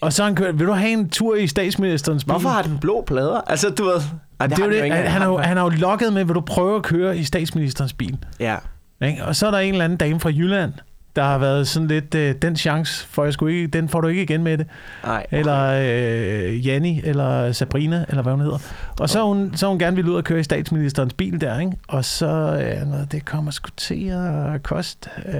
Og 0.00 0.12
så 0.12 0.22
har 0.22 0.28
han 0.30 0.36
kørt... 0.36 0.58
Vil 0.58 0.66
du 0.66 0.72
have 0.72 0.90
en 0.92 1.08
tur 1.10 1.34
i 1.36 1.46
statsministerens 1.46 2.24
bil? 2.24 2.30
Hvorfor 2.32 2.48
har 2.48 2.62
den 2.62 2.78
blå 2.80 3.04
plader? 3.06 3.40
Altså, 3.46 3.70
du 3.70 3.84
ved... 3.84 4.00
Ej, 4.40 4.46
Det 4.46 4.58
er 4.58 4.64
jo 4.64 4.70
det. 4.70 4.80
Han, 4.92 4.92
han, 5.06 5.22
har 5.22 5.36
han 5.38 5.56
har 5.56 5.64
jo 5.64 5.68
lokket 5.70 6.12
med, 6.12 6.24
vil 6.24 6.34
du 6.34 6.40
prøve 6.40 6.76
at 6.76 6.82
køre 6.82 7.16
i 7.18 7.24
statsministerens 7.24 7.92
bil? 7.92 8.18
Ja. 8.40 8.56
Ikke? 9.02 9.24
Og 9.24 9.36
så 9.36 9.46
er 9.46 9.50
der 9.50 9.58
en 9.58 9.74
eller 9.74 9.84
anden 9.84 9.96
dame 9.96 10.20
fra 10.20 10.30
Jylland, 10.30 10.72
der 11.16 11.22
har 11.22 11.38
været 11.38 11.68
sådan 11.68 11.88
lidt, 11.88 12.14
øh, 12.14 12.34
den 12.34 12.56
chance 12.56 13.06
får 13.06 13.24
jeg 13.24 13.32
sgu 13.32 13.46
ikke, 13.46 13.66
den 13.66 13.88
får 13.88 14.00
du 14.00 14.08
ikke 14.08 14.22
igen 14.22 14.42
med 14.42 14.58
det. 14.58 14.66
Nej. 15.04 15.26
Eller 15.30 15.62
øh, 15.62 16.66
Janni, 16.66 17.00
eller 17.04 17.52
Sabrina, 17.52 18.04
eller 18.08 18.22
hvad 18.22 18.32
hun 18.32 18.40
hedder. 18.40 18.58
Og 19.00 19.08
så 19.08 19.22
hun, 19.22 19.52
så 19.56 19.68
hun 19.68 19.78
gerne 19.78 19.96
ville 19.96 20.10
ud 20.10 20.16
og 20.16 20.24
køre 20.24 20.40
i 20.40 20.42
statsministerens 20.42 21.14
bil 21.14 21.40
der, 21.40 21.60
ikke? 21.60 21.72
Og 21.88 22.04
så, 22.04 22.26
øh, 22.26 22.88
nå, 22.88 22.96
det 23.12 23.24
kommer 23.24 23.50
sgu 23.50 23.70
til 23.76 24.08
at 24.08 24.62
koste. 24.62 25.10
Øh... 25.26 25.34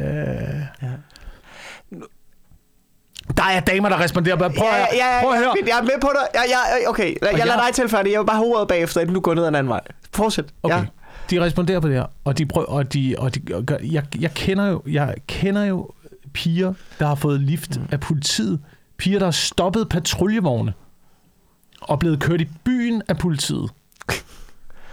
Ja. 0.82 0.88
Der 3.36 3.42
er 3.42 3.60
damer, 3.60 3.88
der 3.88 4.00
responderer. 4.00 4.36
Prøv, 4.36 4.50
ja, 4.58 4.76
ja, 4.76 5.16
ja, 5.16 5.20
prøv 5.22 5.32
at 5.32 5.38
høre. 5.38 5.54
Jeg 5.66 5.78
er 5.78 5.82
med 5.82 6.00
på 6.00 6.08
dig. 6.14 6.26
Ja, 6.34 6.40
ja, 6.48 6.88
okay, 6.88 7.14
jeg, 7.22 7.38
jeg 7.38 7.46
lader 7.46 7.66
dig 7.66 7.74
tilfælde. 7.74 8.12
Jeg 8.12 8.20
vil 8.20 8.26
bare 8.26 8.36
have 8.36 8.54
ordet 8.54 8.68
bagefter, 8.68 9.00
inden 9.00 9.14
du 9.14 9.20
går 9.20 9.34
ned 9.34 9.42
ad 9.42 9.48
en 9.48 9.54
anden 9.54 9.70
vej. 9.70 9.80
Fortsæt. 10.14 10.44
Okay. 10.62 10.76
Ja. 10.76 10.84
De 11.30 11.40
responderer 11.40 11.80
på 11.80 11.88
det 11.88 11.96
her, 11.96 12.06
og 12.24 12.38
de 12.38 12.46
prøver, 12.46 12.66
og 12.66 12.92
de, 12.92 13.14
og 13.18 13.34
de 13.34 13.54
og 13.54 13.64
gør, 13.64 13.76
jeg, 13.82 14.04
jeg, 14.20 14.34
kender 14.34 14.66
jo, 14.66 14.82
jeg 14.86 15.14
kender 15.26 15.64
jo 15.64 15.90
piger, 16.32 16.74
der 16.98 17.06
har 17.06 17.14
fået 17.14 17.40
lift 17.40 17.76
Mm. 17.80 17.86
af 17.90 18.00
politiet. 18.00 18.60
Piger, 18.96 19.18
der 19.18 19.26
har 19.26 19.30
stoppet 19.32 19.88
patruljevogne 19.88 20.72
og 21.80 21.98
blevet 21.98 22.20
kørt 22.20 22.40
i 22.40 22.48
byen 22.64 23.02
af 23.08 23.18
politiet. 23.18 23.70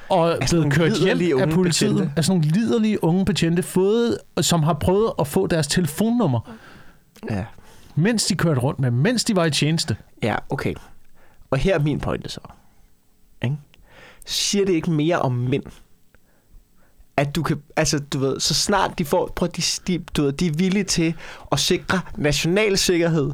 Og 0.09 0.37
blevet 0.49 0.73
kørt 0.73 0.91
hjem 0.99 1.39
af 1.39 1.49
politiet. 1.49 1.89
betjente. 1.95 2.13
Af 2.17 2.25
sådan 2.25 2.39
nogle 2.41 2.59
liderlige 2.59 3.03
unge 3.03 3.25
betjente, 3.25 3.63
fået, 3.63 4.17
som 4.41 4.63
har 4.63 4.73
prøvet 4.73 5.11
at 5.19 5.27
få 5.27 5.47
deres 5.47 5.67
telefonnummer, 5.67 6.39
Ja. 7.29 7.45
mens 7.95 8.25
de 8.25 8.35
kørte 8.35 8.59
rundt 8.61 8.79
med, 8.79 8.91
mens 8.91 9.23
de 9.23 9.35
var 9.35 9.45
i 9.45 9.51
tjeneste. 9.51 9.95
Ja, 10.23 10.35
okay. 10.49 10.73
Og 11.51 11.57
her 11.57 11.75
er 11.75 11.79
min 11.79 11.99
pointe 11.99 12.29
så. 12.29 12.39
Ikke? 13.43 13.57
Siger 14.25 14.65
det 14.65 14.73
ikke 14.73 14.91
mere 14.91 15.19
om 15.19 15.31
mænd? 15.31 15.63
At 17.19 17.35
du 17.35 17.43
kan, 17.43 17.57
altså 17.75 17.99
du 17.99 18.19
ved, 18.19 18.39
så 18.39 18.53
snart 18.53 18.99
de 18.99 19.05
får, 19.05 19.31
prøv 19.35 19.49
de, 19.49 19.61
de, 19.87 19.99
du 20.17 20.23
ved, 20.23 20.31
de 20.31 20.47
er 20.47 20.51
villige 20.51 20.83
til 20.83 21.13
at 21.51 21.59
sikre 21.59 22.01
national 22.17 22.77
sikkerhed, 22.77 23.31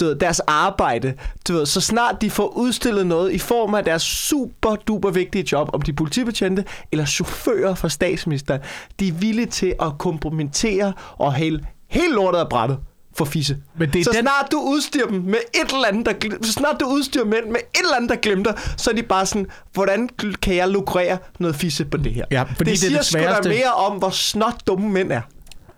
du 0.00 0.04
ved, 0.04 0.14
deres 0.14 0.40
arbejde, 0.40 1.14
du 1.48 1.52
ved, 1.52 1.66
så 1.66 1.80
snart 1.80 2.20
de 2.20 2.30
får 2.30 2.56
udstillet 2.56 3.06
noget 3.06 3.32
i 3.32 3.38
form 3.38 3.74
af 3.74 3.84
deres 3.84 4.02
super 4.02 4.76
duper 4.76 5.10
vigtige 5.10 5.44
job, 5.52 5.70
om 5.72 5.82
de 5.82 5.90
er 5.90 5.94
politibetjente 5.94 6.64
eller 6.92 7.04
chauffører 7.04 7.74
for 7.74 7.88
statsministeren, 7.88 8.60
de 9.00 9.08
er 9.08 9.12
villige 9.12 9.46
til 9.46 9.74
at 9.82 9.92
kompromittere 9.98 10.92
og 11.18 11.34
hælde 11.34 11.64
helt 11.88 12.14
lortet 12.14 12.40
af 12.40 12.48
brættet 12.48 12.78
for 13.18 13.24
fisse. 13.24 13.56
Men 13.78 13.90
det 13.92 14.00
er 14.00 14.04
så 14.04 14.10
den- 14.14 14.20
snart 14.20 14.52
du 14.52 14.58
udstyrer 14.60 15.06
dem 15.06 15.20
med 15.20 15.38
et 15.54 15.72
eller 15.74 15.88
andet, 15.88 16.06
der, 16.06 16.12
gl- 16.24 16.46
så 16.46 16.52
snart 16.52 16.80
du 16.80 16.86
udstyrer 16.86 17.24
mænd 17.24 17.44
med 17.46 17.60
et 17.74 17.80
eller 17.80 17.96
andet, 17.96 18.10
der 18.10 18.16
glemter, 18.16 18.52
så 18.76 18.90
er 18.90 18.94
de 18.94 19.02
bare 19.02 19.26
sådan, 19.26 19.46
hvordan 19.72 20.08
kan 20.42 20.56
jeg 20.56 20.68
lukrere 20.68 21.18
noget 21.38 21.56
fisse 21.56 21.84
på 21.84 21.96
det 21.96 22.14
her? 22.14 22.24
Ja, 22.30 22.42
fordi 22.42 22.52
det 22.58 22.66
det 22.66 22.72
er 22.72 22.76
siger 22.76 22.96
det 22.96 23.06
sgu 23.06 23.18
da 23.18 23.22
sværeste. 23.24 23.48
mere 23.48 23.72
om, 23.72 23.98
hvor 23.98 24.10
snot 24.10 24.66
dumme 24.66 24.88
mænd 24.88 25.12
er. 25.12 25.20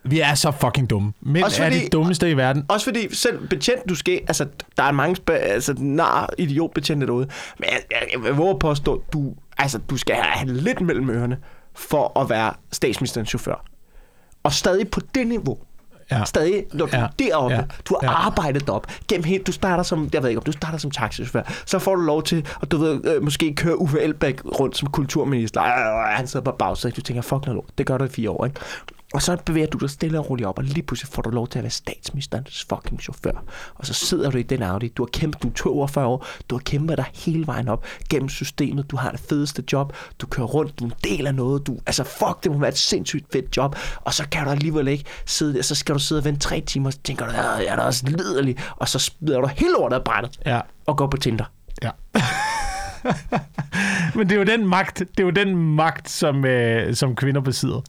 Vi 0.04 0.20
er 0.20 0.34
så 0.34 0.50
fucking 0.60 0.90
dumme. 0.90 1.12
Mænd 1.22 1.44
Også 1.44 1.62
er 1.62 1.66
fordi- 1.70 1.84
det 1.84 1.92
dummeste 1.92 2.30
i 2.30 2.36
verden. 2.36 2.64
Også 2.68 2.84
fordi 2.84 3.14
selv 3.14 3.48
betjent, 3.48 3.88
du 3.88 3.94
skal... 3.94 4.20
Altså, 4.28 4.46
der 4.76 4.82
er 4.82 4.92
mange 4.92 5.16
altså, 5.32 5.74
nar 5.78 6.30
idiotbetjente 6.38 7.06
derude. 7.06 7.28
Men 7.58 7.68
jeg, 7.70 7.80
jeg, 7.90 8.02
jeg 8.12 8.22
vil 8.22 8.32
våge 8.32 8.58
påstå, 8.58 9.02
du, 9.12 9.34
altså, 9.58 9.78
du 9.78 9.96
skal 9.96 10.14
have 10.16 10.52
lidt 10.52 10.80
mellem 10.80 11.10
ørerne 11.10 11.38
for 11.74 12.20
at 12.20 12.30
være 12.30 12.52
statsministerens 12.72 13.28
chauffør. 13.28 13.64
Og 14.42 14.52
stadig 14.52 14.88
på 14.90 15.00
det 15.14 15.26
niveau. 15.26 15.58
Ja. 16.10 16.24
Stadig, 16.24 16.64
når 16.72 16.86
du 16.86 16.90
Ja. 16.96 17.02
er 17.02 17.08
deroppe, 17.18 17.54
Ja. 17.56 17.62
du 17.88 17.98
har 18.02 18.10
Ja. 18.10 18.26
arbejdet 18.26 18.68
op 18.68 18.86
gennem 19.08 19.24
helt, 19.24 19.46
du 19.46 19.52
starter 19.52 19.82
som, 19.82 20.08
jeg 20.12 20.22
ved 20.22 20.28
ikke 20.28 20.38
om 20.40 20.44
du 20.44 20.52
starter 20.52 20.78
som 20.78 20.90
taxichauffør, 20.90 21.42
så 21.66 21.78
får 21.78 21.94
du 21.96 22.02
lov 22.02 22.22
til 22.22 22.46
at 22.62 22.70
du 22.70 22.76
ved, 22.78 23.00
øh, 23.04 23.22
måske 23.22 23.54
køre 23.54 23.80
Uffe 23.80 24.00
Elbæk 24.00 24.40
rundt 24.60 24.76
som 24.76 24.90
kulturminister. 24.90 25.62
Øh, 25.62 25.68
han 26.16 26.26
sidder 26.26 26.44
på 26.44 26.56
bagsædet, 26.58 26.96
du 26.96 27.00
tænker, 27.00 27.22
fuck 27.22 27.46
noget 27.46 27.54
lort, 27.54 27.78
det 27.78 27.86
gør 27.86 27.98
du 27.98 28.04
i 28.04 28.08
fire 28.08 28.30
år, 28.30 28.44
ikke? 28.44 28.60
Og 29.14 29.22
så 29.22 29.36
bevæger 29.46 29.66
du 29.66 29.78
dig 29.78 29.90
stille 29.90 30.18
og 30.18 30.30
roligt 30.30 30.46
op, 30.48 30.58
og 30.58 30.64
lige 30.64 30.82
pludselig 30.82 31.12
får 31.12 31.22
du 31.22 31.30
lov 31.30 31.48
til 31.48 31.58
at 31.58 31.62
være 31.62 31.70
statsministerens 31.70 32.66
fucking 32.68 33.00
chauffør. 33.00 33.44
Og 33.74 33.86
så 33.86 33.94
sidder 33.94 34.30
du 34.30 34.38
i 34.38 34.42
den 34.42 34.62
Audi, 34.62 34.88
du 34.88 35.02
har 35.02 35.08
kæmpet, 35.12 35.42
du 35.42 35.48
er 35.48 35.52
42 35.52 36.06
år, 36.06 36.26
du 36.50 36.54
har 36.56 36.60
kæmpet 36.62 36.96
dig 36.98 37.04
hele 37.14 37.46
vejen 37.46 37.68
op 37.68 37.84
gennem 38.10 38.28
systemet, 38.28 38.90
du 38.90 38.96
har 38.96 39.10
det 39.10 39.20
fedeste 39.20 39.64
job, 39.72 39.92
du 40.20 40.26
kører 40.26 40.46
rundt, 40.46 40.78
du 40.80 40.84
er 40.84 40.88
en 40.88 40.94
del 41.04 41.26
af 41.26 41.34
noget, 41.34 41.66
du, 41.66 41.78
altså 41.86 42.04
fuck, 42.04 42.44
det 42.44 42.52
må 42.52 42.58
være 42.58 42.68
et 42.68 42.78
sindssygt 42.78 43.26
fedt 43.32 43.56
job, 43.56 43.76
og 44.00 44.14
så 44.14 44.28
kan 44.28 44.44
du 44.44 44.50
alligevel 44.50 44.88
ikke 44.88 45.04
sidde 45.26 45.54
der, 45.54 45.62
så 45.62 45.74
skal 45.74 45.94
du 45.94 45.98
sidde 46.00 46.18
og 46.18 46.24
vente 46.24 46.40
tre 46.40 46.60
timer, 46.60 46.86
og 46.86 46.92
så 46.92 46.98
tænker 47.04 47.26
du, 47.26 47.32
"Ja, 47.32 47.42
jeg 47.50 47.66
er 47.66 47.76
da 47.76 47.82
også 47.82 48.06
liderlig, 48.06 48.56
og 48.76 48.88
så 48.88 48.98
smider 48.98 49.40
du 49.40 49.46
hele 49.46 49.72
lortet 49.72 49.96
af 49.96 50.04
brættet 50.04 50.40
Ja. 50.46 50.60
og 50.86 50.96
går 50.96 51.06
på 51.06 51.16
Tinder. 51.16 51.44
Ja. 51.82 51.90
Men 54.14 54.28
det 54.28 54.32
er 54.32 54.38
jo 54.38 54.44
den 54.44 54.66
magt, 54.68 54.98
det 54.98 55.20
er 55.20 55.24
jo 55.24 55.30
den 55.30 55.56
magt, 55.56 56.10
som, 56.10 56.44
øh, 56.44 56.94
som 56.94 57.16
kvinder 57.16 57.40
besidder. 57.40 57.80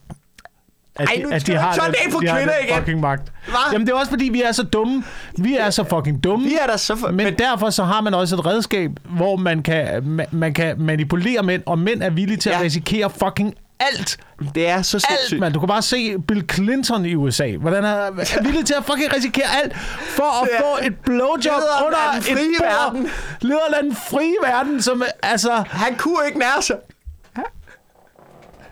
At 0.96 1.08
Ej, 1.08 1.16
nu 1.22 1.28
ikke 1.30 1.46
tage 1.46 1.58
det 1.58 1.94
af 2.06 2.12
på 2.12 2.20
de 2.20 2.28
har 2.28 2.36
kvinder 2.38 2.54
den 2.54 2.64
igen. 2.68 2.76
fucking 2.78 3.00
magt. 3.00 3.32
Hva? 3.48 3.56
Jamen, 3.72 3.86
det 3.86 3.92
er 3.92 3.98
også 3.98 4.10
fordi, 4.10 4.24
vi 4.24 4.42
er 4.42 4.52
så 4.52 4.62
dumme. 4.62 5.04
Vi 5.38 5.56
er 5.56 5.70
så 5.70 5.84
fucking 5.84 6.24
dumme. 6.24 6.44
Vi 6.48 6.54
er 6.60 6.66
der 6.66 6.76
så 6.76 6.96
for, 6.96 7.06
Men, 7.06 7.16
men 7.16 7.38
derfor 7.38 7.70
så 7.70 7.84
har 7.84 8.00
man 8.00 8.14
også 8.14 8.34
et 8.36 8.46
redskab, 8.46 8.90
hvor 9.04 9.36
man 9.36 9.62
kan, 9.62 10.02
man, 10.08 10.26
man 10.30 10.54
kan 10.54 10.74
manipulere 10.80 11.42
mænd, 11.42 11.62
og 11.66 11.78
mænd 11.78 12.02
er 12.02 12.10
villige 12.10 12.36
til 12.38 12.50
ja. 12.50 12.56
At 12.58 12.62
risikere 12.64 13.10
fucking 13.10 13.54
alt. 13.80 14.16
det 14.54 14.68
er 14.68 14.82
så 14.82 14.96
Alt, 14.96 15.04
sindssygt. 15.18 15.40
mand. 15.40 15.54
Du 15.54 15.58
kan 15.60 15.68
bare 15.68 15.82
se 15.82 16.18
Bill 16.18 16.44
Clinton 16.52 17.06
i 17.06 17.14
USA. 17.14 17.56
Hvordan 17.56 17.84
han 17.84 17.96
er 17.96 18.00
er 18.38 18.42
villig 18.42 18.66
til 18.66 18.74
at 18.78 18.84
fucking 18.84 19.16
risikere 19.16 19.44
alt 19.64 19.76
for 20.16 20.42
at 20.42 20.48
Ja. 20.52 20.60
få 20.60 20.86
et 20.86 20.96
blowjob 21.04 21.44
Lederen 21.44 21.86
under 21.86 21.98
den 22.14 22.22
frie 22.22 22.32
et 22.34 22.50
bord. 22.60 22.68
verden. 22.68 23.10
Lederen 23.40 23.74
af 23.74 23.82
den 23.82 23.94
frie 23.94 24.34
verden, 24.44 24.82
som 24.82 25.02
altså... 25.22 25.64
Han 25.70 25.96
kunne 25.96 26.26
ikke 26.26 26.38
nære 26.38 26.62
sig. 26.62 26.76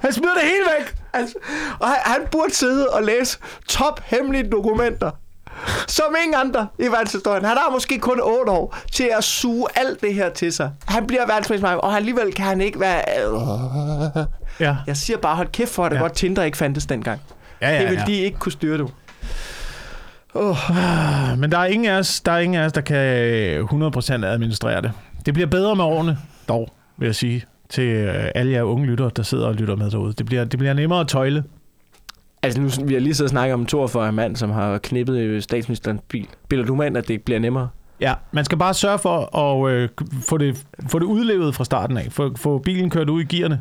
Han 0.00 0.12
smider 0.12 0.34
det 0.34 0.42
hele 0.42 0.64
væk. 0.78 0.94
Altså, 1.12 1.34
og 1.80 1.88
han, 1.88 1.96
han 2.04 2.20
burde 2.30 2.54
sidde 2.54 2.88
og 2.88 3.02
læse 3.02 3.38
top 3.68 4.00
hemmelige 4.04 4.50
dokumenter. 4.50 5.10
Som 5.86 6.04
ingen 6.24 6.40
andre 6.40 6.66
i 6.78 6.82
verdenshistorien. 6.86 7.44
Han 7.44 7.56
har 7.56 7.70
måske 7.72 7.98
kun 7.98 8.20
8 8.22 8.52
år 8.52 8.76
til 8.92 9.10
at 9.18 9.24
suge 9.24 9.66
alt 9.74 10.00
det 10.00 10.14
her 10.14 10.30
til 10.30 10.52
sig. 10.52 10.70
Han 10.88 11.06
bliver 11.06 11.26
verdensmester, 11.26 11.68
og 11.68 11.96
alligevel 11.96 12.34
kan 12.34 12.44
han 12.44 12.60
ikke 12.60 12.80
være... 12.80 13.02
Ja. 14.60 14.76
Jeg 14.86 14.96
siger 14.96 15.16
bare, 15.16 15.36
hold 15.36 15.48
kæft 15.52 15.70
for, 15.70 15.84
at 15.84 15.90
det 15.90 15.96
Ja. 15.96 16.02
godt 16.02 16.12
Tinder 16.12 16.42
ikke 16.42 16.56
fandtes 16.58 16.86
dengang. 16.86 17.20
Ja, 17.60 17.72
det 17.72 17.82
ja, 17.82 17.88
vil 17.88 17.98
ja. 17.98 18.04
de 18.06 18.12
ikke 18.12 18.38
kunne 18.38 18.52
styre, 18.52 18.78
du. 18.78 18.88
Men 21.36 21.52
der 21.52 21.58
er 21.58 21.64
ingen 21.64 21.88
af 21.90 21.98
os, 21.98 22.20
der, 22.20 22.32
er 22.32 22.38
ingen 22.38 22.60
af 22.60 22.66
os, 22.66 22.72
der 22.72 22.80
kan 22.80 23.60
100% 23.60 24.26
administrere 24.26 24.82
det. 24.82 24.92
Det 25.26 25.34
bliver 25.34 25.46
bedre 25.46 25.76
med 25.76 25.84
årene, 25.84 26.18
dog, 26.48 26.68
vil 26.98 27.06
jeg 27.06 27.14
sige, 27.14 27.44
til 27.70 27.84
øh, 27.84 28.24
alle 28.34 28.52
jer 28.52 28.62
unge 28.62 28.86
lyttere, 28.86 29.10
der 29.16 29.22
sidder 29.22 29.46
og 29.46 29.54
lytter 29.54 29.76
med 29.76 29.90
derude. 29.90 30.12
Det 30.12 30.26
bliver, 30.26 30.44
det 30.44 30.58
bliver 30.58 30.72
nemmere 30.72 31.00
at 31.00 31.08
tøjle. 31.08 31.44
Altså, 32.42 32.60
nu, 32.60 32.68
vi 32.84 32.94
har 32.94 33.00
lige 33.00 33.14
så 33.14 33.28
snakket 33.28 33.54
om 33.54 33.60
en 33.60 33.66
42 33.66 34.12
mand, 34.12 34.36
som 34.36 34.50
har 34.50 34.78
knippet 34.78 35.18
øh, 35.18 35.42
statsministerens 35.42 36.00
bil. 36.08 36.26
Biller 36.48 36.66
du 36.66 36.74
mand, 36.74 36.96
at 36.96 37.08
det 37.08 37.22
bliver 37.22 37.40
nemmere? 37.40 37.68
Ja, 38.00 38.14
man 38.32 38.44
skal 38.44 38.58
bare 38.58 38.74
sørge 38.74 38.98
for 38.98 39.36
at 39.36 39.72
øh, 39.72 39.88
få, 40.28 40.38
det, 40.38 40.66
få 40.88 40.98
det 40.98 41.06
udlevet 41.06 41.54
fra 41.54 41.64
starten 41.64 41.96
af. 41.96 42.08
Få, 42.10 42.36
få 42.36 42.58
bilen 42.58 42.90
kørt 42.90 43.10
ud 43.10 43.22
i 43.22 43.24
gearne. 43.24 43.60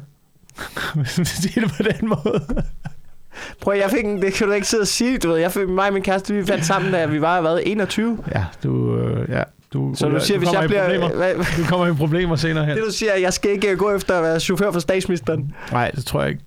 Hvis 0.96 1.18
man 1.18 1.26
siger 1.26 1.62
det 1.62 1.72
på 1.78 1.84
den 1.84 2.10
måde. 2.10 2.64
Prøv, 3.62 3.78
jeg 3.78 3.90
fik 3.90 4.06
en, 4.06 4.22
det 4.22 4.34
kan 4.34 4.48
du 4.48 4.54
ikke 4.54 4.68
sidde 4.68 4.82
og 4.82 4.88
sige, 4.88 5.18
du 5.18 5.30
ved. 5.30 5.38
Jeg 5.38 5.52
fik, 5.52 5.70
mig 5.70 5.88
og 5.88 5.94
min 5.94 6.04
kæreste, 6.04 6.34
vi 6.34 6.46
fandt 6.46 6.66
sammen, 6.66 6.92
da 6.92 7.06
vi 7.06 7.22
var, 7.22 7.42
hvad, 7.42 7.60
21? 7.64 8.20
Ja, 8.36 8.46
du... 8.64 8.98
Øh, 8.98 9.30
ja, 9.30 9.44
du 9.74 9.96
Så 9.96 10.10
du 10.10 10.20
siger, 10.20 10.38
hvis 10.38 10.48
kommer 10.50 10.62
jeg 10.62 10.70
bliver... 10.70 11.16
Hvad, 11.16 11.36
Du 11.64 11.70
kommer 11.70 11.88
i 11.88 11.94
problemer 11.94 12.36
senere 12.36 12.66
hen. 12.66 12.78
det 12.78 12.84
du 12.88 12.92
siger, 12.92 13.12
er, 13.12 13.18
jeg 13.18 13.34
skal 13.34 13.52
ikke 13.52 13.76
gå 13.76 13.96
efter 13.96 14.18
at 14.18 14.24
være 14.24 14.40
chauffør 14.40 14.72
for 14.72 14.80
statsministeren. 14.80 15.54
Nej, 15.72 15.92
det 15.92 16.06
tror 16.06 16.22
jeg 16.22 16.30
ikke. 16.30 16.42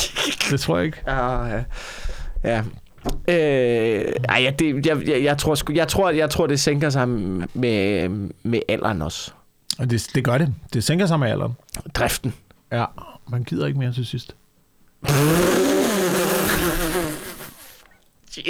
Det 0.50 0.60
tror 0.60 0.76
jeg 0.76 0.86
ikke. 0.86 0.98
Ah, 1.10 1.50
ja. 1.50 1.62
ja. 2.50 2.62
Øh, 3.28 4.04
ej, 4.28 4.42
ja, 4.42 4.50
det, 4.58 4.86
jeg, 4.86 5.08
jeg, 5.08 5.22
jeg, 5.24 5.38
tror, 5.38 5.54
sgu- 5.54 5.74
jeg, 5.74 5.88
tror, 5.88 6.10
jeg 6.10 6.30
tror, 6.30 6.46
det 6.46 6.60
sænker 6.60 6.90
sig 6.90 7.08
med, 7.08 8.08
med 8.42 8.60
alderen 8.68 9.02
også. 9.02 9.30
Og 9.78 9.90
det, 9.90 10.06
det 10.14 10.24
gør 10.24 10.38
det. 10.38 10.54
Det 10.72 10.84
sænker 10.84 11.06
sig 11.06 11.18
med 11.18 11.30
alderen. 11.30 11.52
Driften. 11.94 12.34
Ja, 12.72 12.84
man 13.30 13.44
gider 13.44 13.66
ikke 13.66 13.78
mere 13.78 13.92
til 13.92 14.06
sidst. 14.06 14.34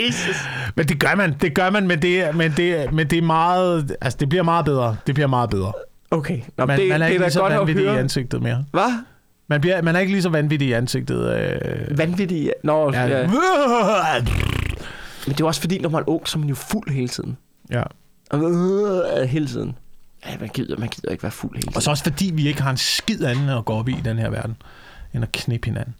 Jesus. 0.06 0.36
Men 0.76 0.86
det 0.88 1.00
gør 1.00 1.14
man, 1.14 1.34
det 1.40 1.54
gør 1.54 1.70
man, 1.70 1.86
men 1.86 2.02
det, 2.02 2.34
men 2.36 2.52
det, 2.56 2.92
men 2.92 3.10
det 3.10 3.18
er 3.18 3.22
meget, 3.22 3.96
altså 4.00 4.16
det 4.20 4.28
bliver 4.28 4.42
meget 4.42 4.64
bedre. 4.64 4.96
Det 5.06 5.14
bliver 5.14 5.28
meget 5.28 5.50
bedre. 5.50 5.72
Okay. 6.10 6.40
Nå, 6.58 6.66
Man, 6.66 6.80
det, 6.80 6.88
man 6.88 7.02
er 7.02 7.06
det 7.06 7.12
ikke 7.12 7.22
er 7.22 7.26
lige 7.26 7.32
så 7.32 7.40
godt 7.40 7.52
vanvittig 7.52 7.84
i 7.84 7.88
ansigtet 7.88 8.42
mere. 8.42 8.64
Hvad? 8.70 9.02
Man, 9.48 9.60
bliver, 9.60 9.82
man 9.82 9.96
er 9.96 10.00
ikke 10.00 10.12
lige 10.12 10.22
så 10.22 10.28
vanvittig 10.28 10.68
i 10.68 10.72
ansigtet. 10.72 11.36
Øh, 11.36 11.98
Vanvittigt. 11.98 12.50
Nå, 12.64 12.92
ja. 12.92 13.06
ja. 13.20 13.26
Men 15.26 15.34
det 15.34 15.40
er 15.40 15.44
også 15.44 15.60
fordi, 15.60 15.78
når 15.78 15.88
man 15.88 16.00
er 16.02 16.08
ung, 16.08 16.28
så 16.28 16.38
er 16.38 16.40
man 16.40 16.48
jo 16.48 16.54
fuld 16.54 16.90
hele 16.90 17.08
tiden. 17.08 17.36
ja. 17.70 17.82
Og, 18.30 18.42
øh, 18.42 19.28
hele 19.28 19.46
tiden. 19.46 19.76
Ja, 20.26 20.36
man 20.40 20.48
gider, 20.48 20.76
man 20.78 20.88
gider 20.88 21.10
ikke 21.10 21.22
være 21.22 21.32
fuld 21.32 21.54
hele 21.54 21.62
tiden. 21.62 21.76
Og 21.76 21.82
så 21.82 21.90
også 21.90 22.02
fordi, 22.04 22.30
vi 22.34 22.48
ikke 22.48 22.62
har 22.62 22.70
en 22.70 22.76
skid 22.76 23.24
anden 23.24 23.48
at 23.48 23.64
gå 23.64 23.72
op 23.72 23.88
i 23.88 23.92
i 23.92 24.00
den 24.04 24.18
her 24.18 24.30
verden, 24.30 24.56
end 25.14 25.22
at 25.24 25.32
knippe 25.32 25.66
hinanden. 25.66 25.94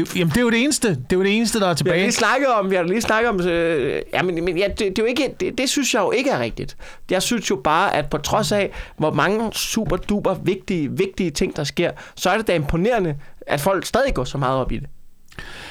Det, 0.00 0.16
jamen, 0.16 0.30
det 0.30 0.36
er 0.36 0.40
jo 0.40 0.50
det 0.50 0.62
eneste. 0.62 0.88
Det 0.88 1.12
er 1.12 1.16
jo 1.16 1.22
det 1.22 1.36
eneste, 1.36 1.60
der 1.60 1.64
er 1.64 1.68
Vi 1.68 1.70
har 1.70 1.74
tilbage. 1.74 2.00
lige 2.00 2.12
snakket 2.12 2.48
om, 2.48 2.70
vi 2.70 2.76
har 2.76 2.82
lige 2.82 3.00
snakket 3.00 3.28
om, 3.28 3.40
øh, 3.40 4.02
ja, 4.12 4.22
men, 4.22 4.44
men 4.44 4.58
ja, 4.58 4.68
det, 4.68 4.78
det, 4.78 4.98
er 4.98 5.02
jo 5.02 5.04
ikke, 5.04 5.34
det, 5.40 5.58
det, 5.58 5.68
synes 5.68 5.94
jeg 5.94 6.00
jo 6.00 6.10
ikke 6.10 6.30
er 6.30 6.40
rigtigt. 6.40 6.76
Jeg 7.10 7.22
synes 7.22 7.50
jo 7.50 7.56
bare, 7.56 7.96
at 7.96 8.10
på 8.10 8.18
trods 8.18 8.52
af, 8.52 8.70
hvor 8.96 9.12
mange 9.12 9.52
super 9.52 9.96
duper 9.96 10.34
vigtige, 10.34 10.90
vigtige 10.90 11.30
ting, 11.30 11.56
der 11.56 11.64
sker, 11.64 11.90
så 12.14 12.30
er 12.30 12.36
det 12.36 12.46
da 12.46 12.54
imponerende, 12.54 13.16
at 13.46 13.60
folk 13.60 13.86
stadig 13.86 14.14
går 14.14 14.24
så 14.24 14.38
meget 14.38 14.58
op 14.58 14.72
i 14.72 14.76
det. 14.76 14.86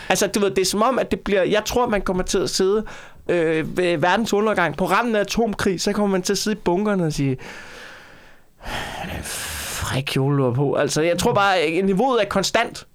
Altså, 0.09 0.27
du 0.27 0.39
ved, 0.39 0.49
det 0.49 0.61
er 0.61 0.65
som 0.65 0.81
om, 0.81 0.99
at 0.99 1.11
det 1.11 1.19
bliver, 1.19 1.43
jeg 1.43 1.65
tror, 1.65 1.87
man 1.87 2.01
kommer 2.01 2.23
til 2.23 2.37
at 2.37 2.49
sidde 2.49 2.85
øh, 3.29 3.77
ved 3.77 3.97
verdens 3.97 4.33
undergang, 4.33 4.77
på 4.77 4.85
randen 4.85 5.15
af 5.15 5.19
atomkrig, 5.19 5.81
så 5.81 5.93
kommer 5.93 6.11
man 6.11 6.21
til 6.21 6.33
at 6.33 6.37
sidde 6.37 6.57
i 6.57 6.59
bunkerne 6.59 7.05
og 7.05 7.13
sige, 7.13 7.37
fræk 9.23 10.03
kjole 10.03 10.53
på. 10.55 10.73
Altså, 10.73 11.01
jeg 11.01 11.17
tror 11.17 11.33
bare, 11.33 11.57
at 11.57 11.85
niveauet 11.85 12.21
er 12.21 12.25
konstant. 12.25 12.87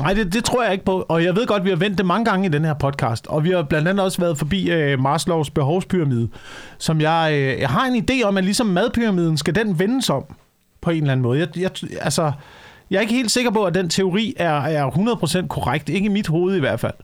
Nej, 0.00 0.14
det, 0.14 0.32
det 0.32 0.44
tror 0.44 0.62
jeg 0.62 0.72
ikke 0.72 0.84
på. 0.84 1.06
Og 1.08 1.24
jeg 1.24 1.36
ved 1.36 1.46
godt, 1.46 1.64
vi 1.64 1.68
har 1.68 1.76
vendt 1.76 1.98
det 1.98 2.06
mange 2.06 2.24
gange 2.24 2.46
i 2.46 2.48
den 2.48 2.64
her 2.64 2.74
podcast. 2.74 3.26
Og 3.26 3.44
vi 3.44 3.50
har 3.50 3.62
blandt 3.62 3.88
andet 3.88 4.04
også 4.04 4.20
været 4.20 4.38
forbi 4.38 4.70
øh, 4.70 5.00
Maslows 5.00 5.50
behovspyramide, 5.50 6.28
som 6.78 7.00
jeg, 7.00 7.30
øh, 7.34 7.60
jeg 7.60 7.68
har 7.68 7.86
en 7.86 8.04
idé 8.10 8.24
om, 8.24 8.36
at 8.36 8.44
ligesom 8.44 8.66
madpyramiden 8.66 9.36
skal 9.36 9.54
den 9.54 9.78
vendes 9.78 10.10
om 10.10 10.24
på 10.80 10.90
en 10.90 10.96
eller 10.96 11.12
anden 11.12 11.22
måde. 11.22 11.38
Jeg, 11.38 11.48
jeg, 11.58 11.70
altså, 12.00 12.32
Jeg 12.90 12.96
er 12.96 13.00
ikke 13.00 13.14
helt 13.14 13.30
sikker 13.30 13.50
på, 13.50 13.64
at 13.64 13.74
den 13.74 13.88
teori 13.88 14.34
er, 14.36 14.60
er 14.60 14.90
100% 15.42 15.46
korrekt. 15.46 15.88
Ikke 15.88 16.06
i 16.06 16.08
mit 16.08 16.26
hoved 16.28 16.56
i 16.56 16.60
hvert 16.60 16.80
fald. 16.80 16.94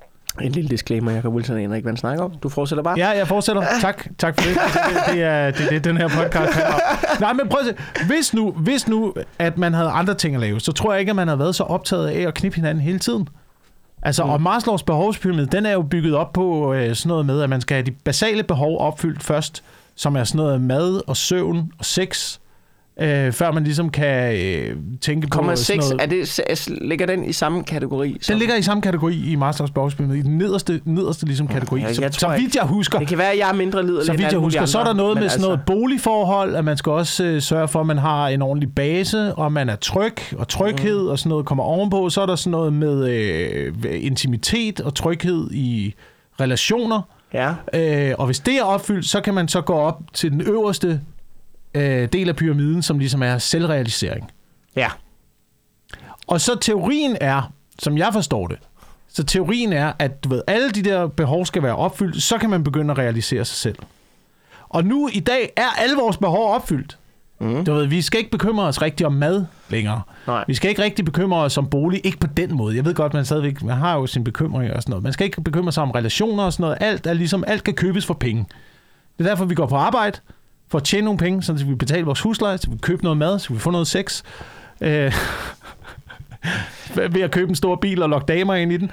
En 0.42 0.52
lille 0.52 0.70
disclaimer, 0.70 1.10
jeg 1.10 1.22
kan 1.22 1.30
Wilson 1.30 1.56
aner 1.56 1.74
ikke, 1.74 1.84
hvad 1.84 1.92
han 1.92 1.96
snakker 1.96 2.24
om. 2.24 2.32
Du 2.42 2.48
fortsætter 2.48 2.82
bare. 2.82 2.98
Ja, 2.98 3.08
jeg 3.08 3.28
fortsætter. 3.28 3.62
Tak, 3.80 4.06
tak 4.18 4.40
for 4.40 4.48
det. 4.48 4.54
Det, 4.54 5.14
det, 5.14 5.22
er, 5.22 5.50
det 5.50 5.66
er 5.66 5.70
det, 5.70 5.84
den 5.84 5.96
her 5.96 6.08
podcast 6.08 6.52
handler 6.52 6.74
om. 6.74 6.80
Nej, 7.20 7.32
men 7.32 7.48
prøv 7.48 7.60
at 7.60 7.66
se. 7.66 8.04
Hvis 8.06 8.34
nu, 8.34 8.50
hvis 8.50 8.88
nu, 8.88 9.14
at 9.38 9.58
man 9.58 9.74
havde 9.74 9.88
andre 9.88 10.14
ting 10.14 10.34
at 10.34 10.40
lave, 10.40 10.60
så 10.60 10.72
tror 10.72 10.92
jeg 10.92 11.00
ikke, 11.00 11.10
at 11.10 11.16
man 11.16 11.28
havde 11.28 11.38
været 11.38 11.54
så 11.54 11.64
optaget 11.64 12.08
af 12.08 12.20
at 12.20 12.34
knippe 12.34 12.56
hinanden 12.56 12.84
hele 12.84 12.98
tiden. 12.98 13.28
Altså, 14.02 14.24
mm. 14.24 14.30
og 14.30 14.42
Maslows 14.42 14.82
behovspyramide, 14.82 15.46
den 15.46 15.66
er 15.66 15.72
jo 15.72 15.82
bygget 15.82 16.14
op 16.14 16.32
på 16.32 16.74
øh, 16.74 16.94
sådan 16.94 17.08
noget 17.08 17.26
med, 17.26 17.42
at 17.42 17.50
man 17.50 17.60
skal 17.60 17.74
have 17.74 17.86
de 17.86 17.90
basale 17.90 18.42
behov 18.42 18.80
opfyldt 18.80 19.22
først, 19.22 19.64
som 19.94 20.16
er 20.16 20.24
sådan 20.24 20.38
noget 20.38 20.60
mad 20.60 21.00
og 21.06 21.16
søvn 21.16 21.72
og 21.78 21.84
sex, 21.84 22.38
øh, 23.00 23.32
før 23.32 23.52
man 23.52 23.64
ligesom 23.64 23.90
kan 23.90 24.36
øh, 24.36 24.76
tænke 25.00 25.26
på 25.28 25.54
sådan 25.54 25.80
0,6, 25.82 25.88
noget. 25.90 26.02
er 26.02 26.06
det, 26.06 26.68
ligger 26.82 27.06
den 27.06 27.24
i 27.24 27.32
samme 27.32 27.64
kategori? 27.64 28.16
Den 28.28 28.38
ligger 28.38 28.56
i 28.56 28.62
samme 28.62 28.80
kategori 28.82 29.30
i 29.32 29.36
Maslows 29.36 29.70
behovspyramide, 29.70 30.18
i 30.18 30.22
den 30.22 30.38
nederste, 30.38 30.80
nederste 30.84 31.26
ligesom 31.26 31.48
kategori. 31.48 31.80
jeg- 31.80 31.94
så, 31.94 32.02
jeg 32.02 32.14
så 32.14 32.20
tror 32.20 32.36
vidt 32.36 32.54
jeg 32.56 32.64
husker, 32.64 32.98
Det 32.98 33.08
kan 33.08 33.18
være, 33.18 33.32
at 33.32 33.38
jeg 33.38 33.48
er 33.48 33.54
mindre 33.54 33.86
liderlig 33.86 34.06
så 34.06 34.12
vidt 34.12 34.32
jeg 34.32 34.38
husker, 34.40 34.64
så 34.64 34.78
er 34.78 34.82
der 34.82 34.90
andre, 34.90 35.02
noget 35.02 35.18
med 35.18 35.28
sådan 35.28 35.34
altså- 35.34 35.48
noget 35.48 35.60
boligforhold, 35.66 36.54
at 36.56 36.64
man 36.64 36.76
skal 36.76 36.92
også 36.92 37.24
øh, 37.24 37.42
sørge 37.42 37.68
for, 37.68 37.80
at 37.80 37.86
man 37.86 37.98
har 37.98 38.28
en 38.28 38.42
ordentlig 38.42 38.74
base, 38.74 39.34
og 39.34 39.52
man 39.52 39.68
er 39.68 39.76
tryg, 39.76 40.14
og 40.38 40.48
tryghed, 40.48 41.02
Mm. 41.02 41.08
og 41.08 41.18
sådan 41.18 41.30
noget 41.30 41.46
kommer 41.46 41.64
ovenpå. 41.64 42.10
Så 42.10 42.20
er 42.20 42.26
der 42.26 42.36
sådan 42.36 42.50
noget 42.50 42.72
med 42.72 43.08
øh, 43.08 43.72
intimitet 44.00 44.80
og 44.80 44.94
tryghed 44.94 45.50
i 45.50 45.94
relationer. 46.40 47.00
Ja, 47.34 47.54
Øh, 47.74 48.14
og 48.18 48.26
hvis 48.26 48.40
det 48.40 48.54
er 48.58 48.62
opfyldt, 48.62 49.06
så 49.08 49.20
kan 49.20 49.34
man 49.34 49.48
så 49.48 49.60
gå 49.60 49.72
op 49.72 50.00
til 50.14 50.30
den 50.32 50.40
øverste 50.40 51.00
øh, 51.74 52.08
del 52.12 52.28
af 52.28 52.36
pyramiden, 52.36 52.82
som 52.82 52.98
ligesom 52.98 53.22
er 53.22 53.38
selvrealisering. 53.38 54.30
ja. 54.76 54.88
Og 56.26 56.40
så 56.40 56.58
teorien 56.60 57.16
er, 57.20 57.52
som 57.78 57.98
jeg 57.98 58.12
forstår 58.12 58.46
det, 58.46 58.58
så 59.08 59.24
teorien 59.24 59.72
er, 59.72 59.92
at 59.98 60.24
du 60.24 60.28
ved, 60.28 60.42
alle 60.46 60.70
de 60.70 60.82
der 60.82 61.06
behov 61.06 61.46
skal 61.46 61.62
være 61.62 61.76
opfyldt, 61.76 62.22
så 62.22 62.38
kan 62.38 62.50
man 62.50 62.64
begynde 62.64 62.90
at 62.90 62.98
realisere 62.98 63.44
sig 63.44 63.56
selv. 63.56 63.76
Og 64.68 64.84
nu 64.84 65.08
i 65.12 65.20
dag 65.20 65.52
er 65.56 65.68
alle 65.78 65.96
vores 65.96 66.16
behov 66.16 66.54
opfyldt. 66.54 66.98
Mm. 67.40 67.64
Du 67.64 67.74
ved, 67.74 67.86
vi 67.86 68.02
skal 68.02 68.18
ikke 68.18 68.30
bekymre 68.30 68.64
os 68.64 68.82
rigtig 68.82 69.06
om 69.06 69.12
mad 69.12 69.44
længere. 69.68 70.02
Nej. 70.26 70.44
Vi 70.46 70.54
skal 70.54 70.70
ikke 70.70 70.82
rigtig 70.82 71.04
bekymre 71.04 71.38
os 71.38 71.58
om 71.58 71.70
bolig, 71.70 72.00
ikke 72.04 72.18
på 72.18 72.26
den 72.26 72.56
måde. 72.56 72.76
Jeg 72.76 72.84
ved 72.84 72.94
godt, 72.94 73.14
man 73.14 73.24
stadigvæk 73.24 73.62
man 73.62 73.76
har 73.76 73.94
jo 73.94 74.06
sin 74.06 74.24
bekymring 74.24 74.72
og 74.72 74.82
sådan 74.82 74.90
noget. 74.90 75.02
Man 75.02 75.12
skal 75.12 75.24
ikke 75.24 75.40
bekymre 75.40 75.72
sig 75.72 75.82
om 75.82 75.90
relationer 75.90 76.42
og 76.42 76.52
sådan 76.52 76.62
noget. 76.62 76.78
Alt 76.80 77.06
er 77.06 77.12
ligesom, 77.12 77.44
alt 77.46 77.64
kan 77.64 77.74
købes 77.74 78.06
for 78.06 78.14
penge. 78.14 78.46
Det 79.18 79.24
er 79.26 79.28
derfor, 79.28 79.44
vi 79.44 79.54
går 79.54 79.66
på 79.66 79.76
arbejde, 79.76 80.18
for 80.70 80.78
at 80.78 80.84
tjene 80.84 81.04
nogle 81.04 81.18
penge, 81.18 81.42
så 81.42 81.52
vi 81.52 81.74
betaler 81.74 82.04
vores 82.04 82.20
husleje, 82.20 82.58
så 82.58 82.66
vi 82.66 82.76
kan 82.76 82.78
købe 82.78 83.02
noget 83.02 83.18
mad, 83.18 83.38
så 83.38 83.48
vi 83.48 83.54
kan 83.54 83.60
få 83.60 83.70
noget 83.70 83.86
sex. 83.86 84.22
Øh, 84.80 85.14
ved 87.14 87.20
at 87.20 87.30
købe 87.30 87.48
en 87.48 87.56
stor 87.56 87.76
bil 87.76 88.02
og 88.02 88.08
lokke 88.08 88.26
damer 88.26 88.54
ind 88.54 88.72
i 88.72 88.76
den. 88.76 88.90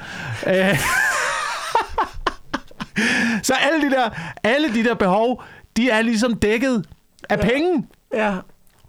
Øh, 0.48 0.54
så 3.48 3.54
alle 3.54 3.90
de, 3.90 3.96
der, 3.96 4.10
alle 4.44 4.74
de 4.74 4.84
der 4.84 4.94
behov, 4.94 5.44
de 5.78 5.90
er 5.90 6.02
ligesom 6.02 6.36
dækket 6.36 6.86
af 7.30 7.40
penge. 7.40 7.88
Ja. 8.14 8.36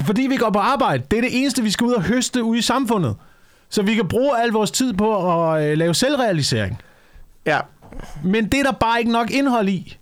Fordi 0.03 0.23
vi 0.23 0.37
går 0.37 0.51
på 0.51 0.59
arbejde. 0.59 1.03
Det 1.11 1.17
er 1.17 1.21
det 1.21 1.41
eneste, 1.41 1.63
vi 1.63 1.71
skal 1.71 1.85
ud 1.85 1.93
og 1.93 2.03
høste 2.03 2.43
ude 2.43 2.59
i 2.59 2.63
samfundet. 2.63 3.17
Så 3.69 3.83
vi 3.83 3.95
kan 3.95 4.09
bruge 4.09 4.43
al 4.43 4.49
vores 4.49 4.71
tid 4.71 4.93
på 4.93 5.43
at 5.43 5.65
øh, 5.65 5.79
lave 5.79 5.95
selvrealisering. 5.95 6.83
Ja. 7.47 7.61
Men 8.25 8.45
det 8.45 8.61
er 8.61 8.65
der 8.65 8.73
bare 8.73 8.99
ikke 8.99 9.13
nok 9.13 9.31
indhold 9.31 9.69
i. 9.69 9.99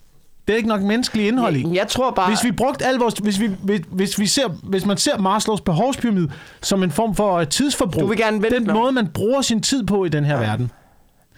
Det 0.46 0.52
er 0.52 0.56
ikke 0.56 0.68
nok 0.68 0.82
menneskelig 0.82 1.28
indhold 1.28 1.56
i. 1.56 1.66
Jeg 1.72 1.88
tror 1.88 2.10
bare... 2.10 2.28
Hvis 2.28 2.44
vi 2.44 2.52
brugte 2.52 2.86
al 2.86 2.94
vores, 2.94 3.14
hvis, 3.14 3.40
vi, 3.40 3.50
hvis, 3.62 3.80
hvis, 3.90 4.18
vi 4.18 4.26
ser, 4.26 4.48
hvis 4.48 4.86
man 4.86 4.96
ser 4.96 5.18
Maslows 5.18 5.60
behovspyramide 5.60 6.30
som 6.62 6.82
en 6.82 6.90
form 6.90 7.14
for 7.14 7.34
øh, 7.34 7.48
tidsforbrug, 7.48 8.02
Du 8.02 8.06
vil 8.06 8.18
gerne 8.18 8.42
vente 8.42 8.58
den 8.58 8.72
måde, 8.72 8.92
man 8.92 9.08
bruger 9.08 9.42
sin 9.42 9.62
tid 9.62 9.86
på 9.86 10.04
i 10.04 10.08
den 10.08 10.24
her 10.24 10.34
ja. 10.34 10.40
verden. 10.40 10.70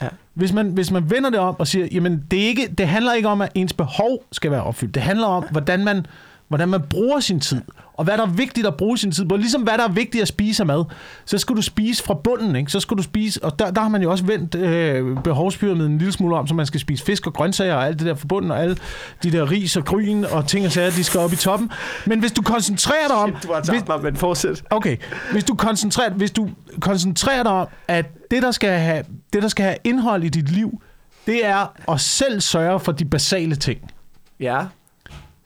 Ja. 0.03 0.09
Hvis 0.35 0.53
man, 0.53 0.69
hvis 0.69 0.90
man 0.90 1.11
vender 1.11 1.31
det 1.31 1.38
om 1.38 1.57
og 1.59 1.66
siger, 1.66 1.87
jamen 1.92 2.25
det, 2.31 2.42
er 2.42 2.47
ikke, 2.47 2.75
det 2.79 2.88
handler 2.88 3.12
ikke 3.12 3.29
om, 3.29 3.40
at 3.40 3.53
ens 3.55 3.73
behov 3.73 4.25
skal 4.33 4.51
være 4.51 4.62
opfyldt. 4.62 4.95
Det 4.95 5.03
handler 5.03 5.27
om, 5.27 5.45
hvordan 5.51 5.85
man, 5.85 6.07
hvordan 6.48 6.68
man 6.68 6.82
bruger 6.90 7.20
sin 7.20 7.40
tid. 7.40 7.62
Og 7.94 8.04
hvad 8.04 8.18
der 8.18 8.22
er 8.22 8.30
vigtigt 8.30 8.66
at 8.66 8.76
bruge 8.76 8.98
sin 8.98 9.12
tid 9.12 9.24
på. 9.24 9.37
Ligesom 9.37 9.62
hvad 9.62 9.78
der 9.78 9.85
er 9.85 9.92
vigtigt 9.92 10.22
at 10.22 10.28
spise 10.28 10.62
af 10.62 10.66
mad. 10.66 10.85
Så 11.24 11.38
skal 11.38 11.56
du 11.56 11.62
spise 11.62 12.02
fra 12.02 12.14
bunden, 12.14 12.56
ikke? 12.56 12.70
Så 12.70 12.80
skal 12.80 12.96
du 12.96 13.02
spise, 13.02 13.44
og 13.44 13.59
der, 13.59 13.70
der 13.70 13.80
har 13.80 13.88
man 13.88 14.02
jo 14.02 14.11
også 14.11 14.24
vendt 14.24 14.54
øh, 14.54 15.22
behovspyramiden 15.22 15.92
en 15.92 15.98
lille 15.98 16.12
smule 16.12 16.37
om, 16.37 16.46
så 16.46 16.54
man 16.54 16.66
skal 16.66 16.80
spise 16.80 17.04
fisk 17.04 17.26
og 17.26 17.32
grøntsager 17.32 17.74
og 17.74 17.87
alt 17.87 17.98
det 17.98 18.06
der 18.06 18.14
forbundet, 18.14 18.50
og 18.52 18.62
alle 18.62 18.76
de 19.22 19.32
der 19.32 19.50
ris 19.50 19.76
og 19.76 19.85
gryn 19.85 20.24
og 20.24 20.46
ting 20.46 20.66
og 20.66 20.72
sager, 20.72 20.90
de 20.90 21.04
skal 21.04 21.20
op 21.20 21.32
i 21.32 21.37
toppen. 21.37 21.70
Men 22.06 22.20
hvis 22.20 22.32
du 22.32 22.42
koncentrerer 22.42 23.09
dig 23.09 23.16
om... 23.16 23.37
Du 23.42 23.52
har 23.52 23.61
hvis, 23.61 23.68
tabt 23.68 23.88
mig, 23.88 24.02
men 24.02 24.16
fortsæt. 24.16 24.62
Okay, 24.70 24.96
hvis 25.32 25.44
du 25.44 25.54
koncentrerer, 25.54 26.11
hvis 26.11 26.30
du 26.30 26.50
koncentrerer 26.80 27.42
dig 27.42 27.52
om, 27.52 27.68
at 27.88 28.06
det 28.30 28.42
der, 28.42 28.50
skal 28.50 28.70
have, 28.70 29.04
det, 29.32 29.42
der 29.42 29.48
skal 29.48 29.64
have 29.64 29.76
indhold 29.85 30.24
i 30.24 30.28
dit 30.28 30.50
liv, 30.50 30.82
det 31.26 31.46
er 31.46 31.90
at 31.92 32.00
selv 32.00 32.40
sørge 32.40 32.80
for 32.80 32.92
de 32.92 33.04
basale 33.04 33.56
ting. 33.56 33.92
Ja. 34.40 34.59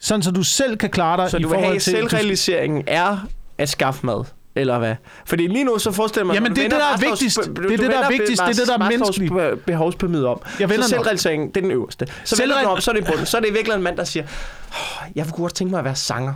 Sådan, 0.01 0.23
så 0.23 0.31
du 0.31 0.43
selv 0.43 0.77
kan 0.77 0.91
klare 0.91 1.23
dig 1.23 1.31
Så 1.31 1.37
i 1.37 1.43
forhold 1.43 1.73
til... 1.73 1.93
selvrealiseringen 1.93 2.85
er 2.87 3.27
at 3.59 3.69
skaffe 3.69 4.07
mad? 4.07 4.25
Eller 4.55 4.79
hvad? 4.79 4.95
Fordi 5.27 5.47
lige 5.47 5.65
nu 5.65 5.79
så 5.79 5.93
forestiller 5.93 6.25
man... 6.27 6.35
Jamen, 6.35 6.57
det 6.57 6.65
er 6.65 6.69
det, 6.69 6.73
vender 6.73 6.87
der 6.87 6.95
er 7.07 7.11
vigtigst. 7.11 7.37
Det 7.37 7.47
er 7.49 7.53
det, 7.53 7.79
der 7.81 7.85
er 7.85 7.91
vender 7.91 8.09
vigtigst. 8.09 8.43
Det 8.43 8.49
er 8.49 8.53
det, 8.55 8.67
der 8.69 8.85
er 8.85 8.89
menneskeligt. 8.91 9.33
be- 9.33 9.57
behovspyramide 9.57 10.27
om. 10.29 10.41
Jeg 10.61 10.69
vender 10.71 10.83
så 10.83 10.89
den 10.89 10.89
selvrealiseringen, 10.89 11.49
det 11.49 11.57
er 11.57 11.61
den 11.61 11.71
øverste. 11.71 12.07
Så 12.25 12.37
vender 12.43 12.55
Selvre- 12.57 12.65
du 12.65 12.69
op, 12.71 12.81
så 12.81 12.91
er 12.91 12.95
det 12.95 13.03
i 13.03 13.05
bunden. 13.05 13.27
Så 13.27 13.37
er 13.37 13.41
det 13.41 13.55
virkelig 13.55 13.75
en 13.77 13.83
mand, 13.83 13.97
der 13.97 14.05
siger, 14.05 14.25
oh, 14.71 15.09
jeg 15.15 15.25
kunne 15.25 15.37
godt 15.37 15.55
tænke 15.55 15.71
mig 15.71 15.79
at 15.79 15.85
være 15.85 15.97
sanger. 15.97 16.35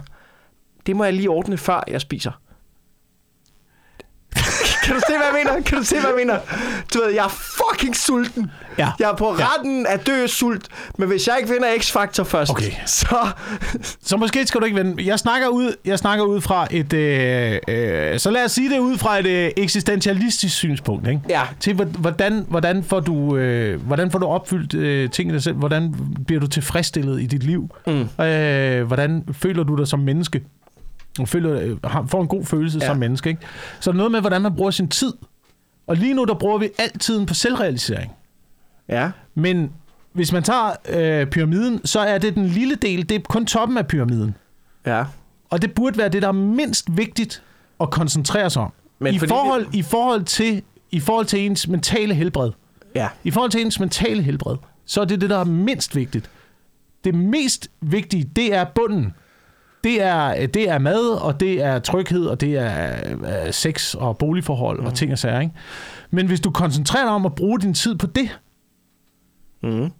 Det 0.87 0.97
må 0.97 1.05
jeg 1.05 1.13
lige 1.13 1.31
ordne, 1.31 1.59
før 1.59 1.85
jeg 1.89 2.01
spiser. 2.01 2.33
kan 4.85 4.95
du 4.95 5.01
se, 5.01 5.17
hvad 5.17 5.27
jeg 5.27 5.45
mener? 5.45 5.63
Kan 5.63 5.79
du 5.79 5.85
se, 5.85 6.01
hvad 6.01 6.11
jeg 6.11 6.17
mener? 6.27 6.39
Du 6.95 6.99
ved, 6.99 7.09
jeg 7.11 7.25
er 7.25 7.29
fucking 7.73 7.97
sulten. 7.97 8.51
Ja. 8.79 8.89
Jeg 9.01 9.11
er 9.11 9.15
på 9.17 9.37
Ja. 9.39 9.47
retten 9.47 9.87
af 9.87 9.99
dø 9.99 10.27
sult, 10.27 10.69
men 10.99 11.09
hvis 11.09 11.27
jeg 11.29 11.37
ikke 11.41 11.53
vinder 11.53 11.69
X-Factor 11.69 12.23
først, 12.25 12.51
Okay. 12.51 12.71
så... 12.87 13.17
Så 14.03 14.17
måske 14.17 14.47
skal 14.47 14.61
du 14.61 14.65
ikke 14.65 14.77
vende. 14.79 15.07
Jeg 15.07 15.19
snakker 15.19 15.49
ud, 15.49 15.75
jeg 15.85 15.99
snakker 15.99 16.25
ud 16.25 16.41
fra 16.41 16.67
et... 16.71 16.93
Øh, 16.93 17.59
øh, 17.69 18.19
så 18.19 18.31
lad 18.31 18.45
os 18.45 18.53
sige 18.53 18.71
det 18.71 18.79
ud 18.79 18.99
fra 18.99 19.19
et 19.19 19.27
øh, 19.27 19.51
eksistentialistisk 19.57 20.55
synspunkt, 20.57 21.09
ikke? 21.09 21.21
Ja. 21.29 21.43
Til 21.61 21.75
hvor- 21.75 21.85
hvordan, 21.85 22.45
hvordan, 22.49 22.85
får 22.85 23.01
du, 23.01 23.37
øh, 23.37 23.83
hvordan 23.87 24.11
får 24.11 24.19
du 24.19 24.27
opfyldt 24.27 24.75
øh, 24.75 25.11
tingene 25.11 25.41
selv? 25.41 25.55
Hvordan 25.57 25.95
bliver 26.27 26.41
du 26.41 26.47
tilfredsstillet 26.47 27.23
i 27.23 27.27
dit 27.27 27.43
liv? 27.43 27.71
Mm. 27.87 28.25
Øh, 28.25 28.87
hvordan 28.87 29.25
føler 29.33 29.63
du 29.63 29.75
dig 29.77 29.89
som 29.89 29.99
menneske? 30.01 30.43
Du 31.19 31.27
føler, 31.27 31.61
øh, 31.61 32.09
får 32.09 32.21
en 32.21 32.29
god 32.29 32.45
følelse 32.45 32.79
ja. 32.79 32.85
Ja. 32.85 32.91
som 32.91 32.97
menneske, 32.99 33.29
ikke? 33.31 33.41
Så 33.81 33.93
noget 33.93 34.13
med, 34.13 34.21
hvordan 34.21 34.43
man 34.43 34.55
bruger 34.57 34.71
sin 34.71 34.89
tid. 34.89 35.13
Og 35.87 35.97
lige 35.97 36.15
nu, 36.15 36.25
der 36.25 36.35
bruger 36.35 36.59
vi 36.59 36.69
al 36.79 36.99
tiden 36.99 37.27
på 37.27 37.35
selvrealisering. 37.35 38.13
Ja. 38.89 39.11
Men 39.35 39.73
hvis 40.13 40.33
man 40.33 40.43
tager 40.43 40.71
øh, 40.89 41.27
pyramiden, 41.27 41.87
så 41.87 42.01
er 42.01 42.19
det 42.19 42.35
den 42.35 42.47
lille 42.47 42.75
del, 42.75 43.09
det 43.09 43.15
er 43.15 43.21
kun 43.21 43.47
toppen 43.47 43.79
af 43.79 43.87
pyramiden. 43.87 44.35
Ja. 44.87 45.05
Og 45.51 45.63
det 45.63 45.75
burde 45.75 45.99
være 45.99 46.09
det, 46.09 46.23
der 46.23 46.29
er 46.29 46.33
mindst 46.33 46.97
vigtigt 46.97 47.43
at 47.81 47.91
koncentrere 47.91 48.51
sig 48.51 48.63
om. 48.63 48.73
Men 48.99 49.15
I, 49.15 49.19
forhold, 49.19 49.67
i, 49.73 49.83
forhold 49.83 50.25
til, 50.25 50.63
I 50.91 51.01
forhold 51.01 51.27
til 51.27 51.41
ens 51.41 51.69
mentale 51.69 52.15
helbred. 52.15 52.51
Ja. 52.95 53.09
I 53.25 53.31
forhold 53.31 53.51
til 53.51 53.61
ens 53.61 53.81
mentale 53.81 54.23
helbred, 54.23 54.57
så 54.87 55.01
er 55.01 55.05
det 55.05 55.21
det, 55.21 55.31
der 55.31 55.39
er 55.39 55.45
mindst 55.45 55.97
vigtigt. 55.97 56.31
Det 57.05 57.15
mest 57.15 57.71
vigtige, 57.81 58.31
det 58.37 58.55
er 58.55 58.65
bunden. 58.65 59.15
Det 59.85 60.03
er, 60.03 60.47
det 60.47 60.71
er 60.71 60.79
mad, 60.79 61.09
og 61.09 61.41
det 61.41 61.63
er 61.63 61.79
tryghed, 61.79 62.27
og 62.27 62.41
det 62.41 62.59
er 62.59 62.97
øh, 63.47 63.53
sex 63.53 63.95
og 63.95 64.19
boligforhold 64.19 64.81
mm. 64.81 64.87
og 64.87 64.95
ting 64.95 65.13
og 65.13 65.19
sager. 65.19 65.41
Ikke? 65.41 65.53
Men 66.11 66.27
hvis 66.27 66.41
du 66.41 66.51
koncentrerer 66.51 67.05
dig 67.05 67.13
om 67.13 67.27
at 67.27 67.35
bruge 67.35 67.61
din 67.61 67.75
tid 67.75 67.95
på 67.95 68.07
det, 68.07 68.39
Mm. 69.65 69.91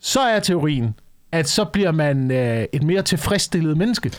så 0.00 0.20
er 0.20 0.40
teorien, 0.40 0.94
at 1.32 1.48
så 1.48 1.64
bliver 1.64 1.92
man 1.92 2.30
øh, 2.30 2.64
et 2.72 2.82
mere 2.82 3.02
tilfredsstillet 3.02 3.76
menneske. 3.76 4.12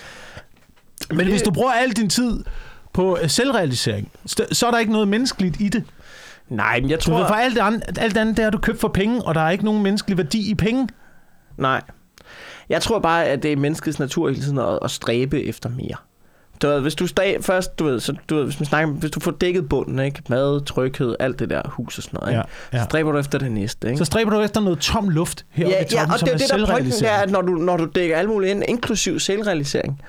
Men 1.09 1.19
det- 1.19 1.27
hvis 1.27 1.41
du 1.41 1.51
bruger 1.51 1.71
al 1.71 1.91
din 1.91 2.09
tid 2.09 2.43
på 2.93 3.17
øh, 3.21 3.29
selvrealisering, 3.29 4.11
så, 4.25 4.67
er 4.67 4.71
der 4.71 4.79
ikke 4.79 4.91
noget 4.91 5.07
menneskeligt 5.07 5.61
i 5.61 5.69
det. 5.69 5.83
Nej, 6.49 6.79
men 6.81 6.89
jeg 6.89 6.99
Du 6.99 7.03
tror... 7.03 7.27
for 7.27 7.33
alt 7.35 7.55
det, 7.55 7.61
andet, 7.61 7.97
alt 7.99 8.15
det 8.15 8.21
andet, 8.21 8.37
det 8.37 8.43
har 8.43 8.51
du 8.51 8.57
købt 8.57 8.79
for 8.79 8.87
penge, 8.87 9.21
og 9.25 9.35
der 9.35 9.41
er 9.41 9.49
ikke 9.49 9.65
nogen 9.65 9.83
menneskelig 9.83 10.17
værdi 10.17 10.51
i 10.51 10.55
penge. 10.55 10.87
Nej. 11.57 11.81
Jeg 12.69 12.81
tror 12.81 12.99
bare, 12.99 13.25
at 13.25 13.43
det 13.43 13.51
er 13.51 13.55
menneskets 13.55 13.99
natur 13.99 14.29
hele 14.29 14.41
tiden 14.41 14.57
at, 14.57 14.79
at 14.81 14.91
stræbe 14.91 15.43
efter 15.43 15.69
mere. 15.69 15.95
Du 16.61 16.67
ved, 16.67 16.79
hvis 16.79 16.95
du 16.95 17.07
stræ, 17.07 17.37
først, 17.41 17.79
du 17.79 17.83
ved, 17.85 17.99
så, 17.99 18.13
du 18.29 18.35
ved, 18.35 18.43
hvis, 18.43 18.59
man 18.59 18.65
snakker, 18.67 18.93
hvis 18.93 19.11
du 19.11 19.19
får 19.19 19.31
dækket 19.31 19.69
bunden, 19.69 19.99
ikke? 19.99 20.21
mad, 20.29 20.65
tryghed, 20.65 21.15
alt 21.19 21.39
det 21.39 21.49
der 21.49 21.61
hus 21.65 21.97
og 21.97 22.03
sådan 22.03 22.17
noget, 22.21 22.31
ikke? 22.31 22.43
Ja, 22.73 22.77
ja. 22.77 22.83
så 22.83 22.83
stræber 22.85 23.11
du 23.11 23.17
efter 23.17 23.37
det 23.39 23.51
næste. 23.51 23.87
Ikke? 23.87 23.97
Så 23.97 24.05
stræber 24.05 24.31
du 24.31 24.41
efter 24.41 24.61
noget 24.61 24.79
tom 24.79 25.09
luft 25.09 25.45
her 25.49 25.67
ja, 25.67 25.81
i 25.81 25.83
toppen, 25.83 25.97
ja, 26.07 26.13
og 26.13 26.19
som 26.19 26.27
det, 26.27 26.33
er 26.33 26.37
det 26.57 26.67
der 26.67 26.73
pointen 26.73 27.05
er, 27.05 27.11
at 27.11 27.31
når 27.31 27.41
du, 27.41 27.51
når 27.51 27.77
du 27.77 27.85
dækker 27.95 28.17
alt 28.17 28.29
muligt 28.29 28.51
ind, 28.51 28.63
inklusiv 28.67 29.19
selvrealisering, 29.19 30.01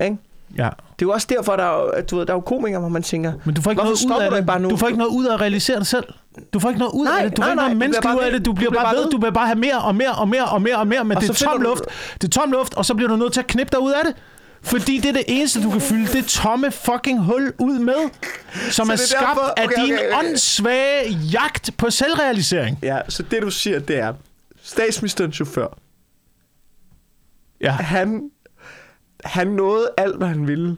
ikke? 0.00 0.16
Ja. 0.58 0.62
det 0.64 0.68
er 0.70 0.72
jo 1.02 1.10
også 1.10 1.26
derfor, 1.30 1.56
der 1.56 1.64
er, 1.64 2.02
du 2.10 2.16
ved, 2.16 2.26
der 2.26 2.32
er 2.32 2.36
jo 2.36 2.40
komikere, 2.40 2.80
hvor 2.80 2.88
man 2.88 3.02
tænker, 3.02 3.32
Men 3.44 3.54
du 3.54 3.62
får 3.62 3.70
ikke 3.70 3.82
noget 3.82 4.04
ud 4.06 4.10
af 4.20 4.30
du 4.30 4.34
det. 4.34 4.36
ikke 4.40 4.46
bare 4.46 4.60
nu? 4.60 4.70
Du 4.70 4.76
får 4.76 4.86
ikke 4.86 4.98
noget 4.98 5.10
ud 5.12 5.26
af 5.26 5.34
at 5.34 5.40
realisere 5.40 5.78
dig 5.78 5.86
selv. 5.86 6.04
Du 6.52 6.58
får 6.58 6.68
ikke 6.68 6.78
noget 6.78 6.92
ud 6.94 7.04
Nej, 7.04 7.14
af 7.18 7.28
det. 7.28 7.36
Du 7.36 7.42
får 7.42 7.54
nej, 7.54 7.66
ikke 7.68 7.78
nej, 7.78 7.88
noget 7.88 7.96
du 7.96 8.00
bliver 8.00 8.02
bare 8.02 8.16
ud 8.16 8.22
af 8.22 8.32
ved. 8.32 8.38
det. 8.38 8.46
Du 8.46 8.52
bliver 8.52 8.72
bare 8.72 8.94
ved. 8.96 9.10
Du 9.10 9.20
vil 9.20 9.32
bare 9.32 9.46
have 9.46 9.58
mere 9.58 9.78
og 9.78 9.94
mere 9.94 10.12
og 10.12 10.28
mere 10.28 10.44
og 10.44 10.62
mere 10.62 10.76
og 10.78 10.86
mere, 10.86 11.04
men 11.04 11.16
Og 11.16 11.22
det 11.22 11.30
er 11.30 11.34
tom 11.34 11.56
du- 11.56 11.62
luft. 11.68 11.82
Det 12.22 12.24
er 12.36 12.40
tom 12.40 12.52
luft, 12.52 12.74
og 12.74 12.84
så 12.84 12.94
bliver 12.94 13.08
du 13.08 13.16
nødt 13.16 13.32
til 13.32 13.40
at 13.40 13.46
knippe 13.46 13.70
dig 13.72 13.80
ud 13.82 13.90
af 13.92 14.00
det. 14.04 14.14
Fordi 14.62 14.98
det 14.98 15.08
er 15.08 15.12
det 15.12 15.24
eneste, 15.28 15.62
du 15.62 15.70
kan 15.70 15.80
fylde 15.80 16.12
det 16.12 16.24
tomme 16.26 16.70
fucking 16.70 17.20
hul 17.20 17.52
ud 17.58 17.78
med, 17.78 18.10
som 18.70 18.86
Så 18.86 18.92
er 18.92 18.96
er 18.96 18.96
skabt 18.98 19.26
derfor- 19.26 19.54
af 19.56 19.64
okay, 19.64 19.84
din 19.84 19.94
okay, 19.94 20.06
okay. 20.12 20.18
åndssvage 20.28 21.08
jagt 21.10 21.70
på 21.78 21.90
selvrealisering. 21.90 22.78
Ja, 22.82 22.98
så 23.08 23.22
det 23.22 23.42
du 23.42 23.50
siger, 23.50 23.78
det 23.78 23.98
er, 23.98 24.14
statsministerens 24.62 25.34
chauffør, 25.34 25.66
Ja. 27.60 27.70
han, 27.70 28.30
han 29.24 29.46
nåede 29.46 29.90
alt, 29.96 30.16
hvad 30.16 30.28
han 30.28 30.46
ville. 30.46 30.76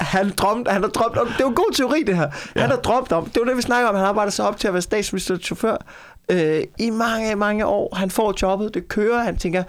Han, 0.00 0.30
drømte, 0.30 0.70
han 0.70 0.82
har 0.82 0.88
drømt 0.88 1.16
om, 1.16 1.26
det 1.28 1.40
er 1.40 1.46
en 1.48 1.54
god 1.54 1.72
teori 1.74 2.02
det 2.02 2.16
her. 2.16 2.30
Ja. 2.56 2.60
Han 2.60 2.70
har 2.70 2.76
drømt 2.76 3.12
om, 3.12 3.26
det 3.30 3.40
var 3.40 3.44
det 3.46 3.56
vi 3.56 3.62
snakker 3.62 3.88
om, 3.88 3.94
han 3.94 4.04
arbejder 4.04 4.30
sig 4.30 4.48
op 4.48 4.56
til 4.58 4.68
at 4.68 4.74
være 4.74 4.82
statsministerens 4.82 5.44
chauffør 5.44 5.76
øh, 6.30 6.62
i 6.78 6.90
mange, 6.90 7.34
mange 7.36 7.66
år. 7.66 7.94
Han 7.96 8.10
får 8.10 8.34
jobbet, 8.42 8.74
det 8.74 8.88
kører, 8.88 9.22
han 9.22 9.36
tænker, 9.36 9.62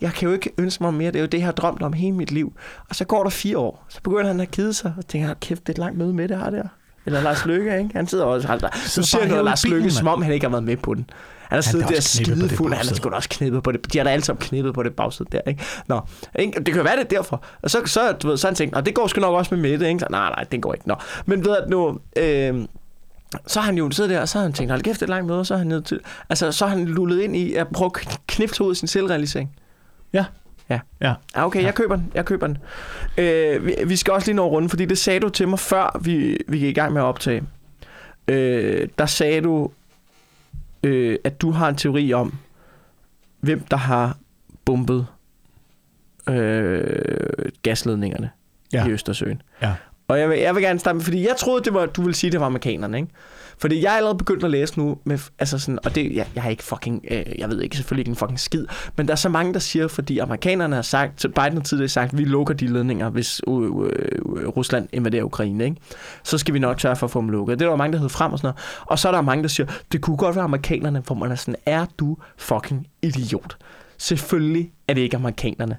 jeg 0.00 0.12
kan 0.12 0.28
jo 0.28 0.34
ikke 0.34 0.50
ønske 0.58 0.82
mig 0.82 0.94
mere, 0.94 1.10
det 1.10 1.16
er 1.16 1.20
jo 1.20 1.26
det, 1.26 1.38
jeg 1.38 1.46
har 1.46 1.52
drømt 1.52 1.82
om 1.82 1.92
hele 1.92 2.12
mit 2.16 2.32
liv. 2.32 2.52
Og 2.88 2.94
så 2.96 3.04
går 3.04 3.22
der 3.22 3.30
fire 3.30 3.58
år, 3.58 3.84
så 3.88 4.00
begynder 4.02 4.26
han 4.26 4.40
at 4.40 4.50
kede 4.50 4.72
sig, 4.72 4.94
og 4.98 5.06
tænker, 5.08 5.34
kæft, 5.40 5.60
det 5.60 5.68
er 5.68 5.72
et 5.72 5.78
langt 5.78 5.98
møde 5.98 6.12
med 6.14 6.28
det 6.28 6.38
her 6.38 6.50
der. 6.50 6.62
Eller 7.06 7.20
Lars 7.22 7.46
Lykke, 7.46 7.78
ikke? 7.78 7.90
Han 7.94 8.06
sidder 8.06 8.24
også... 8.24 8.48
Han, 8.48 8.58
du 8.58 8.66
bare 8.66 9.02
siger 9.04 9.26
noget 9.28 9.42
i 9.42 9.44
Lars 9.44 9.66
Lykke, 9.66 9.90
som 9.90 10.08
om 10.08 10.22
han 10.22 10.32
ikke 10.32 10.46
har 10.46 10.50
været 10.50 10.64
med 10.64 10.76
på 10.76 10.94
den. 10.94 11.10
Han 11.48 11.56
har 11.56 11.60
siddet 11.60 11.88
der 11.88 12.00
skidefuld. 12.00 12.72
Han 12.72 12.86
har 12.86 12.94
sgu 12.94 13.08
da 13.10 13.14
også 13.14 13.28
knippet 13.28 13.62
på 13.62 13.72
det. 13.72 13.92
De 13.92 13.98
har 13.98 14.04
da 14.04 14.10
alle 14.10 14.24
sammen 14.24 14.40
knippet 14.42 14.74
på 14.74 14.82
det 14.82 14.92
bagsæde 14.96 15.28
der, 15.32 15.40
ikke? 15.46 15.62
Nå, 15.86 16.00
ikke? 16.38 16.58
det 16.58 16.66
kan 16.66 16.76
jo 16.76 16.82
være, 16.82 16.96
det 16.96 17.04
er 17.04 17.08
derfor. 17.08 17.42
Og 17.62 17.70
så, 17.70 17.82
så, 17.86 18.12
du 18.12 18.28
ved, 18.28 18.36
så 18.36 18.46
han 18.46 18.54
tænkt, 18.54 18.74
"Nå, 18.74 18.80
det 18.80 18.94
går 18.94 19.06
sgu 19.06 19.20
nok 19.20 19.34
også 19.34 19.54
med 19.54 19.70
Mette, 19.70 19.88
ikke? 19.88 20.00
Så, 20.00 20.06
nej, 20.10 20.28
nej, 20.28 20.44
det 20.52 20.62
går 20.62 20.74
ikke. 20.74 20.88
Nå. 20.88 20.94
Men 21.26 21.44
ved 21.44 21.56
at 21.56 21.68
nu, 21.68 21.98
øh, 22.16 22.64
så 23.46 23.60
har 23.60 23.66
han 23.66 23.78
jo 23.78 23.90
siddet 23.90 24.10
der, 24.10 24.20
og 24.20 24.28
så 24.28 24.38
har 24.38 24.42
han 24.42 24.52
tænkt, 24.52 24.72
hold 24.72 24.82
kæft, 24.82 25.00
det 25.00 25.06
er 25.06 25.10
langt 25.10 25.26
møde, 25.26 25.38
og 25.40 25.46
så 25.46 25.54
har 25.54 25.58
han, 25.58 25.66
nødt 25.66 25.84
til, 25.84 26.00
altså, 26.28 26.52
så 26.52 26.66
har 26.66 26.76
han 26.76 26.84
lullet 26.84 27.20
ind 27.20 27.36
i 27.36 27.54
at 27.54 27.66
prøve 27.68 27.90
at 27.94 28.20
knifte 28.26 28.64
ud 28.64 28.70
af 28.70 28.76
sin 28.76 28.88
selvrealisering. 28.88 29.50
Ja. 30.14 30.24
Ja. 30.70 30.80
Ja. 31.00 31.14
Ja, 31.36 31.46
okay, 31.46 31.62
jeg 31.62 31.74
køber 31.74 31.96
den. 31.96 32.12
Jeg 32.14 32.24
køber 32.24 32.46
den. 32.46 32.58
Øh, 33.18 33.66
vi, 33.66 33.74
vi 33.86 33.96
skal 33.96 34.12
også 34.12 34.26
lige 34.28 34.36
nå 34.36 34.48
rundt, 34.48 34.70
fordi 34.70 34.84
det 34.84 34.98
sagde 34.98 35.20
du 35.20 35.28
til 35.28 35.48
mig, 35.48 35.58
før 35.58 36.00
vi, 36.02 36.38
vi 36.48 36.58
gik 36.58 36.68
i 36.68 36.72
gang 36.80 36.92
med 36.92 37.00
at 37.02 37.04
optage. 37.04 37.42
Øh, 38.28 38.88
der 38.98 39.06
sagde 39.06 39.40
du, 39.40 39.70
øh, 40.82 41.18
at 41.24 41.40
du 41.40 41.50
har 41.50 41.68
en 41.68 41.76
teori 41.76 42.12
om, 42.12 42.34
hvem 43.40 43.60
der 43.60 43.76
har 43.76 44.16
bombet 44.64 45.06
øh, 46.28 46.84
gasledningerne 47.62 48.30
Ja. 48.72 48.78
ja. 48.82 48.88
i 48.88 48.90
Østersøen. 48.92 49.42
Ja. 49.62 49.72
Og 50.08 50.20
jeg 50.20 50.28
vil, 50.30 50.38
jeg 50.38 50.54
vil 50.54 50.62
gerne 50.62 50.78
starte 50.78 50.94
med, 50.94 51.04
fordi 51.04 51.26
jeg 51.28 51.36
troede, 51.38 51.64
det 51.64 51.74
var, 51.74 51.86
du 51.86 52.02
ville 52.02 52.14
sige, 52.14 52.30
det 52.30 52.40
var 52.40 52.46
amerikanerne, 52.46 52.96
ikke? 52.96 53.08
Fordi 53.58 53.82
jeg 53.82 53.92
er 53.92 53.96
allerede 53.96 54.18
begyndt 54.18 54.44
at 54.44 54.50
læse 54.50 54.78
nu, 54.78 54.98
med, 55.04 55.18
altså 55.38 55.58
sådan, 55.58 55.78
og 55.84 55.94
det, 55.94 56.16
jeg, 56.16 56.26
jeg 56.34 56.42
har 56.42 56.50
ikke 56.50 56.62
fucking, 56.62 57.04
øh, 57.10 57.24
jeg 57.38 57.48
ved 57.48 57.62
ikke 57.62 57.76
selvfølgelig 57.76 58.00
ikke 58.00 58.10
en 58.10 58.16
fucking 58.16 58.40
skid, 58.40 58.66
men 58.96 59.06
der 59.06 59.12
er 59.12 59.16
så 59.16 59.28
mange, 59.28 59.54
der 59.54 59.58
siger, 59.58 59.88
fordi 59.88 60.18
amerikanerne 60.18 60.74
har 60.74 60.82
sagt, 60.82 61.22
så 61.22 61.28
Biden 61.28 61.52
har 61.52 61.60
tidligere 61.60 61.88
sagt, 61.88 62.18
vi 62.18 62.24
lukker 62.24 62.54
de 62.54 62.66
ledninger, 62.66 63.10
hvis 63.10 63.40
øh, 63.48 63.54
øh, 63.54 64.48
Rusland 64.48 64.88
invaderer 64.92 65.24
Ukraine, 65.24 65.64
ikke? 65.64 65.76
Så 66.24 66.38
skal 66.38 66.54
vi 66.54 66.58
nok 66.58 66.80
sørge 66.80 66.96
for 66.96 67.06
at 67.06 67.10
få 67.10 67.20
dem 67.20 67.28
lukket. 67.28 67.58
Det 67.58 67.64
er 67.64 67.70
der 67.70 67.76
mange, 67.76 67.92
der 67.92 67.98
hedder 67.98 68.16
frem 68.16 68.32
og 68.32 68.38
sådan 68.38 68.46
noget. 68.46 68.86
Og 68.86 68.98
så 68.98 69.08
er 69.08 69.12
der 69.12 69.20
mange, 69.20 69.42
der 69.42 69.48
siger, 69.48 69.66
det 69.92 70.00
kunne 70.00 70.16
godt 70.16 70.36
være 70.36 70.44
amerikanerne, 70.44 71.00
hvor 71.06 71.14
man 71.14 71.30
er 71.30 71.34
sådan, 71.34 71.56
er 71.66 71.86
du 71.98 72.16
fucking 72.36 72.86
idiot? 73.02 73.56
Selvfølgelig 73.98 74.72
er 74.88 74.94
det 74.94 75.00
ikke 75.00 75.16
amerikanerne 75.16 75.76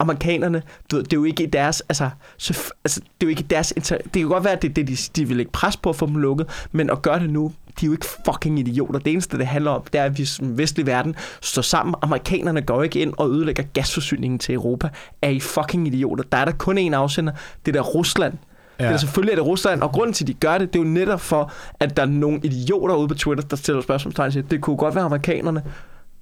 amerikanerne, 0.00 0.62
du 0.90 0.96
ved, 0.96 1.04
det 1.04 1.12
er 1.12 1.16
jo 1.16 1.24
ikke 1.24 1.42
i 1.42 1.46
deres, 1.46 1.80
altså, 1.80 2.10
så, 2.36 2.72
altså 2.84 3.00
det 3.00 3.26
er 3.26 3.26
jo 3.26 3.28
ikke 3.28 3.42
i 3.42 3.46
deres, 3.50 3.72
inter- 3.78 4.02
det 4.02 4.12
kan 4.12 4.28
godt 4.28 4.44
være, 4.44 4.52
at 4.52 4.62
det 4.62 4.76
det, 4.76 4.88
de, 4.88 4.96
de 5.16 5.28
vil 5.28 5.36
lægge 5.36 5.52
pres 5.52 5.76
på 5.76 5.90
at 5.90 5.96
få 5.96 6.06
dem 6.06 6.16
lukket, 6.16 6.68
men 6.72 6.90
at 6.90 7.02
gøre 7.02 7.20
det 7.20 7.30
nu, 7.30 7.52
de 7.80 7.86
er 7.86 7.86
jo 7.86 7.92
ikke 7.92 8.06
fucking 8.24 8.58
idioter. 8.58 8.98
Det 8.98 9.12
eneste, 9.12 9.38
det 9.38 9.46
handler 9.46 9.70
om, 9.70 9.82
det 9.92 10.00
er, 10.00 10.04
at 10.04 10.18
vi 10.18 10.24
som 10.24 10.58
vestlig 10.58 10.86
verden 10.86 11.14
står 11.42 11.62
sammen. 11.62 11.94
Amerikanerne 12.02 12.62
går 12.62 12.82
ikke 12.82 13.00
ind 13.00 13.12
og 13.16 13.30
ødelægger 13.30 13.62
gasforsyningen 13.62 14.38
til 14.38 14.54
Europa. 14.54 14.88
Er 15.22 15.28
I 15.28 15.40
fucking 15.40 15.86
idioter? 15.86 16.24
Der 16.32 16.38
er 16.38 16.44
der 16.44 16.52
kun 16.52 16.78
én 16.78 16.92
afsender, 16.92 17.32
det 17.66 17.76
er 17.76 17.82
der 17.82 17.88
Rusland. 17.88 18.34
Ja. 18.80 18.84
Det 18.86 18.92
er 18.94 18.96
selvfølgelig 18.96 19.32
er 19.32 19.36
det 19.36 19.46
Rusland, 19.46 19.82
og 19.82 19.92
grunden 19.92 20.12
til, 20.12 20.24
at 20.24 20.28
de 20.28 20.34
gør 20.34 20.58
det, 20.58 20.72
det 20.72 20.78
er 20.78 20.84
jo 20.84 20.90
netop 20.90 21.20
for, 21.20 21.52
at 21.80 21.96
der 21.96 22.02
er 22.02 22.06
nogle 22.06 22.40
idioter 22.42 22.94
ude 22.94 23.08
på 23.08 23.14
Twitter, 23.14 23.44
der 23.44 23.56
stiller 23.56 23.82
spørgsmålstegn 23.82 24.32
siger, 24.32 24.46
det 24.46 24.60
kunne 24.60 24.76
godt 24.76 24.94
være 24.94 25.04
amerikanerne. 25.04 25.62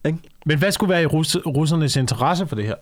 Ikke? 0.04 0.18
Men 0.46 0.58
hvad 0.58 0.72
skulle 0.72 0.90
være 0.90 1.02
i 1.02 1.06
rus- 1.06 1.46
russernes 1.46 1.96
interesse 1.96 2.46
for 2.46 2.56
det 2.56 2.64
her? 2.64 2.74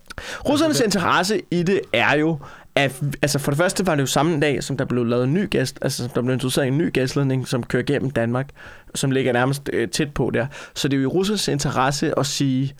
Russernes 0.48 0.80
interesse 0.80 1.42
i 1.50 1.62
det 1.62 1.80
er 1.92 2.16
jo, 2.16 2.38
at 2.74 3.02
altså 3.22 3.38
for 3.38 3.50
det 3.50 3.58
første 3.58 3.86
var 3.86 3.94
det 3.94 4.02
jo 4.02 4.06
samme 4.06 4.40
dag, 4.40 4.64
som 4.64 4.76
der 4.76 4.84
blev 4.84 5.04
lavet 5.04 5.24
en 5.24 5.34
ny 5.34 5.50
gas, 5.50 5.74
altså 5.82 6.08
der 6.14 6.22
blev 6.22 6.32
introduceret 6.32 6.66
en 6.66 6.78
ny 6.78 6.92
gasledning, 6.92 7.48
som 7.48 7.62
kører 7.62 7.82
gennem 7.82 8.10
Danmark, 8.10 8.48
som 8.94 9.10
ligger 9.10 9.32
nærmest 9.32 9.70
øh, 9.72 9.88
tæt 9.88 10.14
på 10.14 10.30
der. 10.34 10.46
Så 10.74 10.88
det 10.88 10.96
er 10.96 11.00
jo 11.00 11.08
i 11.08 11.12
russernes 11.12 11.48
interesse 11.48 12.18
at 12.18 12.26
sige, 12.26 12.74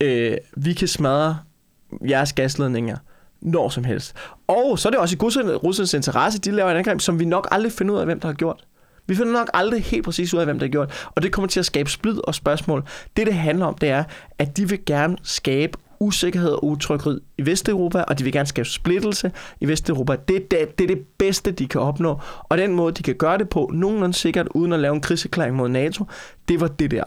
øh, 0.00 0.36
vi 0.56 0.72
kan 0.72 0.88
smadre 0.88 1.38
jeres 2.08 2.32
gasledninger 2.32 2.96
når 3.40 3.68
som 3.68 3.84
helst. 3.84 4.14
Og 4.46 4.78
så 4.78 4.88
er 4.88 4.90
det 4.90 5.00
også 5.00 5.14
i 5.14 5.18
russernes 5.18 5.94
interesse, 5.94 6.38
de 6.38 6.50
laver 6.50 6.70
et 6.70 6.76
angreb, 6.76 7.00
som 7.00 7.20
vi 7.20 7.24
nok 7.24 7.48
aldrig 7.50 7.72
finder 7.72 7.94
ud 7.94 7.98
af, 7.98 8.04
hvem 8.06 8.20
der 8.20 8.28
har 8.28 8.34
gjort. 8.34 8.64
Vi 9.08 9.14
finder 9.14 9.32
nok 9.32 9.50
aldrig 9.54 9.82
helt 9.82 10.04
præcis 10.04 10.34
ud 10.34 10.38
af, 10.38 10.46
hvem 10.46 10.58
der 10.58 10.66
har 10.66 10.70
gjort, 10.70 11.08
og 11.14 11.22
det 11.22 11.32
kommer 11.32 11.48
til 11.48 11.60
at 11.60 11.66
skabe 11.66 11.90
splid 11.90 12.20
og 12.24 12.34
spørgsmål. 12.34 12.84
Det, 13.16 13.26
det 13.26 13.34
handler 13.34 13.66
om, 13.66 13.74
det 13.74 13.88
er, 13.88 14.04
at 14.38 14.56
de 14.56 14.68
vil 14.68 14.78
gerne 14.86 15.16
skabe 15.22 15.78
usikkerhed 16.00 16.50
og 16.50 16.64
utryghed 16.64 17.20
i 17.38 17.46
Vesteuropa, 17.46 18.02
og 18.02 18.18
de 18.18 18.24
vil 18.24 18.32
gerne 18.32 18.46
skabe 18.46 18.68
splittelse 18.68 19.32
i 19.60 19.68
Vesteuropa. 19.68 20.16
Det 20.28 20.36
er 20.36 20.40
det, 20.50 20.78
det 20.78 20.90
er 20.90 20.94
det 20.94 21.04
bedste, 21.18 21.50
de 21.50 21.66
kan 21.66 21.80
opnå. 21.80 22.20
Og 22.42 22.58
den 22.58 22.74
måde, 22.74 22.92
de 22.92 23.02
kan 23.02 23.14
gøre 23.14 23.38
det 23.38 23.48
på, 23.48 23.70
nogenlunde 23.74 24.14
sikkert, 24.14 24.48
uden 24.54 24.72
at 24.72 24.80
lave 24.80 24.94
en 24.94 25.00
krigserklæring 25.00 25.56
mod 25.56 25.68
NATO, 25.68 26.04
det 26.48 26.60
var 26.60 26.68
det 26.68 26.90
der. 26.90 27.04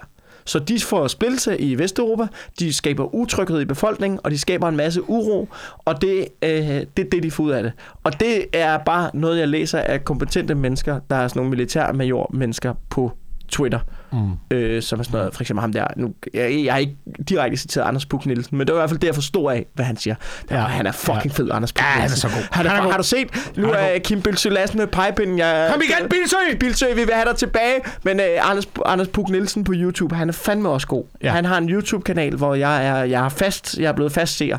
Så 0.51 0.59
de 0.59 0.79
får 0.79 1.07
splittelse 1.07 1.61
i 1.61 1.77
Vesteuropa, 1.77 2.27
de 2.59 2.73
skaber 2.73 3.15
utryghed 3.15 3.61
i 3.61 3.65
befolkningen, 3.65 4.19
og 4.23 4.31
de 4.31 4.37
skaber 4.37 4.67
en 4.67 4.75
masse 4.75 5.09
uro, 5.09 5.47
og 5.85 6.01
det, 6.01 6.27
øh, 6.41 6.49
det 6.97 7.05
er 7.05 7.09
det, 7.11 7.23
de 7.23 7.31
får 7.31 7.43
ud 7.43 7.51
af 7.51 7.63
det. 7.63 7.71
Og 8.03 8.19
det 8.19 8.45
er 8.53 8.77
bare 8.77 9.11
noget, 9.13 9.39
jeg 9.39 9.47
læser 9.47 9.79
af 9.79 10.05
kompetente 10.05 10.55
mennesker, 10.55 10.99
der 11.09 11.15
er 11.15 11.27
sådan 11.27 11.39
nogle 11.39 11.49
militærmajor-mennesker 11.49 12.73
på 12.89 13.11
Twitter, 13.51 13.79
Mm. 14.13 14.31
øh, 14.57 14.81
som 14.81 14.99
er 14.99 15.03
sådan 15.03 15.17
noget, 15.17 15.33
for 15.33 15.41
eksempel 15.41 15.61
ham 15.61 15.73
der, 15.73 15.85
nu, 15.95 16.13
jeg, 16.33 16.61
jeg 16.65 16.73
har 16.73 16.79
ikke 16.79 16.95
direkte 17.29 17.57
citeret 17.57 17.85
Anders 17.87 18.05
Puk 18.05 18.25
Nielsen, 18.25 18.57
men 18.57 18.67
det 18.67 18.73
var 18.75 18.79
i 18.79 18.81
hvert 18.81 18.89
fald 18.89 18.99
det, 18.99 19.07
jeg 19.07 19.15
forstod 19.15 19.51
af, 19.51 19.65
hvad 19.73 19.85
han 19.85 19.97
siger. 19.97 20.15
Ja, 20.51 20.55
Ja. 20.55 20.61
han 20.61 20.87
er 20.87 20.91
fucking 20.91 21.33
fed, 21.35 21.49
Anders 21.51 21.73
Puk 21.73 21.81
Ja, 21.81 21.85
han 21.87 21.97
er 22.01 22.03
Nielsen. 22.07 22.29
så 22.29 22.35
god. 22.35 22.43
Han 22.51 22.65
er, 22.65 22.69
Han 22.69 22.79
er 22.79 22.83
god. 22.83 22.91
Har 22.91 22.97
du 22.97 23.03
set, 23.03 23.51
nu 23.57 23.69
er 23.69 23.73
er 23.75 23.99
Kim 23.99 24.21
Bilsø 24.21 24.49
Lassen 24.49 24.79
med 24.79 24.87
pipen. 24.87 25.37
Jeg, 25.37 25.69
Kom 25.71 25.81
igen, 25.81 26.09
Bilsø! 26.09 26.35
Bilsø, 26.59 26.85
vi 26.95 27.03
vil 27.03 27.13
have 27.13 27.25
dig 27.29 27.35
tilbage. 27.35 27.75
Men 28.03 28.19
uh, 28.19 28.49
Anders, 28.49 28.67
Anders 28.85 29.07
Puk 29.07 29.29
Nielsen 29.29 29.63
på 29.63 29.71
YouTube, 29.75 30.15
han 30.15 30.29
er 30.29 30.33
fandme 30.33 30.69
også 30.69 30.87
god. 30.87 31.03
Ja. 31.21 31.27
Ja. 31.27 31.33
Han 31.33 31.45
har 31.45 31.57
en 31.57 31.69
YouTube-kanal, 31.69 32.35
hvor 32.35 32.55
jeg 32.55 32.87
er, 32.87 33.03
jeg 33.03 33.25
er 33.25 33.29
fast, 33.29 33.77
jeg 33.79 33.85
er 33.87 33.93
blevet 33.93 34.11
fast 34.11 34.37
seer. 34.37 34.57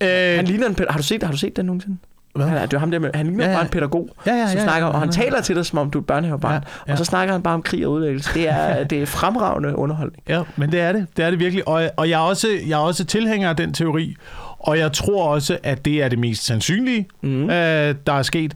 Øh, 0.00 0.08
Han 0.08 0.44
ligner 0.44 0.66
en, 0.66 0.76
har 0.90 0.96
du 0.96 1.02
set, 1.02 1.22
har 1.22 1.32
du 1.32 1.38
set 1.38 1.56
den 1.56 1.66
nogensinde? 1.66 1.96
Hvad? 2.34 2.46
Han, 2.46 2.56
er- 2.58 2.66
det 2.66 2.74
er 2.74 2.78
ham 2.78 2.90
der 2.90 2.98
med, 2.98 3.10
han 3.14 3.26
ligner 3.26 3.44
Ja, 3.44 3.50
ja, 3.50 3.52
ja. 3.52 3.58
bare 3.58 3.64
en 3.66 3.70
pædagog, 3.70 4.08
ja, 4.26 4.34
ja, 4.34 4.46
som 4.48 4.56
ja, 4.58 4.62
snakker, 4.64 4.86
ja, 4.88 4.92
og 4.92 4.98
han 5.00 5.08
ja. 5.08 5.12
taler 5.12 5.40
til 5.40 5.56
dig, 5.56 5.66
som 5.66 5.78
om 5.78 5.90
du 5.90 5.98
er 5.98 6.02
børnehavebarn. 6.02 6.52
Ja, 6.52 6.60
ja. 6.86 6.92
Og 6.92 6.98
så 6.98 7.04
snakker 7.04 7.32
han 7.34 7.42
bare 7.42 7.54
om 7.54 7.62
krig 7.62 7.86
og 7.86 7.92
udlæggelse. 7.92 8.30
Det 8.34 8.48
er, 8.48 8.84
det 8.84 9.02
er 9.02 9.06
fremragende 9.06 9.76
underholdning. 9.76 10.22
Ja, 10.28 10.42
men 10.56 10.72
det 10.72 10.80
er 10.80 10.92
det. 10.92 11.06
Det 11.16 11.24
er 11.24 11.30
det 11.30 11.38
virkelig. 11.38 11.68
Og, 11.68 11.90
og 11.96 12.08
jeg, 12.10 12.16
er 12.16 12.24
også, 12.28 12.48
jeg 12.66 12.74
er 12.74 12.82
også 12.84 13.04
tilhænger 13.04 13.48
af 13.48 13.56
den 13.56 13.72
teori, 13.74 14.14
og 14.58 14.78
jeg 14.78 14.92
tror 14.92 15.24
også, 15.28 15.58
at 15.62 15.84
det 15.84 16.02
er 16.02 16.08
det 16.08 16.18
mest 16.18 16.44
sandsynlige, 16.46 17.06
Mm. 17.22 17.50
øh, 17.50 17.94
der 18.06 18.12
er 18.12 18.22
sket. 18.22 18.54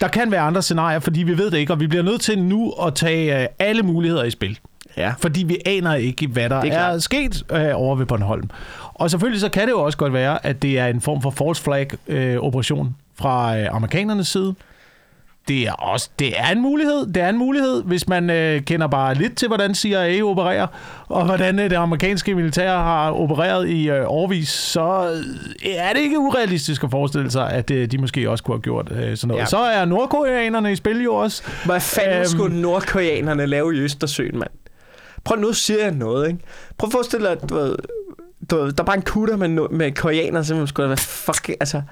Der 0.00 0.08
kan 0.08 0.30
være 0.30 0.40
andre 0.40 0.62
scenarier, 0.62 0.98
fordi 0.98 1.22
vi 1.22 1.38
ved 1.38 1.50
det 1.50 1.58
ikke, 1.58 1.72
og 1.72 1.80
vi 1.80 1.86
bliver 1.86 2.02
nødt 2.04 2.20
til 2.20 2.38
nu 2.42 2.70
at 2.86 2.94
tage 2.94 3.42
øh, 3.42 3.46
alle 3.58 3.82
muligheder 3.82 4.24
i 4.24 4.30
spil. 4.30 4.58
Ja. 4.96 5.12
Fordi 5.18 5.42
vi 5.42 5.56
aner 5.66 5.94
ikke, 5.94 6.26
hvad 6.26 6.48
der 6.50 6.60
Det 6.60 6.72
er 6.72 6.78
er, 6.78 6.98
sket 6.98 7.42
øh, 7.52 7.68
over 7.74 7.96
ved 7.96 8.06
Bornholm. 8.06 8.50
Og 8.94 9.10
selvfølgelig 9.10 9.40
så 9.40 9.48
kan 9.48 9.62
det 9.62 9.70
jo 9.70 9.80
også 9.82 9.98
godt 9.98 10.12
være, 10.12 10.46
at 10.46 10.62
det 10.62 10.78
er 10.78 10.86
en 10.86 11.00
form 11.00 11.22
for 11.22 11.30
false 11.30 11.62
flag 11.62 11.88
øh, 12.08 12.36
operation 12.36 12.96
fra 13.18 13.58
øh, 13.58 13.66
amerikanernes 13.70 14.28
side. 14.28 14.54
Det 15.48 15.62
er 15.62 15.72
også 15.72 16.10
det 16.18 16.40
er 16.40 16.48
en 16.52 16.62
mulighed. 16.62 17.06
Det 17.06 17.22
er 17.22 17.28
en 17.28 17.38
mulighed, 17.38 17.82
hvis 17.82 18.08
man 18.08 18.30
øh, 18.30 18.62
kender 18.62 18.86
bare 18.86 19.14
lidt 19.14 19.36
til, 19.36 19.48
hvordan 19.48 19.74
CIA 19.74 20.22
opererer, 20.24 20.66
og 21.08 21.24
hvordan 21.24 21.58
øh, 21.58 21.70
det 21.70 21.76
amerikanske 21.76 22.34
militær 22.34 22.70
har 22.76 23.10
opereret 23.12 23.68
i 23.68 23.90
øh, 23.90 24.04
årvis, 24.06 24.48
så 24.48 25.10
øh, 25.64 25.70
er 25.74 25.92
det 25.92 26.00
ikke 26.00 26.18
urealistisk 26.18 26.84
at 26.84 26.90
forestille 26.90 27.30
sig, 27.30 27.50
at 27.50 27.70
øh, 27.70 27.90
de 27.90 27.98
måske 27.98 28.30
også 28.30 28.44
kunne 28.44 28.54
have 28.54 28.62
gjort 28.62 28.92
øh, 28.92 29.16
sådan 29.16 29.28
noget. 29.28 29.40
Ja. 29.40 29.46
Så 29.46 29.58
er 29.58 29.84
nordkoreanerne 29.84 30.72
i 30.72 30.76
spil 30.76 31.02
jo 31.02 31.14
også. 31.14 31.42
Hvad 31.64 31.80
fanden 31.80 32.10
Øhm. 32.12 32.18
øhm. 32.20 32.28
skulle 32.28 32.60
nordkoreanerne 32.62 33.46
lave 33.46 33.76
i 33.76 33.78
Østersøen, 33.78 34.38
mand? 34.38 34.50
Prøv 35.24 35.38
nu 35.40 35.52
siger 35.52 35.82
jeg 35.82 35.90
noget, 35.90 36.28
ikke? 36.28 36.40
Prøv 36.78 36.88
at 36.88 36.92
forestille 36.92 37.26
dig, 37.26 37.32
at 37.42 37.50
du 37.50 37.54
ved, 37.54 37.76
du 38.50 38.56
ved, 38.56 38.72
der 38.72 38.82
er 38.82 38.86
bare 38.86 38.96
en 38.96 39.02
kutter 39.02 39.36
med, 39.36 39.48
med 39.70 39.92
koreanere, 39.92 40.44
som 40.44 40.66
skulle 40.66 40.88
være 40.88 40.96
fuck, 40.96 41.48
altså... 41.60 41.82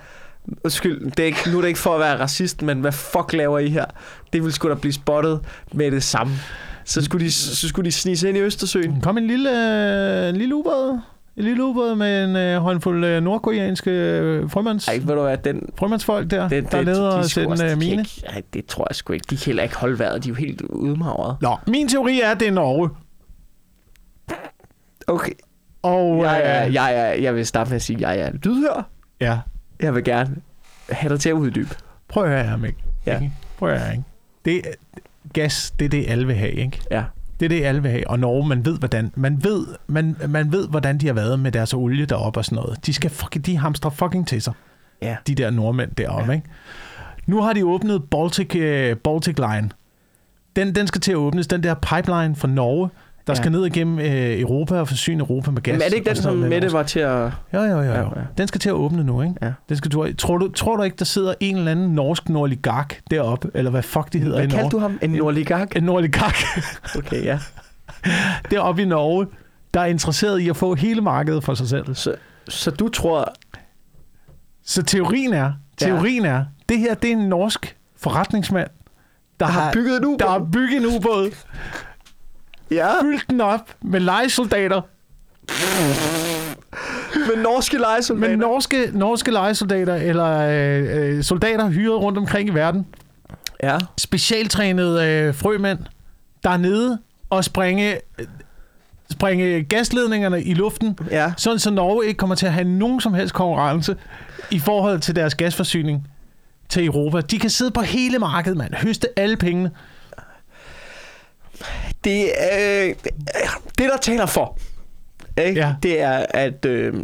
Undskyld, 0.64 1.10
det 1.10 1.20
er 1.20 1.24
ikke, 1.26 1.38
nu 1.50 1.56
er 1.56 1.60
det 1.60 1.68
ikke 1.68 1.80
for 1.80 1.94
at 1.94 2.00
være 2.00 2.18
racist, 2.20 2.62
men 2.62 2.80
hvad 2.80 2.92
fuck 2.92 3.32
laver 3.32 3.58
I 3.58 3.68
her? 3.68 3.84
Det 4.32 4.42
ville 4.42 4.52
sgu 4.52 4.68
da 4.68 4.74
blive 4.74 4.92
spottet 4.92 5.40
med 5.72 5.90
det 5.90 6.02
samme. 6.02 6.32
Så 6.84 7.04
skulle 7.04 7.26
de, 7.26 7.32
så 7.32 7.68
skulle 7.68 7.86
de 7.86 7.92
snige 7.92 8.28
ind 8.28 8.38
i 8.38 8.40
Østersøen. 8.40 9.00
Kom 9.00 9.18
en 9.18 9.26
lille, 9.26 9.50
øh, 10.22 10.28
en 10.28 10.36
lille 10.36 10.54
ubåd. 10.54 11.00
En 11.36 11.44
lille 11.44 11.64
ubåd 11.64 11.94
med 11.94 12.24
en 12.24 12.36
øh, 12.36 12.58
håndfuld 12.60 13.04
øh, 13.04 13.22
nordkoreanske 13.22 13.90
øh, 13.90 14.50
frømands, 14.50 14.88
Ej, 14.88 14.98
ved 15.04 15.14
du 15.14 15.22
hvad, 15.22 15.38
den... 15.38 15.68
frømandsfolk 15.78 16.30
der, 16.30 16.48
det, 16.48 16.72
der 16.72 16.78
er 16.78 16.84
nede 16.84 17.16
og 17.16 17.24
de 17.34 17.42
en 17.42 17.50
de 17.52 17.56
kan 17.58 17.78
mine. 17.78 17.90
ikke- 18.02 18.22
Ej, 18.26 18.42
det 18.54 18.66
tror 18.66 18.86
jeg 18.90 18.96
sgu 18.96 19.12
ikke. 19.12 19.26
De 19.30 19.36
kan 19.36 19.46
heller 19.46 19.62
ikke 19.62 19.76
holde 19.76 19.98
vejret. 19.98 20.24
De 20.24 20.28
er 20.28 20.30
jo 20.30 20.34
helt 20.34 20.60
udmagret. 20.62 21.36
Nå, 21.42 21.56
min 21.66 21.88
teori 21.88 22.20
er, 22.20 22.30
at 22.30 22.40
det 22.40 22.48
er 22.48 22.52
Norge. 22.52 22.90
Okay. 25.06 25.32
Og, 25.82 26.22
Jeg 26.22 26.40
er, 26.44 26.66
øh, 26.66 26.74
jeg, 26.74 26.94
er, 26.94 27.12
jeg 27.12 27.34
vil 27.34 27.46
starte 27.46 27.70
med 27.70 27.76
at 27.76 27.82
sige, 27.82 27.96
at 27.96 28.18
jeg 28.18 28.26
er 28.26 28.32
lydhør. 28.32 28.88
Ja. 29.20 29.38
Jeg 29.82 29.94
vil 29.94 30.04
gerne 30.04 30.36
have 30.90 31.12
dig 31.12 31.20
til 31.20 31.28
at 31.28 31.32
uddybe. 31.32 31.68
Prøv 32.08 32.24
at 32.24 32.30
høre 32.30 32.44
her, 32.44 32.56
Mik. 32.56 32.74
Ja. 33.06 33.14
Ikke? 33.20 33.32
Prøv 33.58 33.68
at 33.70 33.80
høre, 33.80 33.90
ikke? 33.92 34.04
Det, 34.44 34.62
gas, 35.32 35.74
det 35.78 35.84
er 35.84 35.88
det, 35.88 36.04
alle 36.08 36.26
vil 36.26 36.36
have, 36.36 36.52
ikke? 36.52 36.80
Ja. 36.90 37.04
Det 37.40 37.44
er 37.44 37.48
det, 37.48 37.64
alle 37.64 37.82
vil 37.82 37.90
have. 37.90 38.08
Og 38.10 38.18
Norge, 38.18 38.48
man 38.48 38.64
ved, 38.64 38.78
hvordan, 38.78 39.12
man 39.16 39.44
ved, 39.44 39.66
man, 39.86 40.16
man 40.28 40.52
ved, 40.52 40.68
hvordan 40.68 40.98
de 40.98 41.06
har 41.06 41.14
været 41.14 41.40
med 41.40 41.52
deres 41.52 41.74
olie 41.74 42.06
deroppe 42.06 42.40
og 42.40 42.44
sådan 42.44 42.56
noget. 42.56 42.86
De, 42.86 42.92
skal 42.92 43.10
fucking, 43.10 43.46
de 43.46 43.56
hamstrer 43.56 43.90
fucking 43.90 44.28
til 44.28 44.42
sig, 44.42 44.52
Ja. 45.02 45.16
de 45.26 45.34
der 45.34 45.50
nordmænd 45.50 45.90
deroppe, 45.90 46.30
ja. 46.32 46.36
ikke? 46.36 46.48
Nu 47.26 47.42
har 47.42 47.52
de 47.52 47.66
åbnet 47.66 48.04
Baltic, 48.10 48.54
uh, 48.54 48.98
Baltic 48.98 49.38
Line. 49.38 49.70
Den, 50.56 50.74
den 50.74 50.86
skal 50.86 51.00
til 51.00 51.12
at 51.12 51.16
åbnes, 51.16 51.46
den 51.46 51.62
der 51.62 51.74
pipeline 51.74 52.36
fra 52.36 52.48
Norge, 52.48 52.88
der 53.26 53.32
Ja. 53.32 53.34
skal 53.34 53.52
ned 53.52 53.66
igennem 53.66 53.98
øh, 53.98 54.40
Europa 54.40 54.80
og 54.80 54.88
forsyne 54.88 55.20
Europa 55.20 55.50
med 55.50 55.62
gas. 55.62 55.72
Men 55.72 55.82
er 55.82 55.88
det 55.88 55.94
ikke 55.96 56.08
den, 56.08 56.16
som 56.16 56.36
Mette 56.36 56.72
var 56.72 56.82
til 56.82 57.00
at... 57.00 57.30
Jo, 57.54 57.60
jo, 57.60 57.64
jo. 57.66 57.82
Ja, 57.82 58.00
jo. 58.00 58.10
ja. 58.16 58.20
Den 58.38 58.48
skal 58.48 58.60
til 58.60 58.68
at 58.68 58.72
åbne 58.72 59.04
nu, 59.04 59.22
ikke? 59.22 59.34
Ja. 59.42 59.52
Den 59.68 59.76
skal, 59.76 59.90
du, 59.92 60.12
tror, 60.18 60.38
du, 60.38 60.48
tror 60.52 60.76
du 60.76 60.82
ikke, 60.82 60.96
der 60.96 61.04
sidder 61.04 61.34
en 61.40 61.56
eller 61.56 61.70
anden 61.70 61.88
norsk 61.94 62.28
nordligark 62.28 63.00
deroppe, 63.10 63.50
eller 63.54 63.70
hvad 63.70 63.82
fuck 63.82 64.12
de 64.12 64.18
hedder 64.18 64.36
Hvad 64.36 64.46
i 64.46 64.50
kaldte 64.50 64.62
Norge? 64.62 64.70
du 64.70 64.78
ham? 64.78 64.98
En 65.02 65.10
nordligark? 65.10 65.76
En 65.76 65.82
nordligark 65.82 66.36
Okay, 66.98 67.24
ja. 67.24 67.38
deroppe 68.50 68.82
i 68.82 68.84
Norge, 68.84 69.26
der 69.74 69.80
er 69.80 69.86
interesseret 69.86 70.38
i 70.40 70.48
at 70.48 70.56
få 70.56 70.74
hele 70.74 71.00
markedet 71.00 71.44
for 71.44 71.54
sig 71.54 71.68
selv. 71.68 71.94
Så, 71.94 72.14
så 72.48 72.70
du 72.70 72.88
tror... 72.88 73.32
Så 74.64 74.82
teorien 74.82 75.32
er, 75.32 75.52
teorien 75.78 76.24
er, 76.24 76.44
det 76.68 76.78
her 76.78 76.94
det 76.94 77.08
er 77.12 77.16
en 77.16 77.28
norsk 77.28 77.76
forretningsmand, 77.96 78.68
der, 79.40 79.46
Der 79.46 79.52
har 79.52 79.72
bygget 79.72 79.96
en 79.98 80.04
ubåd? 80.04 80.18
der 80.18 80.28
har 80.30 80.48
bygget 80.52 80.76
en 80.76 80.86
ubåd, 80.96 81.30
Ja, 82.70 83.02
fyldt 83.02 83.30
den 83.30 83.40
op 83.40 83.74
med 83.82 84.00
lejesoldater, 84.00 84.80
med 87.14 87.42
norske 87.42 87.78
lejesoldater. 87.78 88.28
med 88.28 88.36
norske, 88.36 88.90
norske 88.92 89.30
lejesoldater, 89.30 89.94
eller 89.94 90.38
øh, 90.38 91.16
øh, 91.16 91.22
soldater 91.24 91.68
hyret 91.68 92.00
rundt 92.02 92.18
omkring 92.18 92.48
i 92.48 92.52
verden. 92.52 92.86
Ja. 93.62 93.78
specialtrænede 93.98 95.06
øh, 95.06 95.34
frømænd, 95.34 95.78
der 96.44 96.50
er 96.50 96.56
nede 96.56 96.98
og 97.30 97.44
springe, 97.44 97.96
springe 99.10 99.62
gasledningerne 99.64 100.42
i 100.42 100.54
luften, 100.54 100.98
Ja. 101.10 101.32
sådan 101.36 101.58
så 101.58 101.70
Norge 101.70 102.06
ikke 102.06 102.18
kommer 102.18 102.36
til 102.36 102.46
at 102.46 102.52
have 102.52 102.68
nogen 102.68 103.00
som 103.00 103.14
helst 103.14 103.34
konkurrence 103.34 103.96
i 104.50 104.58
forhold 104.58 105.00
til 105.00 105.16
deres 105.16 105.34
gasforsyning 105.34 106.08
til 106.68 106.86
Europa. 106.86 107.20
De 107.20 107.38
kan 107.38 107.50
sidde 107.50 107.70
på 107.70 107.80
hele 107.80 108.18
markedet, 108.18 108.58
mand. 108.58 108.74
Høste 108.74 109.08
alle 109.18 109.36
pengene. 109.36 109.70
Det, 112.06 112.24
øh, 112.58 112.94
det, 113.78 113.88
der 113.90 113.96
taler 114.02 114.26
for, 114.26 114.58
ikke? 115.46 115.60
Ja. 115.60 115.74
det 115.82 116.00
er, 116.00 116.26
at 116.30 116.64
øh, 116.64 116.94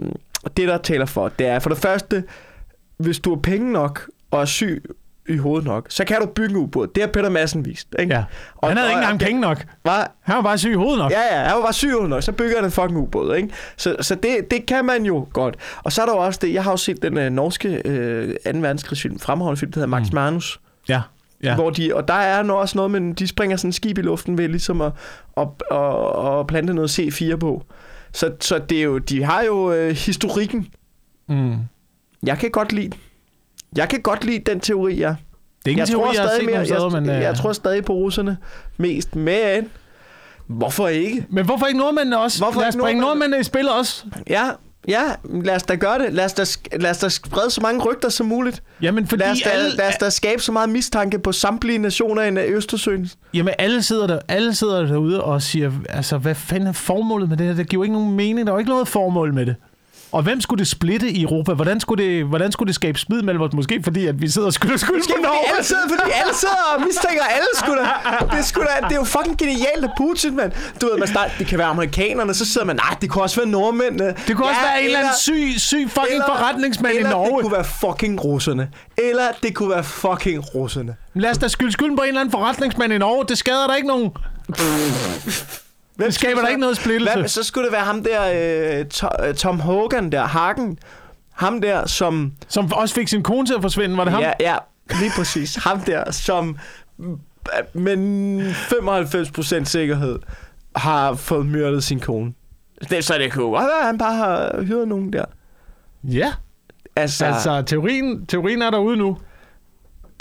det, 0.56 0.68
der 0.68 0.78
taler 0.78 1.06
for, 1.06 1.28
det 1.28 1.46
er 1.46 1.58
for 1.58 1.68
det 1.70 1.78
første, 1.78 2.24
hvis 2.96 3.18
du 3.18 3.34
har 3.34 3.40
penge 3.40 3.72
nok 3.72 4.10
og 4.30 4.40
er 4.40 4.44
syg 4.44 4.84
i 5.28 5.36
hovedet 5.36 5.66
nok, 5.66 5.86
så 5.88 6.04
kan 6.04 6.20
du 6.20 6.26
bygge 6.26 6.50
en 6.50 6.56
ubåd. 6.56 6.86
Det 6.94 7.02
har 7.02 7.08
Peter 7.08 7.28
Madsen 7.30 7.64
vist. 7.64 7.88
Ikke? 7.98 8.14
Ja. 8.14 8.24
Og 8.56 8.68
han 8.68 8.76
havde 8.76 8.90
ikke 8.90 8.98
engang 8.98 9.20
penge 9.20 9.40
nok. 9.40 9.64
Hvad? 9.82 10.04
Han 10.22 10.36
var 10.36 10.42
bare 10.42 10.58
syg 10.58 10.70
i 10.70 10.74
hovedet 10.74 10.98
nok. 10.98 11.12
Ja, 11.12 11.20
ja, 11.36 11.42
han 11.44 11.56
var 11.56 11.62
bare 11.62 11.72
syg 11.72 11.88
i 11.88 11.90
hovedet 11.90 12.10
nok, 12.10 12.22
så 12.22 12.32
bygger 12.32 12.56
han 12.56 12.64
en 12.64 12.70
fucking 12.70 12.96
ubåd, 12.98 13.36
ikke? 13.36 13.48
Så, 13.76 13.96
så 14.00 14.14
det, 14.14 14.50
det 14.50 14.66
kan 14.66 14.84
man 14.84 15.04
jo 15.04 15.28
godt. 15.32 15.56
Og 15.82 15.92
så 15.92 16.02
er 16.02 16.06
der 16.06 16.12
jo 16.12 16.18
også 16.18 16.38
det, 16.42 16.54
jeg 16.54 16.64
har 16.64 16.70
jo 16.70 16.76
set 16.76 17.02
den 17.02 17.18
øh, 17.18 17.30
norske 17.30 17.82
øh, 17.84 18.28
2. 18.28 18.34
verdenskrigsfilm, 18.58 19.18
fremragende 19.18 19.56
film, 19.60 19.72
der 19.72 19.78
hedder 19.80 19.88
Max 20.00 20.08
Mm. 20.10 20.14
Manus. 20.14 20.60
Ja. 20.88 21.00
Ja. 21.42 21.54
Hvor 21.54 21.70
de, 21.70 21.94
og 21.94 22.08
der 22.08 22.14
er 22.14 22.42
nu 22.42 22.54
også 22.54 22.78
noget, 22.78 22.90
men 22.90 23.12
de 23.12 23.26
springer 23.26 23.56
sådan 23.56 23.68
en 23.68 23.72
skib 23.72 23.98
i 23.98 24.02
luften 24.02 24.38
ved 24.38 24.48
ligesom 24.48 24.80
at, 24.80 24.92
at, 25.36 25.48
at, 25.70 26.38
at 26.38 26.46
plante 26.46 26.74
noget 26.74 26.98
C4 26.98 27.36
på. 27.36 27.62
Så, 28.12 28.32
så 28.40 28.58
det 28.58 28.78
er 28.78 28.82
jo, 28.82 28.98
de 28.98 29.24
har 29.24 29.42
jo 29.42 29.72
øh, 29.72 29.90
historikken. 29.90 30.68
Mm. 31.28 31.56
Jeg 32.22 32.38
kan 32.38 32.50
godt 32.50 32.72
lide 32.72 32.92
jeg 33.76 33.88
kan 33.88 34.00
godt 34.02 34.24
lide 34.24 34.38
den 34.38 34.60
teori, 34.60 34.94
ja. 34.94 35.08
Det 35.08 35.16
er 35.64 35.68
ikke 35.68 35.78
jeg 35.80 35.84
en 35.84 35.90
teori, 35.90 36.02
tror 36.02 36.22
jeg 36.22 36.28
stadig 36.28 36.46
mere, 36.46 36.66
steder, 36.66 36.90
jeg, 36.92 37.02
men... 37.02 37.10
øh, 37.10 37.22
jeg 37.22 37.34
tror 37.36 37.52
stadig 37.52 37.84
på 37.84 37.92
russerne 37.92 38.36
mest, 38.76 39.16
men 39.16 39.70
hvorfor 40.46 40.88
ikke? 40.88 41.26
Men 41.30 41.44
hvorfor 41.44 41.66
ikke 41.66 41.78
nordmændene 41.78 42.18
også? 42.18 42.38
Hvorfor 42.38 42.60
Lad 42.60 42.68
os 42.68 42.74
ikke 42.74 42.82
bringe 42.82 43.00
nordmændene 43.00 43.40
i 43.40 43.44
spil 43.44 43.68
også. 43.68 44.04
Ja, 44.30 44.50
ja, 44.88 45.02
lad 45.24 45.56
os 45.56 45.62
da 45.62 45.74
gøre 45.74 45.98
det. 45.98 46.12
Lad 46.12 46.24
os 46.24 46.32
da, 46.32 46.44
lad 46.80 46.90
os 46.90 46.98
da 46.98 47.08
sprede 47.08 47.50
så 47.50 47.60
mange 47.60 47.82
rygter 47.84 48.08
som 48.08 48.26
muligt. 48.26 48.62
Jamen, 48.82 49.06
fordi 49.06 49.22
Lad 49.22 49.30
os, 49.30 49.40
da, 49.44 49.50
alle, 49.50 49.76
lad 49.76 49.88
os 49.88 49.94
da 49.96 50.10
skabe 50.10 50.42
så 50.42 50.52
meget 50.52 50.68
mistanke 50.68 51.18
på 51.18 51.32
samtlige 51.32 51.78
nationer 51.78 52.22
i 52.22 52.52
Østersøen. 52.52 53.10
Jamen, 53.34 53.54
alle 53.58 53.82
sidder, 53.82 54.06
der, 54.06 54.18
alle 54.28 54.54
sidder 54.54 54.86
derude 54.86 55.24
og 55.24 55.42
siger, 55.42 55.72
altså, 55.88 56.18
hvad 56.18 56.34
fanden 56.34 56.68
er 56.68 56.72
formålet 56.72 57.28
med 57.28 57.36
det 57.36 57.46
her? 57.46 57.54
Det 57.54 57.68
giver 57.68 57.78
jo 57.80 57.82
ikke 57.82 57.94
nogen 57.94 58.16
mening. 58.16 58.46
Der 58.46 58.52
er 58.52 58.54
jo 58.54 58.58
ikke 58.58 58.70
noget 58.70 58.88
formål 58.88 59.34
med 59.34 59.46
det. 59.46 59.56
Og 60.12 60.22
hvem 60.22 60.40
skulle 60.40 60.58
det 60.58 60.68
splitte 60.68 61.10
i 61.10 61.22
Europa? 61.22 61.52
Hvordan 61.52 61.80
skulle 61.80 62.04
det, 62.04 62.24
hvordan 62.24 62.52
skulle 62.52 62.66
det 62.66 62.74
skabe 62.74 62.98
splid 62.98 63.22
mellem 63.22 63.42
os? 63.42 63.52
Måske 63.52 63.80
fordi, 63.84 64.06
at 64.06 64.22
vi 64.22 64.28
sidder 64.28 64.46
og 64.46 64.52
skylder 64.52 64.76
skyld 64.76 64.96
Måske 64.96 65.12
på 65.16 65.22
Norge. 65.22 65.48
alle 65.52 65.64
sidder, 65.64 65.82
fordi 65.88 66.10
alle 66.14 66.34
sidder 66.34 66.54
og 66.76 66.82
mistænker 66.86 67.24
alle 67.24 67.46
da. 67.56 68.36
Det 68.36 68.44
sgu 68.44 68.60
da, 68.60 68.86
det 68.88 68.92
er 68.92 68.96
jo 68.96 69.04
fucking 69.04 69.38
genialt 69.38 69.84
af 69.84 69.90
Putin, 69.96 70.36
mand. 70.36 70.52
Du 70.80 70.86
ved, 70.86 70.98
man 70.98 71.08
start, 71.08 71.30
det 71.38 71.46
kan 71.46 71.58
være 71.58 71.66
amerikanerne, 71.66 72.34
så 72.34 72.44
sidder 72.44 72.66
man, 72.66 72.76
nej, 72.76 72.96
det 73.00 73.10
kunne 73.10 73.22
også 73.24 73.36
være 73.36 73.48
nordmændene. 73.48 74.14
Det 74.26 74.36
kunne 74.36 74.48
også 74.48 74.60
være 74.60 74.78
en 74.80 74.84
eller 74.84 74.98
anden 74.98 75.12
syg, 75.20 75.54
syg 75.56 75.88
fucking 75.90 76.22
forretningsmand 76.26 76.94
i 76.94 76.96
eller 76.96 77.10
Norge. 77.10 77.36
det 77.36 77.42
kunne 77.42 77.52
være 77.52 77.64
fucking 77.64 78.24
russerne. 78.24 78.68
Eller 78.98 79.24
det 79.42 79.54
kunne 79.54 79.70
være 79.70 79.84
fucking 79.84 80.54
russerne. 80.54 80.96
Lad 81.14 81.30
os 81.30 81.38
da 81.38 81.48
skylde 81.48 81.72
skylden 81.72 81.96
på 81.96 82.02
en 82.02 82.08
eller 82.08 82.20
anden 82.20 82.32
forretningsmand 82.32 82.92
i 82.92 82.98
Norge. 82.98 83.24
Det 83.28 83.38
skader 83.38 83.66
der 83.66 83.74
ikke 83.74 83.88
nogen. 83.88 84.10
Hvem 85.96 86.06
Det 86.06 86.14
skaber 86.14 86.40
der 86.40 86.48
ikke 86.48 86.60
noget 86.60 86.76
splittelse. 86.76 87.18
Hvad, 87.18 87.28
så 87.28 87.42
skulle 87.42 87.64
det 87.64 87.72
være 87.72 87.84
ham 87.84 88.04
der, 88.04 88.78
øh, 88.80 88.84
To- 88.94 89.26
øh, 89.26 89.34
Tom 89.34 89.60
Hogan 89.60 90.12
der, 90.12 90.24
Hagen. 90.26 90.78
Ham 91.32 91.60
der, 91.60 91.86
som... 91.86 92.32
Som 92.48 92.72
også 92.72 92.94
fik 92.94 93.08
sin 93.08 93.22
kone 93.22 93.46
til 93.46 93.54
at 93.54 93.62
forsvinde. 93.62 93.96
Var 93.96 94.04
det 94.04 94.12
ham? 94.12 94.22
Ja, 94.22 94.32
ja, 94.40 94.56
lige 95.00 95.10
præcis. 95.16 95.54
ham 95.54 95.80
der, 95.80 96.10
som 96.10 96.58
øh, 97.00 97.06
med 97.74 98.54
95% 99.62 99.64
sikkerhed 99.64 100.18
har 100.76 101.14
fået 101.14 101.46
myrdet 101.46 101.84
sin 101.84 102.00
kone. 102.00 102.32
Det, 102.90 103.04
så 103.04 103.18
det 103.18 103.32
kunne 103.32 103.44
godt 103.46 103.64
være, 103.64 103.86
han 103.86 103.98
bare 103.98 104.14
har 104.16 104.62
hyret 104.62 104.88
nogen 104.88 105.12
der. 105.12 105.24
ja. 106.04 106.32
Altså 106.96 107.24
Altså, 107.24 107.62
teorien, 107.66 108.26
teorien 108.26 108.62
er 108.62 108.70
derude 108.70 108.96
nu. 108.96 109.18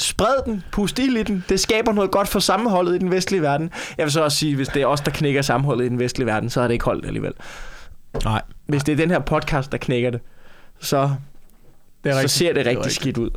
Spred 0.01 0.35
den, 0.45 0.63
pust 0.71 0.99
ild 0.99 1.17
i 1.17 1.23
den. 1.23 1.43
Det 1.49 1.59
skaber 1.59 1.91
noget 1.93 2.11
godt 2.11 2.27
for 2.27 2.39
sammenholdet 2.39 2.95
i 2.95 2.97
den 2.97 3.11
vestlige 3.11 3.41
verden. 3.41 3.71
Jeg 3.97 4.03
vil 4.05 4.11
så 4.11 4.21
også 4.23 4.37
sige, 4.37 4.55
hvis 4.55 4.67
det 4.67 4.81
er 4.81 4.85
os, 4.85 5.01
der 5.01 5.11
knækker 5.11 5.41
sammenholdet 5.41 5.85
i 5.85 5.89
den 5.89 5.99
vestlige 5.99 6.27
verden, 6.27 6.49
så 6.49 6.61
har 6.61 6.67
det 6.67 6.73
ikke 6.73 6.85
holdt 6.85 7.05
alligevel. 7.05 7.33
Nej, 8.23 8.41
Hvis 8.67 8.83
det 8.83 8.91
er 8.91 8.95
den 8.95 9.11
her 9.11 9.19
podcast, 9.19 9.71
der 9.71 9.77
knækker 9.77 10.09
det, 10.09 10.19
så, 10.79 11.09
det 12.03 12.09
er 12.09 12.13
så 12.13 12.17
rigtigt. 12.17 12.31
ser 12.31 12.47
det 12.53 12.57
rigtig 12.57 12.77
rigtigt. 12.77 12.95
skidt 12.95 13.17
ud. 13.17 13.29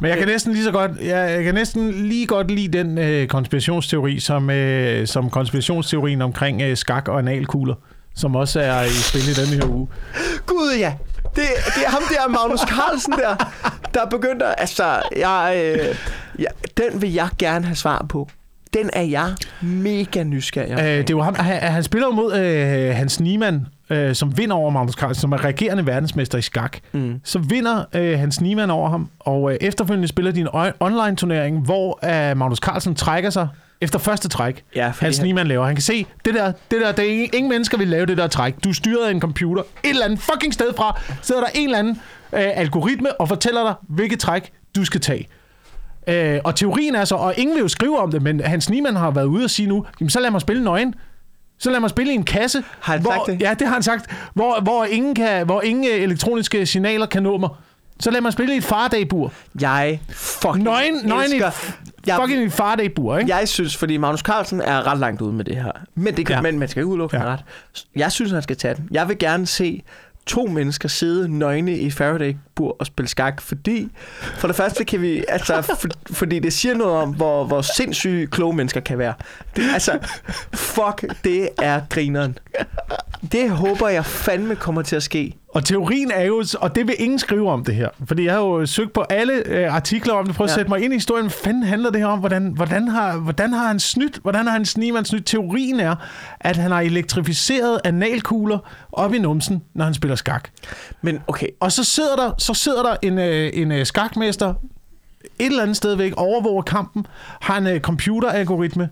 Men 0.00 0.08
jeg 0.10 0.18
kan 0.18 0.28
næsten 0.28 0.52
lige 0.52 0.64
så 0.64 0.72
godt, 0.72 0.90
jeg, 1.00 1.30
jeg 1.30 1.44
kan 1.44 1.54
næsten 1.54 1.90
lige 1.90 2.26
godt 2.26 2.50
lide 2.50 2.78
den 2.78 2.98
øh, 2.98 3.26
konspirationsteori, 3.28 4.20
som, 4.20 4.50
øh, 4.50 5.06
som 5.06 5.30
konspirationsteorien 5.30 6.22
omkring 6.22 6.62
øh, 6.62 6.76
skak 6.76 7.08
og 7.08 7.18
analkugler, 7.18 7.74
som 8.14 8.36
også 8.36 8.60
er 8.60 8.82
i 8.82 8.88
spil 8.88 9.20
i 9.20 9.34
denne 9.34 9.64
her 9.64 9.74
uge. 9.74 9.88
Gud 10.46 10.76
ja, 10.78 10.94
det, 11.24 11.42
det 11.76 11.84
er 11.86 11.90
ham 11.90 12.02
der, 12.10 12.28
Magnus 12.28 12.60
Carlsen 12.60 13.12
der, 13.12 13.52
der 13.94 14.00
er 14.04 14.08
begyndt 14.10 14.42
at... 14.42 14.54
Altså, 14.58 15.02
jeg, 15.16 15.62
øh, 15.78 15.96
ja, 16.38 16.46
den 16.76 17.02
vil 17.02 17.12
jeg 17.12 17.28
gerne 17.38 17.64
have 17.64 17.76
svar 17.76 18.06
på. 18.08 18.28
Den 18.74 18.90
er 18.92 19.02
jeg 19.02 19.32
mega 19.62 20.22
nysgerrig. 20.22 20.72
Øh, 20.72 20.78
det 20.98 21.10
er 21.10 21.14
jo 21.14 21.22
ham, 21.22 21.34
han, 21.34 21.60
han 21.62 21.82
spiller 21.82 22.10
mod 22.10 22.34
øh, 22.34 22.96
Hans 22.96 23.20
Niemann, 23.20 23.66
øh, 23.90 24.14
som 24.14 24.38
vinder 24.38 24.56
over 24.56 24.70
Magnus 24.70 24.94
Carlsen, 24.94 25.20
som 25.20 25.32
er 25.32 25.44
regerende 25.44 25.86
verdensmester 25.86 26.38
i 26.38 26.42
skak. 26.42 26.78
Mm. 26.92 27.20
Så 27.24 27.38
vinder 27.38 27.84
øh, 27.94 28.18
Hans 28.18 28.40
Niemann 28.40 28.70
over 28.70 28.90
ham, 28.90 29.08
og 29.20 29.52
øh, 29.52 29.58
efterfølgende 29.60 30.08
spiller 30.08 30.32
de 30.32 30.40
en 30.40 30.48
online-turnering, 30.80 31.60
hvor 31.64 31.98
øh, 32.30 32.36
Magnus 32.36 32.58
Carlsen 32.58 32.94
trækker 32.94 33.30
sig 33.30 33.48
efter 33.80 33.98
første 33.98 34.28
træk. 34.28 34.64
Ja, 34.76 34.92
Hans 35.00 35.16
han- 35.18 35.24
Niemann 35.26 35.48
laver. 35.48 35.66
Han 35.66 35.74
kan 35.74 35.82
se, 35.82 36.06
det 36.24 36.34
der, 36.34 36.52
det 36.70 36.80
der, 36.80 36.92
det 36.92 37.04
er 37.06 37.12
ingen, 37.12 37.30
ingen 37.34 37.50
mennesker 37.50 37.78
vil 37.78 37.88
lave 37.88 38.06
det 38.06 38.16
der 38.18 38.26
træk. 38.26 38.54
Du 38.64 38.68
er 38.68 38.72
styret 38.74 39.06
af 39.06 39.10
en 39.10 39.20
computer. 39.20 39.62
Et 39.62 39.90
eller 39.90 40.04
andet 40.04 40.20
fucking 40.20 40.54
sted 40.54 40.66
fra 40.76 41.00
sidder 41.22 41.40
der 41.40 41.48
en 41.54 41.64
eller 41.64 41.78
anden 41.78 42.00
øh, 42.32 42.40
algoritme 42.54 43.20
og 43.20 43.28
fortæller 43.28 43.62
dig, 43.62 43.74
hvilket 43.88 44.18
træk 44.20 44.52
du 44.76 44.84
skal 44.84 45.00
tage. 45.00 45.28
Øh, 46.08 46.40
og 46.44 46.56
teorien 46.56 46.94
er 46.94 47.04
så, 47.04 47.14
og 47.14 47.34
ingen 47.36 47.54
vil 47.56 47.60
jo 47.62 47.68
skrive 47.68 47.98
om 47.98 48.10
det, 48.10 48.22
men 48.22 48.40
Hans 48.40 48.70
Niemann 48.70 48.96
har 48.96 49.10
været 49.10 49.26
ude 49.26 49.44
og 49.44 49.50
sige 49.50 49.68
nu, 49.68 49.86
jamen 50.00 50.10
så 50.10 50.20
lad 50.20 50.30
mig 50.30 50.40
spille 50.40 50.64
nøgen. 50.64 50.94
Så 51.58 51.70
lad 51.70 51.80
mig 51.80 51.90
spille 51.90 52.12
i 52.12 52.14
en 52.14 52.24
kasse. 52.24 52.64
Har 52.80 52.92
han 52.92 53.02
hvor, 53.02 53.12
sagt 53.12 53.26
det? 53.26 53.40
Ja, 53.40 53.54
det 53.54 53.66
har 53.66 53.74
han 53.74 53.82
sagt. 53.82 54.10
Hvor, 54.34 54.60
hvor, 54.60 54.84
ingen, 54.84 55.14
kan, 55.14 55.46
hvor 55.46 55.62
ingen 55.62 55.84
øh, 55.84 56.02
elektroniske 56.02 56.66
signaler 56.66 57.06
kan 57.06 57.22
nå 57.22 57.38
mig. 57.38 57.48
Så 58.00 58.10
lad 58.10 58.20
mig 58.20 58.32
spille 58.32 58.54
i 58.54 58.56
et 58.56 58.64
fardagbur. 58.64 59.32
Jeg 59.60 60.00
fucking 60.10 60.64
Nøgen, 60.64 60.94
nøgen 61.04 61.24
elsker... 61.24 61.46
et, 61.46 61.74
Jeg, 62.06 62.18
fucking 62.22 62.42
et 62.42 62.52
fardagbur, 62.52 63.18
ikke? 63.18 63.36
jeg 63.36 63.48
synes, 63.48 63.76
fordi 63.76 63.96
Magnus 63.96 64.20
Carlsen 64.20 64.60
er 64.60 64.86
ret 64.86 64.98
langt 64.98 65.20
ude 65.22 65.32
med 65.32 65.44
det 65.44 65.56
her. 65.56 65.72
Men, 65.94 66.16
det 66.16 66.26
kan, 66.26 66.36
Ja. 66.36 66.40
men 66.42 66.58
man 66.58 66.68
skal 66.68 66.80
ikke 66.80 66.86
udelukke 66.86 67.16
ja. 67.16 67.24
ret. 67.24 67.40
Jeg 67.96 68.12
synes, 68.12 68.32
han 68.32 68.42
skal 68.42 68.56
tage 68.56 68.74
den. 68.74 68.88
Jeg 68.90 69.08
vil 69.08 69.18
gerne 69.18 69.46
se 69.46 69.82
to 70.30 70.46
mennesker 70.46 70.88
sidde 70.88 71.38
nøgne 71.38 71.78
i 71.78 71.90
Faraday-bur 71.90 72.76
og 72.78 72.86
spille 72.86 73.08
skak, 73.08 73.40
fordi 73.40 73.88
for 74.38 74.46
det 74.46 74.56
første 74.56 74.84
kan 74.84 75.02
vi, 75.02 75.24
altså, 75.28 75.62
for, 75.62 75.88
fordi 76.10 76.38
det 76.38 76.52
siger 76.52 76.74
noget 76.74 76.96
om, 76.96 77.14
hvor, 77.14 77.44
hvor 77.44 77.62
sindssyge 77.62 78.26
kloge 78.26 78.56
mennesker 78.56 78.80
kan 78.80 78.98
være. 78.98 79.14
Det, 79.56 79.64
altså, 79.72 79.98
fuck, 80.54 81.04
det 81.24 81.48
er 81.58 81.80
grineren. 81.88 82.38
Det 83.32 83.50
håber 83.50 83.88
jeg 83.88 84.06
fandme 84.06 84.56
kommer 84.56 84.82
til 84.82 84.96
at 84.96 85.02
ske 85.02 85.36
og 85.54 85.64
teorien 85.64 86.10
er 86.10 86.24
jo, 86.24 86.44
og 86.60 86.74
det 86.74 86.86
vil 86.86 86.94
ingen 86.98 87.18
skrive 87.18 87.50
om 87.50 87.64
det 87.64 87.74
her, 87.74 87.88
fordi 88.04 88.24
jeg 88.24 88.32
har 88.32 88.40
jo 88.40 88.66
søgt 88.66 88.92
på 88.92 89.00
alle 89.00 89.32
øh, 89.46 89.74
artikler 89.74 90.14
om 90.14 90.26
det, 90.26 90.34
prøvet 90.34 90.48
at 90.48 90.52
Ja. 90.52 90.58
sætte 90.58 90.68
mig 90.68 90.80
ind 90.84 90.92
i 90.92 90.96
historien. 90.96 91.24
Hvad 91.26 91.30
fanden 91.44 91.62
handler 91.62 91.90
det 91.90 92.00
her 92.00 92.06
om? 92.06 92.18
Hvordan, 92.18 92.52
hvordan, 92.56 92.88
har, 92.88 93.16
hvordan 93.16 93.52
har 93.52 93.66
han 93.66 93.80
snydt? 93.80 94.16
Hvordan 94.22 94.44
har 94.46 94.52
han 94.52 94.64
Sneeman 94.64 95.04
snydt? 95.04 95.26
Teorien 95.26 95.80
er, 95.80 95.94
at 96.40 96.56
han 96.56 96.70
har 96.70 96.80
elektrificeret 96.80 97.80
analkugler 97.84 98.58
op 98.92 99.14
i 99.14 99.18
numsen, 99.18 99.62
når 99.74 99.84
han 99.84 99.94
spiller 99.94 100.14
skak. 100.14 100.48
Men 101.02 101.20
okay, 101.26 101.46
Og 101.60 101.72
så 101.72 101.84
sidder 101.84 102.16
der, 102.16 102.32
så 102.38 102.54
sidder 102.54 102.82
der 102.82 102.96
en, 103.02 103.18
øh, 103.18 103.50
en 103.54 103.72
øh, 103.72 103.86
skakmester 103.86 104.54
et 105.38 105.46
eller 105.46 105.62
andet 105.62 105.76
sted 105.76 105.94
væk, 105.94 106.12
overvåger 106.16 106.62
kampen, 106.62 107.06
har 107.40 107.58
en 107.58 107.66
øh, 107.66 107.80
computeralgoritme 107.80 108.88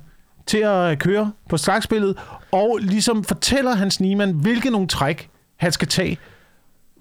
til 0.47 0.59
at 0.59 0.91
øh, 0.91 0.97
køre 0.97 1.33
på 1.49 1.57
skakspillet, 1.57 2.17
og 2.53 2.79
ligesom 2.81 3.25
fortæller 3.25 3.75
Hans 3.75 4.01
Niemann, 4.01 4.33
hvilke 4.33 4.71
nogle 4.71 4.89
træk 4.89 5.29
han 5.57 5.73
skal 5.73 5.89
tage 5.89 6.19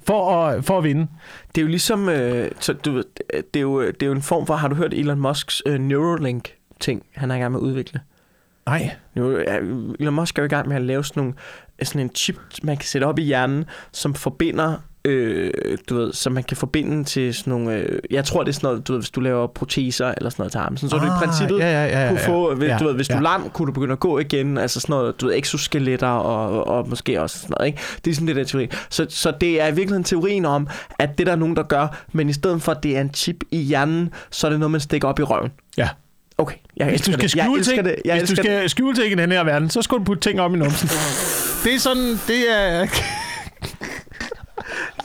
for 0.07 0.31
at, 0.31 0.65
for 0.65 0.77
at 0.77 0.83
vinde. 0.83 1.07
det 1.55 1.61
er 1.61 1.63
jo 1.63 1.67
ligesom, 1.67 2.09
øh, 2.09 2.51
så 2.59 2.73
du 2.73 3.03
det 3.33 3.55
er, 3.55 3.59
jo, 3.59 3.87
det 3.87 4.03
er 4.03 4.07
jo 4.07 4.11
en 4.11 4.21
form 4.21 4.45
for, 4.45 4.55
har 4.55 4.67
du 4.67 4.75
hørt 4.75 4.93
Elon 4.93 5.19
Musks 5.19 5.63
øh, 5.65 5.79
Neuralink-ting, 5.79 7.05
han 7.15 7.31
er 7.31 7.35
i 7.35 7.39
gang 7.39 7.51
med 7.51 7.59
at 7.59 7.63
udvikle? 7.63 8.01
Nej. 8.65 8.91
Nu, 9.15 9.37
Elon 9.99 10.13
Musk 10.13 10.37
er 10.37 10.43
jo 10.43 10.45
i 10.45 10.49
gang 10.49 10.67
med 10.67 10.75
at 10.75 10.81
lave 10.81 11.03
sådan, 11.03 11.21
nogle, 11.21 11.33
sådan 11.83 12.01
en 12.01 12.15
chip, 12.15 12.39
man 12.63 12.77
kan 12.77 12.85
sætte 12.85 13.05
op 13.05 13.19
i 13.19 13.23
hjernen, 13.23 13.65
som 13.91 14.13
forbinder, 14.13 14.77
øh, 15.07 15.77
du 15.89 15.95
ved, 15.95 16.13
som 16.13 16.33
man 16.33 16.43
kan 16.43 16.57
forbinde 16.57 17.03
til 17.03 17.33
sådan 17.33 17.51
nogle, 17.51 17.73
øh, 17.73 17.99
jeg 18.11 18.25
tror 18.25 18.43
det 18.43 18.49
er 18.49 18.53
sådan 18.53 18.67
noget, 18.67 18.87
du 18.87 18.93
ved, 18.93 18.99
hvis 18.99 19.09
du 19.09 19.19
laver 19.19 19.47
proteser 19.47 20.13
eller 20.17 20.29
sådan 20.29 20.41
noget 20.41 20.51
til 20.51 20.59
armen, 20.59 20.77
sådan, 20.77 20.89
så 20.89 20.95
ah, 20.95 21.01
du 21.01 21.07
i 21.07 21.17
princippet 21.19 21.59
ja, 21.59 21.71
ja, 21.71 21.85
ja, 21.85 22.03
ja, 22.03 22.09
kunne 22.09 22.19
få, 22.19 22.61
ja, 22.61 22.65
ja, 22.65 22.77
du 22.77 22.85
ved, 22.85 22.93
hvis 22.93 23.07
du 23.07 23.13
ja. 23.13 23.19
er 23.19 23.23
lam, 23.23 23.49
kunne 23.49 23.65
du 23.65 23.71
begynde 23.71 23.91
at 23.91 23.99
gå 23.99 24.19
igen, 24.19 24.57
altså 24.57 24.79
sådan 24.79 24.93
noget, 24.93 25.21
du 25.21 25.27
ved, 25.27 25.35
exoskeletter 25.37 26.07
og, 26.07 26.67
og 26.67 26.89
måske 26.89 27.21
også 27.21 27.39
sådan 27.39 27.55
noget, 27.59 27.67
ikke? 27.67 27.81
Det 28.05 28.11
er 28.11 28.15
sådan 28.15 28.27
det 28.27 28.35
der 28.35 28.43
teori. 28.43 28.69
Så, 28.89 29.05
så 29.09 29.33
det 29.41 29.61
er 29.61 29.67
i 29.67 29.75
virkeligheden 29.75 30.03
teorien 30.03 30.45
om, 30.45 30.67
at 30.99 31.17
det 31.17 31.25
der 31.25 31.31
er 31.31 31.37
nogen, 31.37 31.55
der 31.55 31.63
gør, 31.63 32.05
men 32.11 32.29
i 32.29 32.33
stedet 32.33 32.61
for, 32.61 32.71
at 32.71 32.83
det 32.83 32.97
er 32.97 33.01
en 33.01 33.13
chip 33.13 33.43
i 33.51 33.57
hjernen, 33.57 34.09
så 34.31 34.47
er 34.47 34.51
det 34.51 34.59
noget, 34.59 34.71
man 34.71 34.81
stikker 34.81 35.07
op 35.07 35.19
i 35.19 35.23
røven. 35.23 35.51
Ja. 35.77 35.89
Okay, 36.37 36.55
jeg 36.77 36.89
Hvis 36.89 37.01
du 37.01 37.11
skal 37.11 37.21
det. 37.21 37.31
Skjule 37.31 37.63
ting, 37.63 37.85
det. 37.85 37.95
Jeg 38.05 38.17
hvis 38.17 38.29
du 38.29 38.33
elsker 38.33 38.43
det. 38.43 38.59
skal 38.59 38.69
skjule 38.69 38.95
ting 38.95 39.11
i 39.11 39.15
den 39.15 39.31
her 39.31 39.43
verden, 39.43 39.69
så 39.69 39.81
skal 39.81 39.97
du 39.97 40.03
putte 40.03 40.29
ting 40.29 40.41
op 40.41 40.53
i 40.53 40.57
numsen. 40.57 40.89
Det 41.63 41.75
er 41.75 41.79
sådan, 41.79 42.19
det 42.27 42.51
er... 42.57 42.87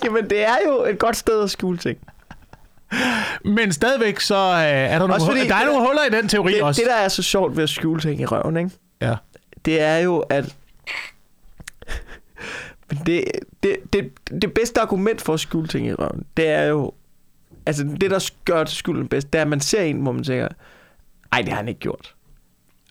Jamen, 0.04 0.30
det 0.30 0.44
er 0.44 0.56
jo 0.66 0.84
et 0.84 0.98
godt 0.98 1.16
sted 1.16 1.42
at 1.42 1.50
skjule 1.50 1.78
ting. 1.78 1.98
Men 3.44 3.72
stadigvæk 3.72 4.20
så 4.20 4.34
øh, 4.36 4.62
er 4.62 4.98
der 4.98 4.98
nogle, 4.98 5.14
fordi- 5.14 5.26
huller, 5.26 5.44
der 5.44 5.54
er 5.54 5.64
nogle 5.66 5.86
huller 5.86 6.04
i 6.04 6.10
den 6.10 6.28
teori 6.28 6.52
Det, 6.52 6.62
også. 6.62 6.80
det, 6.82 6.88
der 6.90 6.96
er 6.96 7.08
så 7.08 7.22
sjovt 7.22 7.56
ved 7.56 7.62
at 7.62 7.68
skjule 7.70 8.00
ting 8.00 8.20
i 8.20 8.24
røven, 8.26 8.56
ikke? 8.56 8.70
Ja. 9.00 9.14
det 9.64 9.80
er 9.80 9.96
jo, 9.98 10.18
at 10.18 10.54
det, 13.06 13.24
det, 13.62 13.76
det, 13.92 14.10
det 14.42 14.54
bedste 14.54 14.80
argument 14.80 15.20
for 15.22 15.34
at 15.34 15.40
skjule 15.40 15.68
ting 15.68 15.86
i 15.86 15.92
røven, 15.94 16.24
det 16.36 16.48
er 16.48 16.62
jo, 16.62 16.92
altså 17.66 17.84
det, 18.00 18.10
der 18.10 18.30
gør 18.44 18.64
skylden 18.64 19.08
bedst, 19.08 19.32
det 19.32 19.38
er, 19.38 19.42
at 19.42 19.48
man 19.48 19.60
ser 19.60 19.82
en, 19.82 19.96
hvor 20.00 20.12
man 20.12 20.24
tænker, 20.24 20.48
ej, 21.32 21.38
det 21.40 21.48
har 21.48 21.56
han 21.56 21.68
ikke 21.68 21.80
gjort. 21.80 22.14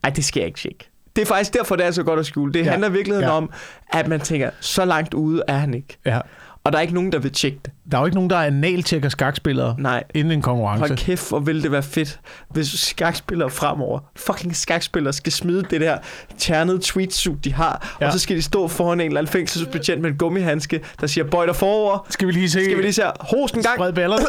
Ej, 0.04 0.10
det 0.10 0.26
skal 0.26 0.40
jeg 0.42 0.48
ikke 0.48 0.60
tjekke. 0.60 0.90
Det 1.16 1.22
er 1.22 1.26
faktisk 1.26 1.54
derfor, 1.54 1.76
det 1.76 1.86
er 1.86 1.92
så 1.92 2.04
godt 2.04 2.20
at 2.20 2.26
skjule. 2.26 2.54
Det 2.54 2.66
Ja. 2.66 2.72
handler 2.72 2.90
Ja. 3.20 3.20
ja. 3.20 3.30
om, 3.32 3.52
at 3.94 4.08
man 4.08 4.20
tænker, 4.20 4.50
så 4.60 4.86
langt 4.86 5.14
ude 5.14 5.44
er 5.48 5.58
han 5.58 5.74
ikke. 5.74 5.98
ja. 6.06 6.20
Og 6.64 6.72
der 6.72 6.78
er 6.78 6.82
ikke 6.82 6.94
nogen, 6.94 7.12
der 7.12 7.20
vil 7.20 7.32
tjekke 7.32 7.60
det. 7.66 7.72
Der 7.92 7.98
er 7.98 8.02
jo 8.02 8.06
ikke 8.06 8.16
nogen, 8.16 8.30
der 8.30 8.38
er 8.38 8.46
analtjekker 8.46 9.10
skakspillere 9.10 9.76
Nej. 9.80 10.04
inden 10.14 10.32
en 10.34 10.42
konkurrence. 10.42 10.88
Hold 10.88 10.98
kæft, 10.98 11.30
hvor 11.30 11.40
ville 11.40 11.64
det 11.64 11.72
være 11.72 11.84
fedt, 11.84 12.20
hvis 12.50 12.68
skakspillere 12.68 13.50
fremover, 13.50 14.00
fucking 14.16 14.56
skakspillere, 14.56 15.14
skal 15.14 15.32
smide 15.32 15.64
det 15.70 15.82
der 15.82 15.98
ternede 16.38 16.80
tweetsuit, 16.84 17.46
de 17.46 17.54
har, 17.54 17.98
Ja. 18.02 18.06
og 18.08 18.14
så 18.14 18.20
skal 18.20 18.36
de 18.36 18.42
stå 18.42 18.68
foran 18.68 19.00
en 19.00 19.08
eller 19.08 19.20
anden 19.20 19.32
fængselsbetjent 19.32 20.02
med 20.02 20.10
en 20.10 20.18
gummihandske, 20.18 20.82
der 21.02 21.08
siger, 21.08 21.24
bøj 21.24 21.46
dig 21.46 21.56
forover, 21.56 22.06
Skal 22.10 22.28
vi 22.28 22.32
lige 22.34 22.50
se... 22.50 22.64
skal 22.64 22.78
vi 22.78 22.82
lige 22.82 22.94
se 22.94 23.04
host 23.20 23.56
en 23.56 23.62
gang. 23.64 23.76
Spred 23.78 23.94
baller. 23.94 24.18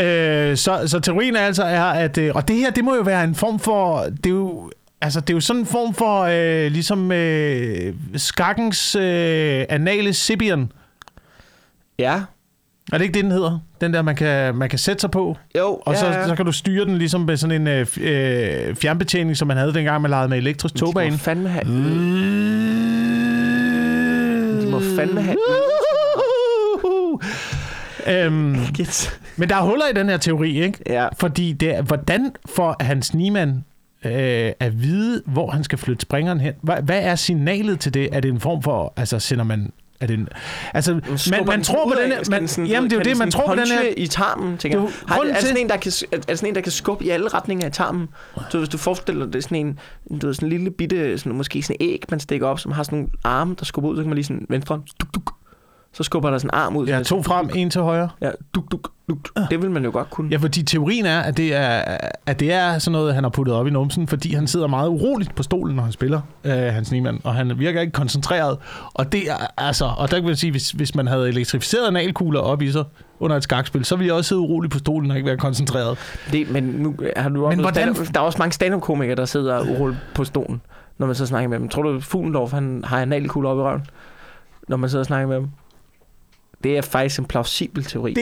øh, 0.00 0.56
så, 0.56 0.82
så 0.86 1.00
teorien 1.00 1.36
er 1.36 1.40
altså 1.40 1.62
er, 1.64 1.84
at... 1.84 2.18
Øh, 2.18 2.32
og 2.34 2.48
det 2.48 2.56
her, 2.56 2.70
det 2.70 2.84
må 2.84 2.94
jo 2.94 3.02
være 3.02 3.24
en 3.24 3.34
form 3.34 3.58
for... 3.58 4.00
Det 4.00 4.26
er 4.26 4.30
jo, 4.30 4.70
altså, 5.00 5.20
det 5.20 5.30
er 5.30 5.34
jo 5.34 5.40
sådan 5.40 5.60
en 5.62 5.66
form 5.66 5.94
for... 5.94 6.22
Øh, 6.30 6.72
ligesom 6.72 7.12
øh, 7.12 7.94
skakkens 8.16 8.94
øh, 8.96 9.64
anale 9.68 10.12
Sibian. 10.12 10.72
Ja, 11.98 12.22
Er 12.92 12.98
det 12.98 13.04
ikke 13.04 13.14
det, 13.14 13.24
den 13.24 13.32
hedder? 13.32 13.58
Den 13.80 13.94
der, 13.94 14.02
man 14.02 14.16
kan, 14.16 14.54
man 14.54 14.68
kan 14.68 14.78
sætte 14.78 15.00
sig 15.00 15.10
på, 15.10 15.36
jo, 15.58 15.66
og 15.86 15.94
ja, 15.94 16.00
så, 16.00 16.06
ja. 16.06 16.26
så 16.28 16.34
kan 16.36 16.46
du 16.46 16.52
styre 16.52 16.84
den 16.84 16.98
ligesom 16.98 17.20
med 17.20 17.36
sådan 17.36 17.60
en 17.60 17.66
øh, 17.66 17.86
øh, 18.00 18.76
fjernbetjening, 18.76 19.36
som 19.36 19.48
man 19.48 19.56
havde 19.56 19.74
dengang, 19.74 20.02
man 20.02 20.10
legede 20.10 20.28
med 20.28 20.38
elektrisk 20.38 20.74
De 20.74 20.80
må 20.80 20.86
togbane. 20.86 21.18
fandme 21.18 21.48
have, 21.48 21.64
de 24.60 24.70
må 24.70 24.80
fandme 24.96 25.22
have 25.22 25.36
Øhm, 28.06 28.56
men 29.36 29.48
der 29.48 29.56
er 29.56 29.60
huller 29.62 29.86
i 29.86 29.92
den 29.92 30.08
her 30.08 30.16
teori, 30.16 30.62
ikke? 30.62 30.78
Ja, 30.86 31.08
Fordi 31.18 31.52
det 31.52 31.84
hvordan 31.84 32.32
får 32.46 32.76
Hans 32.80 33.14
Niemann 33.14 33.64
øh, 34.12 34.52
at 34.60 34.82
vide, 34.82 35.22
hvor 35.26 35.50
han 35.50 35.64
skal 35.64 35.78
flytte 35.78 36.02
springeren 36.02 36.40
hen? 36.40 36.52
Hvad, 36.62 36.76
hvad 36.82 37.02
er 37.02 37.14
signalet 37.14 37.80
til 37.80 37.94
det? 37.94 38.08
Er 38.12 38.20
det 38.20 38.28
en 38.28 38.40
form 38.40 38.62
for, 38.62 38.92
altså 38.96 39.18
sender 39.18 39.44
man... 39.44 39.72
Er 40.00 40.06
det 40.06 40.14
en, 40.18 40.28
altså, 40.74 40.94
man, 41.30 41.46
man 41.46 41.62
tror 41.62 41.88
på 41.88 41.94
den 42.02 42.12
her... 42.12 42.22
Man, 42.30 42.48
sådan- 42.48 42.66
jamen, 42.66 42.90
det 42.90 42.96
er 42.96 43.00
jo 43.00 43.04
det, 43.10 43.18
man 43.18 43.30
tror 43.30 43.46
på 43.46 43.54
den 43.54 43.66
her... 43.66 43.80
i 43.96 44.06
tarmen, 44.06 44.58
tænker 44.58 44.78
er 44.78 44.82
jeg. 44.82 45.30
er, 45.30 45.34
til- 45.34 45.48
sådan 45.48 45.56
en, 45.62 45.68
der 45.68 45.76
kan, 45.76 45.92
er 46.28 46.34
sådan 46.34 46.48
en, 46.48 46.54
der 46.54 46.60
kan 46.60 46.72
skubbe 46.72 47.04
i 47.04 47.08
alle 47.10 47.28
retninger 47.28 47.66
af 47.66 47.72
tarmen? 47.72 48.08
Så 48.50 48.58
hvis 48.58 48.68
du 48.68 48.78
forestiller 48.78 49.26
dig, 49.26 49.38
er 49.38 49.42
sådan 49.42 49.66
en, 49.66 49.78
du 50.20 50.26
ved, 50.26 50.34
sådan 50.34 50.46
en 50.46 50.50
lille 50.52 50.70
bitte, 50.70 51.18
sådan, 51.18 51.36
måske 51.36 51.62
sådan 51.62 51.76
en 51.80 51.88
æg, 51.90 52.02
man 52.10 52.20
stikker 52.20 52.46
op, 52.46 52.60
som 52.60 52.72
har 52.72 52.82
sådan 52.82 52.98
nogle 52.98 53.10
arme, 53.24 53.56
der 53.58 53.64
skubber 53.64 53.90
ud, 53.90 53.96
så 53.96 54.02
kan 54.02 54.08
man 54.08 54.14
lige 54.16 54.24
sådan 54.24 54.46
venstre, 54.48 54.80
duk, 55.00 55.14
duk. 55.14 55.32
Så 55.92 56.02
skubber 56.02 56.30
der 56.30 56.38
sådan 56.38 56.50
en 56.58 56.60
arm 56.60 56.76
ud. 56.76 56.86
Ja, 56.86 57.02
to 57.02 57.22
frem, 57.22 57.50
en 57.54 57.70
til 57.70 57.80
højre. 57.80 58.08
Ja, 58.20 58.30
duk, 58.54 58.70
duk, 58.72 58.90
duk. 59.08 59.28
Det 59.50 59.62
vil 59.62 59.70
man 59.70 59.84
jo 59.84 59.90
godt 59.92 60.10
kunne. 60.10 60.28
Ja, 60.30 60.36
fordi 60.36 60.62
teorien 60.62 61.06
er, 61.06 61.20
at 61.20 61.36
det 61.36 61.54
er, 61.54 61.82
at 62.26 62.40
det 62.40 62.52
er 62.52 62.78
sådan 62.78 62.92
noget, 62.92 63.14
han 63.14 63.24
har 63.24 63.30
puttet 63.30 63.54
op 63.54 63.66
i 63.66 63.70
numsen, 63.70 64.08
fordi 64.08 64.34
han 64.34 64.46
sidder 64.46 64.66
meget 64.66 64.88
uroligt 64.88 65.34
på 65.34 65.42
stolen, 65.42 65.76
når 65.76 65.82
han 65.82 65.92
spiller, 65.92 66.20
øh, 66.44 66.52
Hans 66.52 66.92
Niemann, 66.92 67.20
og 67.24 67.34
han 67.34 67.58
virker 67.58 67.80
ikke 67.80 67.92
koncentreret. 67.92 68.58
Og 68.94 69.12
det 69.12 69.30
er, 69.30 69.34
altså, 69.58 69.84
og 69.98 70.10
der 70.10 70.16
kan 70.16 70.26
man 70.26 70.36
sige, 70.36 70.50
hvis, 70.50 70.70
hvis 70.70 70.94
man 70.94 71.06
havde 71.06 71.28
elektrificeret 71.28 71.86
analkugler 71.88 72.40
op 72.40 72.62
i 72.62 72.70
sig 72.72 72.84
under 73.20 73.36
et 73.36 73.42
skakspil, 73.42 73.84
så 73.84 73.96
ville 73.96 74.06
jeg 74.06 74.14
også 74.14 74.28
sidde 74.28 74.40
uroligt 74.40 74.72
på 74.72 74.78
stolen 74.78 75.10
og 75.10 75.16
ikke 75.16 75.26
være 75.26 75.36
koncentreret. 75.36 75.98
Det, 76.32 76.50
men 76.50 76.62
nu 76.64 76.94
har 77.16 77.28
du 77.28 77.48
Men 77.48 77.60
hvordan- 77.60 77.94
stand- 77.94 78.12
der 78.14 78.20
er 78.20 78.24
også 78.24 78.38
mange 78.38 78.52
stand-up-komikere, 78.52 79.16
der 79.16 79.24
sidder 79.24 79.60
uroligt 79.60 79.98
på 80.14 80.24
stolen, 80.24 80.60
når 80.98 81.06
man 81.06 81.14
så 81.16 81.26
snakker 81.26 81.48
med 81.48 81.58
dem. 81.58 81.68
Tror 81.68 81.82
du, 81.82 82.00
Fuglendorf, 82.00 82.52
han 82.52 82.84
har 82.86 83.00
analkugler 83.00 83.50
op 83.50 83.58
i 83.58 83.60
røven, 83.60 83.82
når 84.68 84.76
man 84.76 84.90
sidder 84.90 85.02
og 85.02 85.06
snakker 85.06 85.28
med 85.28 85.36
dem? 85.36 85.48
Det 86.64 86.76
er 86.76 86.82
faktisk 86.82 87.18
en 87.18 87.24
plausibel 87.24 87.84
teori. 87.84 88.14
Det, 88.14 88.16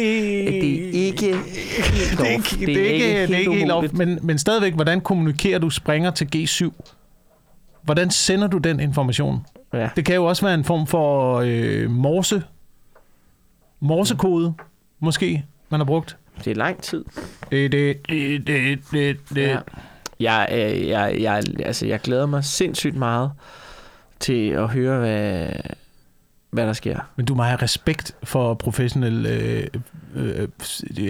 det 0.63 0.89
er 0.89 1.07
ikke 1.07 1.27
helt 1.27 2.11
det 2.19 2.27
er 2.27 2.31
ikke, 2.31 2.67
det 2.67 2.89
er 2.89 2.93
ikke, 2.93 3.27
det 3.27 3.35
er 3.35 3.39
ikke 3.39 3.53
helt 3.53 3.73
off, 3.73 3.93
umuligt. 3.93 3.99
men, 3.99 4.19
men 4.23 4.39
stadigvæk, 4.39 4.75
hvordan 4.75 5.01
kommunikerer 5.01 5.59
du 5.59 5.71
springer 5.71 6.11
til 6.11 6.29
G7? 6.37 6.71
Hvordan 7.83 8.11
sender 8.11 8.47
du 8.47 8.59
den 8.59 8.81
information? 8.81 9.47
Ja. 9.73 9.89
Det 9.97 10.05
kan 10.05 10.15
jo 10.15 10.25
også 10.25 10.47
være 10.47 10.55
en 10.55 10.65
form 10.65 10.87
for 10.87 11.35
øh, 11.47 11.91
morse, 11.91 12.43
morsekode, 13.81 14.55
måske, 15.01 15.45
man 15.71 15.81
har 15.81 15.85
brugt. 15.85 16.17
Det 16.45 16.51
er 16.51 16.55
lang 16.55 16.83
tid. 16.83 17.05
Det, 17.51 17.73
det, 17.73 17.97
det, 18.09 18.47
det, 18.47 18.79
det, 18.93 19.19
det. 19.35 19.49
Ja. 19.49 19.59
Jeg, 20.21 20.49
øh, 20.53 20.89
jeg, 20.89 21.17
jeg, 21.21 21.43
altså, 21.65 21.87
jeg 21.87 22.01
glæder 22.01 22.27
mig 22.27 22.45
sindssygt 22.45 22.97
meget 22.97 23.31
til 24.21 24.49
at 24.49 24.69
høre, 24.69 24.99
hvad, 24.99 25.49
hvad 26.57 26.67
der 26.67 26.73
sker. 26.73 26.99
Men 27.17 27.27
du 27.27 27.35
må 27.35 27.43
have 27.43 27.57
respekt 27.63 28.17
for 28.25 28.55
professionel... 28.55 29.27
Øh, 29.27 29.67
øh, 30.15 30.49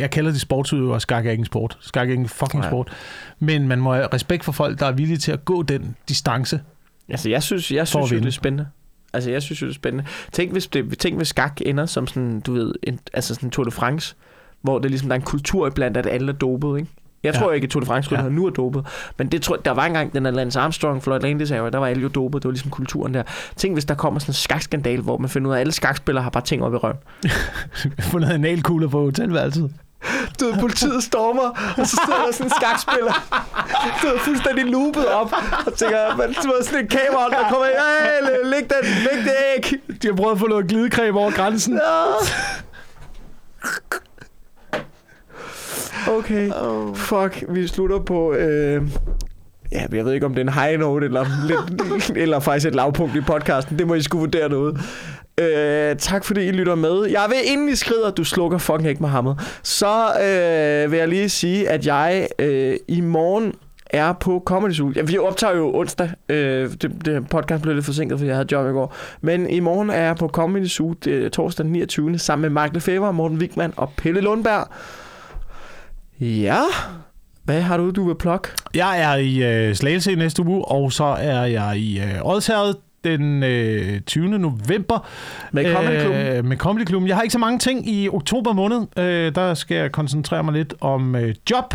jeg 0.01 0.11
kalder 0.11 0.31
det 0.31 0.41
sportsudøvere, 0.41 1.01
skak 1.01 1.27
er 1.27 1.31
ikke 1.31 1.41
en 1.41 1.47
sport. 1.47 1.79
Skak 1.81 2.09
er 2.09 2.11
ikke 2.11 2.21
en 2.21 2.29
fucking 2.29 2.61
Nej. 2.61 2.71
sport. 2.71 2.93
Men 3.39 3.69
man 3.69 3.81
må 3.81 3.95
have 3.95 4.09
respekt 4.13 4.45
for 4.45 4.53
folk, 4.53 4.79
der 4.79 4.87
er 4.87 4.93
villige 4.93 5.19
til 5.19 5.33
at 5.33 5.45
gå 5.45 5.63
den 5.63 5.97
distance. 6.09 6.61
Altså, 7.09 7.29
jeg 7.29 7.43
synes, 7.43 7.73
jeg 7.73 7.89
synes 7.89 8.13
jo, 8.13 8.19
det 8.19 8.27
er 8.27 8.31
spændende. 8.31 8.67
Altså, 9.13 9.31
jeg 9.31 9.43
synes 9.43 9.63
jo, 9.63 9.67
det 9.67 9.73
er 9.73 9.75
spændende. 9.75 10.05
Tænk, 10.33 10.53
hvis, 10.53 10.67
det, 10.67 10.99
tænk, 10.99 11.17
hvis 11.17 11.29
skak 11.29 11.61
ender 11.67 11.87
som 11.87 12.07
sådan, 12.07 12.41
du 12.41 12.53
ved, 12.53 12.75
en, 12.83 13.01
altså 13.13 13.35
sådan 13.35 13.51
Tour 13.51 13.65
de 13.65 13.71
France, 13.71 14.15
hvor 14.63 14.79
det 14.79 14.91
ligesom, 14.91 15.09
der 15.09 15.15
er 15.15 15.19
en 15.19 15.25
kultur 15.25 15.67
iblandt, 15.67 15.97
at 15.97 16.07
alle 16.07 16.33
er 16.33 16.37
dopet, 16.37 16.79
ikke? 16.79 16.91
Jeg 17.23 17.35
Ja. 17.35 17.41
tror 17.41 17.53
ikke, 17.53 17.65
at 17.65 17.71
Tour 17.71 17.81
de 17.81 17.87
France 17.87 18.15
Ja. 18.15 18.23
nu 18.29 18.47
er 18.47 18.51
dopet. 18.51 18.87
Men 19.19 19.29
det 19.29 19.43
tror, 19.43 19.57
der 19.57 19.71
var 19.71 19.85
engang 19.87 20.13
den 20.13 20.25
der 20.25 20.31
Lance 20.31 20.61
Armstrong, 20.61 21.03
Floyd 21.03 21.21
Landis, 21.21 21.49
der 21.49 21.79
var 21.79 21.87
alle 21.87 22.03
jo 22.03 22.09
dopet. 22.09 22.43
Det 22.43 22.49
var 22.49 22.53
ligesom 22.53 22.71
kulturen 22.71 23.15
der. 23.15 23.23
Tænk, 23.57 23.75
hvis 23.75 23.85
der 23.85 23.95
kommer 23.95 24.21
sådan 24.21 24.31
en 24.31 24.35
skakskandal, 24.35 25.01
hvor 25.01 25.19
man 25.19 25.29
finder 25.31 25.49
ud 25.51 25.55
af, 25.55 25.57
at 25.59 25.61
alle 25.61 25.73
skakspillere 25.73 26.23
har 26.23 26.31
bare 26.31 26.45
ting 26.45 26.63
op 26.65 26.75
i 26.75 26.77
røven. 26.77 26.97
Fundet 28.13 28.31
analkugler 28.31 28.89
på 28.89 29.01
hotelværelset. 29.01 29.71
Du 30.41 30.45
ved, 30.45 30.55
politiet 30.61 31.03
stormer, 31.05 31.75
og 31.79 31.87
så 31.87 32.01
sidder 32.07 32.25
der 32.27 32.33
sådan 32.33 32.47
en 32.47 32.53
skakspiller. 32.61 33.13
Du 34.03 34.07
ved, 34.07 34.19
fuldstændig 34.19 34.65
loopet 34.65 35.09
op, 35.09 35.33
og 35.67 35.75
tænker, 35.75 36.17
man, 36.17 36.29
ved, 36.29 36.65
sådan 36.65 36.81
en 36.81 36.89
kamera, 36.89 37.29
der 37.31 37.49
kommer 37.51 37.67
ind, 37.67 37.75
hey, 37.77 38.51
læg, 38.51 38.61
den, 38.61 38.91
læg 39.05 39.25
det 39.25 39.35
æg. 39.57 39.81
De 40.03 40.09
har 40.09 40.15
prøvet 40.15 40.33
at 40.33 40.39
få 40.39 40.47
noget 40.47 40.69
glidecreme 40.69 41.19
over 41.21 41.31
grænsen. 41.31 41.75
Ja. 41.75 42.05
Okay, 46.09 46.51
fuck, 46.95 47.45
vi 47.49 47.67
slutter 47.67 47.99
på... 47.99 48.33
Øh, 48.33 48.83
ja, 49.73 49.87
jeg 49.93 50.05
ved 50.05 50.13
ikke, 50.13 50.27
om 50.27 50.35
det 50.35 50.41
er 50.41 50.47
en 50.47 50.53
high 50.53 50.81
note, 50.81 51.07
eller, 51.07 51.25
lidt, 51.47 52.19
eller 52.23 52.41
faktisk 52.41 52.67
et 52.67 52.75
lavpunkt 52.75 53.17
i 53.17 53.21
podcasten. 53.21 53.79
Det 53.79 53.87
må 53.87 53.95
I 53.95 54.03
skulle 54.03 54.21
vurdere 54.21 54.49
noget. 54.49 54.81
Øh, 55.41 55.97
tak 55.97 56.25
fordi 56.25 56.41
I 56.41 56.51
lytter 56.51 56.75
med. 56.75 57.07
Jeg 57.11 57.27
vil 57.29 57.53
inden 57.53 57.69
I 57.69 57.75
skrider, 57.75 58.11
du 58.11 58.25
slukker 58.25 58.59
fucking 58.59 58.89
ikke 58.89 59.03
Mohammed, 59.03 59.35
så 59.63 60.07
øh, 60.23 60.91
vil 60.91 60.99
jeg 60.99 61.09
lige 61.09 61.29
sige, 61.29 61.69
at 61.69 61.87
jeg 61.87 62.29
øh, 62.39 62.77
i 62.89 63.01
morgen 63.01 63.53
er 63.91 64.13
på 64.13 64.43
Comedy 64.47 64.73
Zoo. 64.73 64.93
Ja, 64.97 65.03
vi 65.03 65.19
optager 65.19 65.57
jo 65.57 65.75
onsdag. 65.75 66.11
Øh, 66.29 66.71
det, 66.71 66.93
det 67.05 67.29
podcast 67.29 67.63
blev 67.63 67.75
lidt 67.75 67.85
forsinket, 67.85 68.19
fordi 68.19 68.29
jeg 68.29 68.37
havde 68.37 68.49
job 68.53 68.67
i 68.67 68.71
går. 68.71 68.95
Men 69.21 69.51
i 69.51 69.61
morgen 69.61 69.91
er 69.91 70.03
jeg 70.03 70.17
på 70.17 70.29
Comedy 70.29 70.67
Zoo 70.67 70.93
det 70.93 71.33
torsdag 71.33 71.65
den 71.65 71.73
29. 71.73 72.19
sammen 72.19 72.43
med 72.43 72.51
Mark 72.51 72.75
Lefebvre, 72.75 73.13
Morten 73.13 73.39
Wigman 73.39 73.73
og 73.77 73.93
Pelle 73.97 74.21
Lundberg. 74.21 74.67
Ja, 76.21 76.61
hvad 77.45 77.61
har 77.61 77.77
du, 77.77 77.91
du 77.91 78.07
vil 78.07 78.15
plukke? 78.15 78.49
Jeg 78.75 79.01
er 79.03 79.15
i 79.15 79.69
øh, 79.69 79.75
Slagelse 79.75 80.13
i 80.13 80.15
næste 80.15 80.43
uge, 80.47 80.65
og 80.65 80.93
så 80.93 81.05
er 81.05 81.45
jeg 81.45 81.77
i 81.77 82.01
øh, 82.01 82.07
Odsherred 82.23 82.75
den 83.05 83.43
øh, 83.43 84.01
20. 84.01 84.39
november. 84.39 85.07
Med 85.53 85.75
Comedy 85.75 86.01
Klubben? 86.01 86.21
Øh, 86.27 86.45
med 86.45 86.57
Comedy 86.57 86.85
Klubben. 86.85 87.09
Jeg 87.09 87.17
har 87.17 87.23
ikke 87.23 87.33
så 87.33 87.39
mange 87.39 87.59
ting 87.59 87.89
i 87.89 88.09
oktober 88.09 88.53
måned. 88.53 88.87
Øh, 88.99 89.35
der 89.35 89.55
skal 89.55 89.77
jeg 89.77 89.93
koncentrere 89.93 90.43
mig 90.43 90.53
lidt 90.55 90.75
om 90.81 91.17
øh, 91.17 91.35
job. 91.51 91.75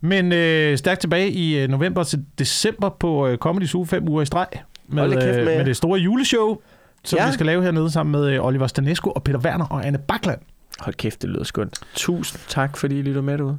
Men 0.00 0.32
øh, 0.32 0.78
stærkt 0.78 1.00
tilbage 1.00 1.30
i 1.30 1.58
øh, 1.58 1.68
november 1.68 2.02
til 2.02 2.24
december 2.38 2.88
på 2.88 3.26
øh, 3.26 3.38
Comedy 3.38 3.66
Zoo, 3.66 3.84
fem 3.84 4.08
uger 4.08 4.22
i 4.22 4.26
streg. 4.26 4.46
Med, 4.88 5.12
kæft 5.12 5.24
øh, 5.26 5.44
med- 5.44 5.56
med 5.56 5.64
det 5.64 5.76
store 5.76 6.00
juleshow, 6.00 6.56
som 7.04 7.18
Ja. 7.18 7.26
vi 7.26 7.32
skal 7.32 7.46
lave 7.46 7.62
hernede 7.62 7.90
sammen 7.90 8.12
med 8.12 8.30
øh, 8.34 8.44
Oliver 8.46 8.66
Stanesco 8.66 9.10
og 9.10 9.22
Peter 9.22 9.38
Werner 9.38 9.64
og 9.66 9.86
Anne 9.86 9.98
Bakland. 9.98 10.38
Hold 10.80 10.94
kæft, 10.94 11.22
det 11.22 11.30
lyder 11.30 11.44
skønt. 11.44 11.80
Tusind 11.94 12.40
tak, 12.48 12.76
fordi 12.76 12.98
I 12.98 13.02
lytter 13.02 13.22
med 13.22 13.38
derude. 13.38 13.58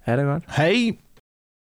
Ha' 0.00 0.16
det 0.16 0.24
godt. 0.24 0.44
Hej! 0.56 0.96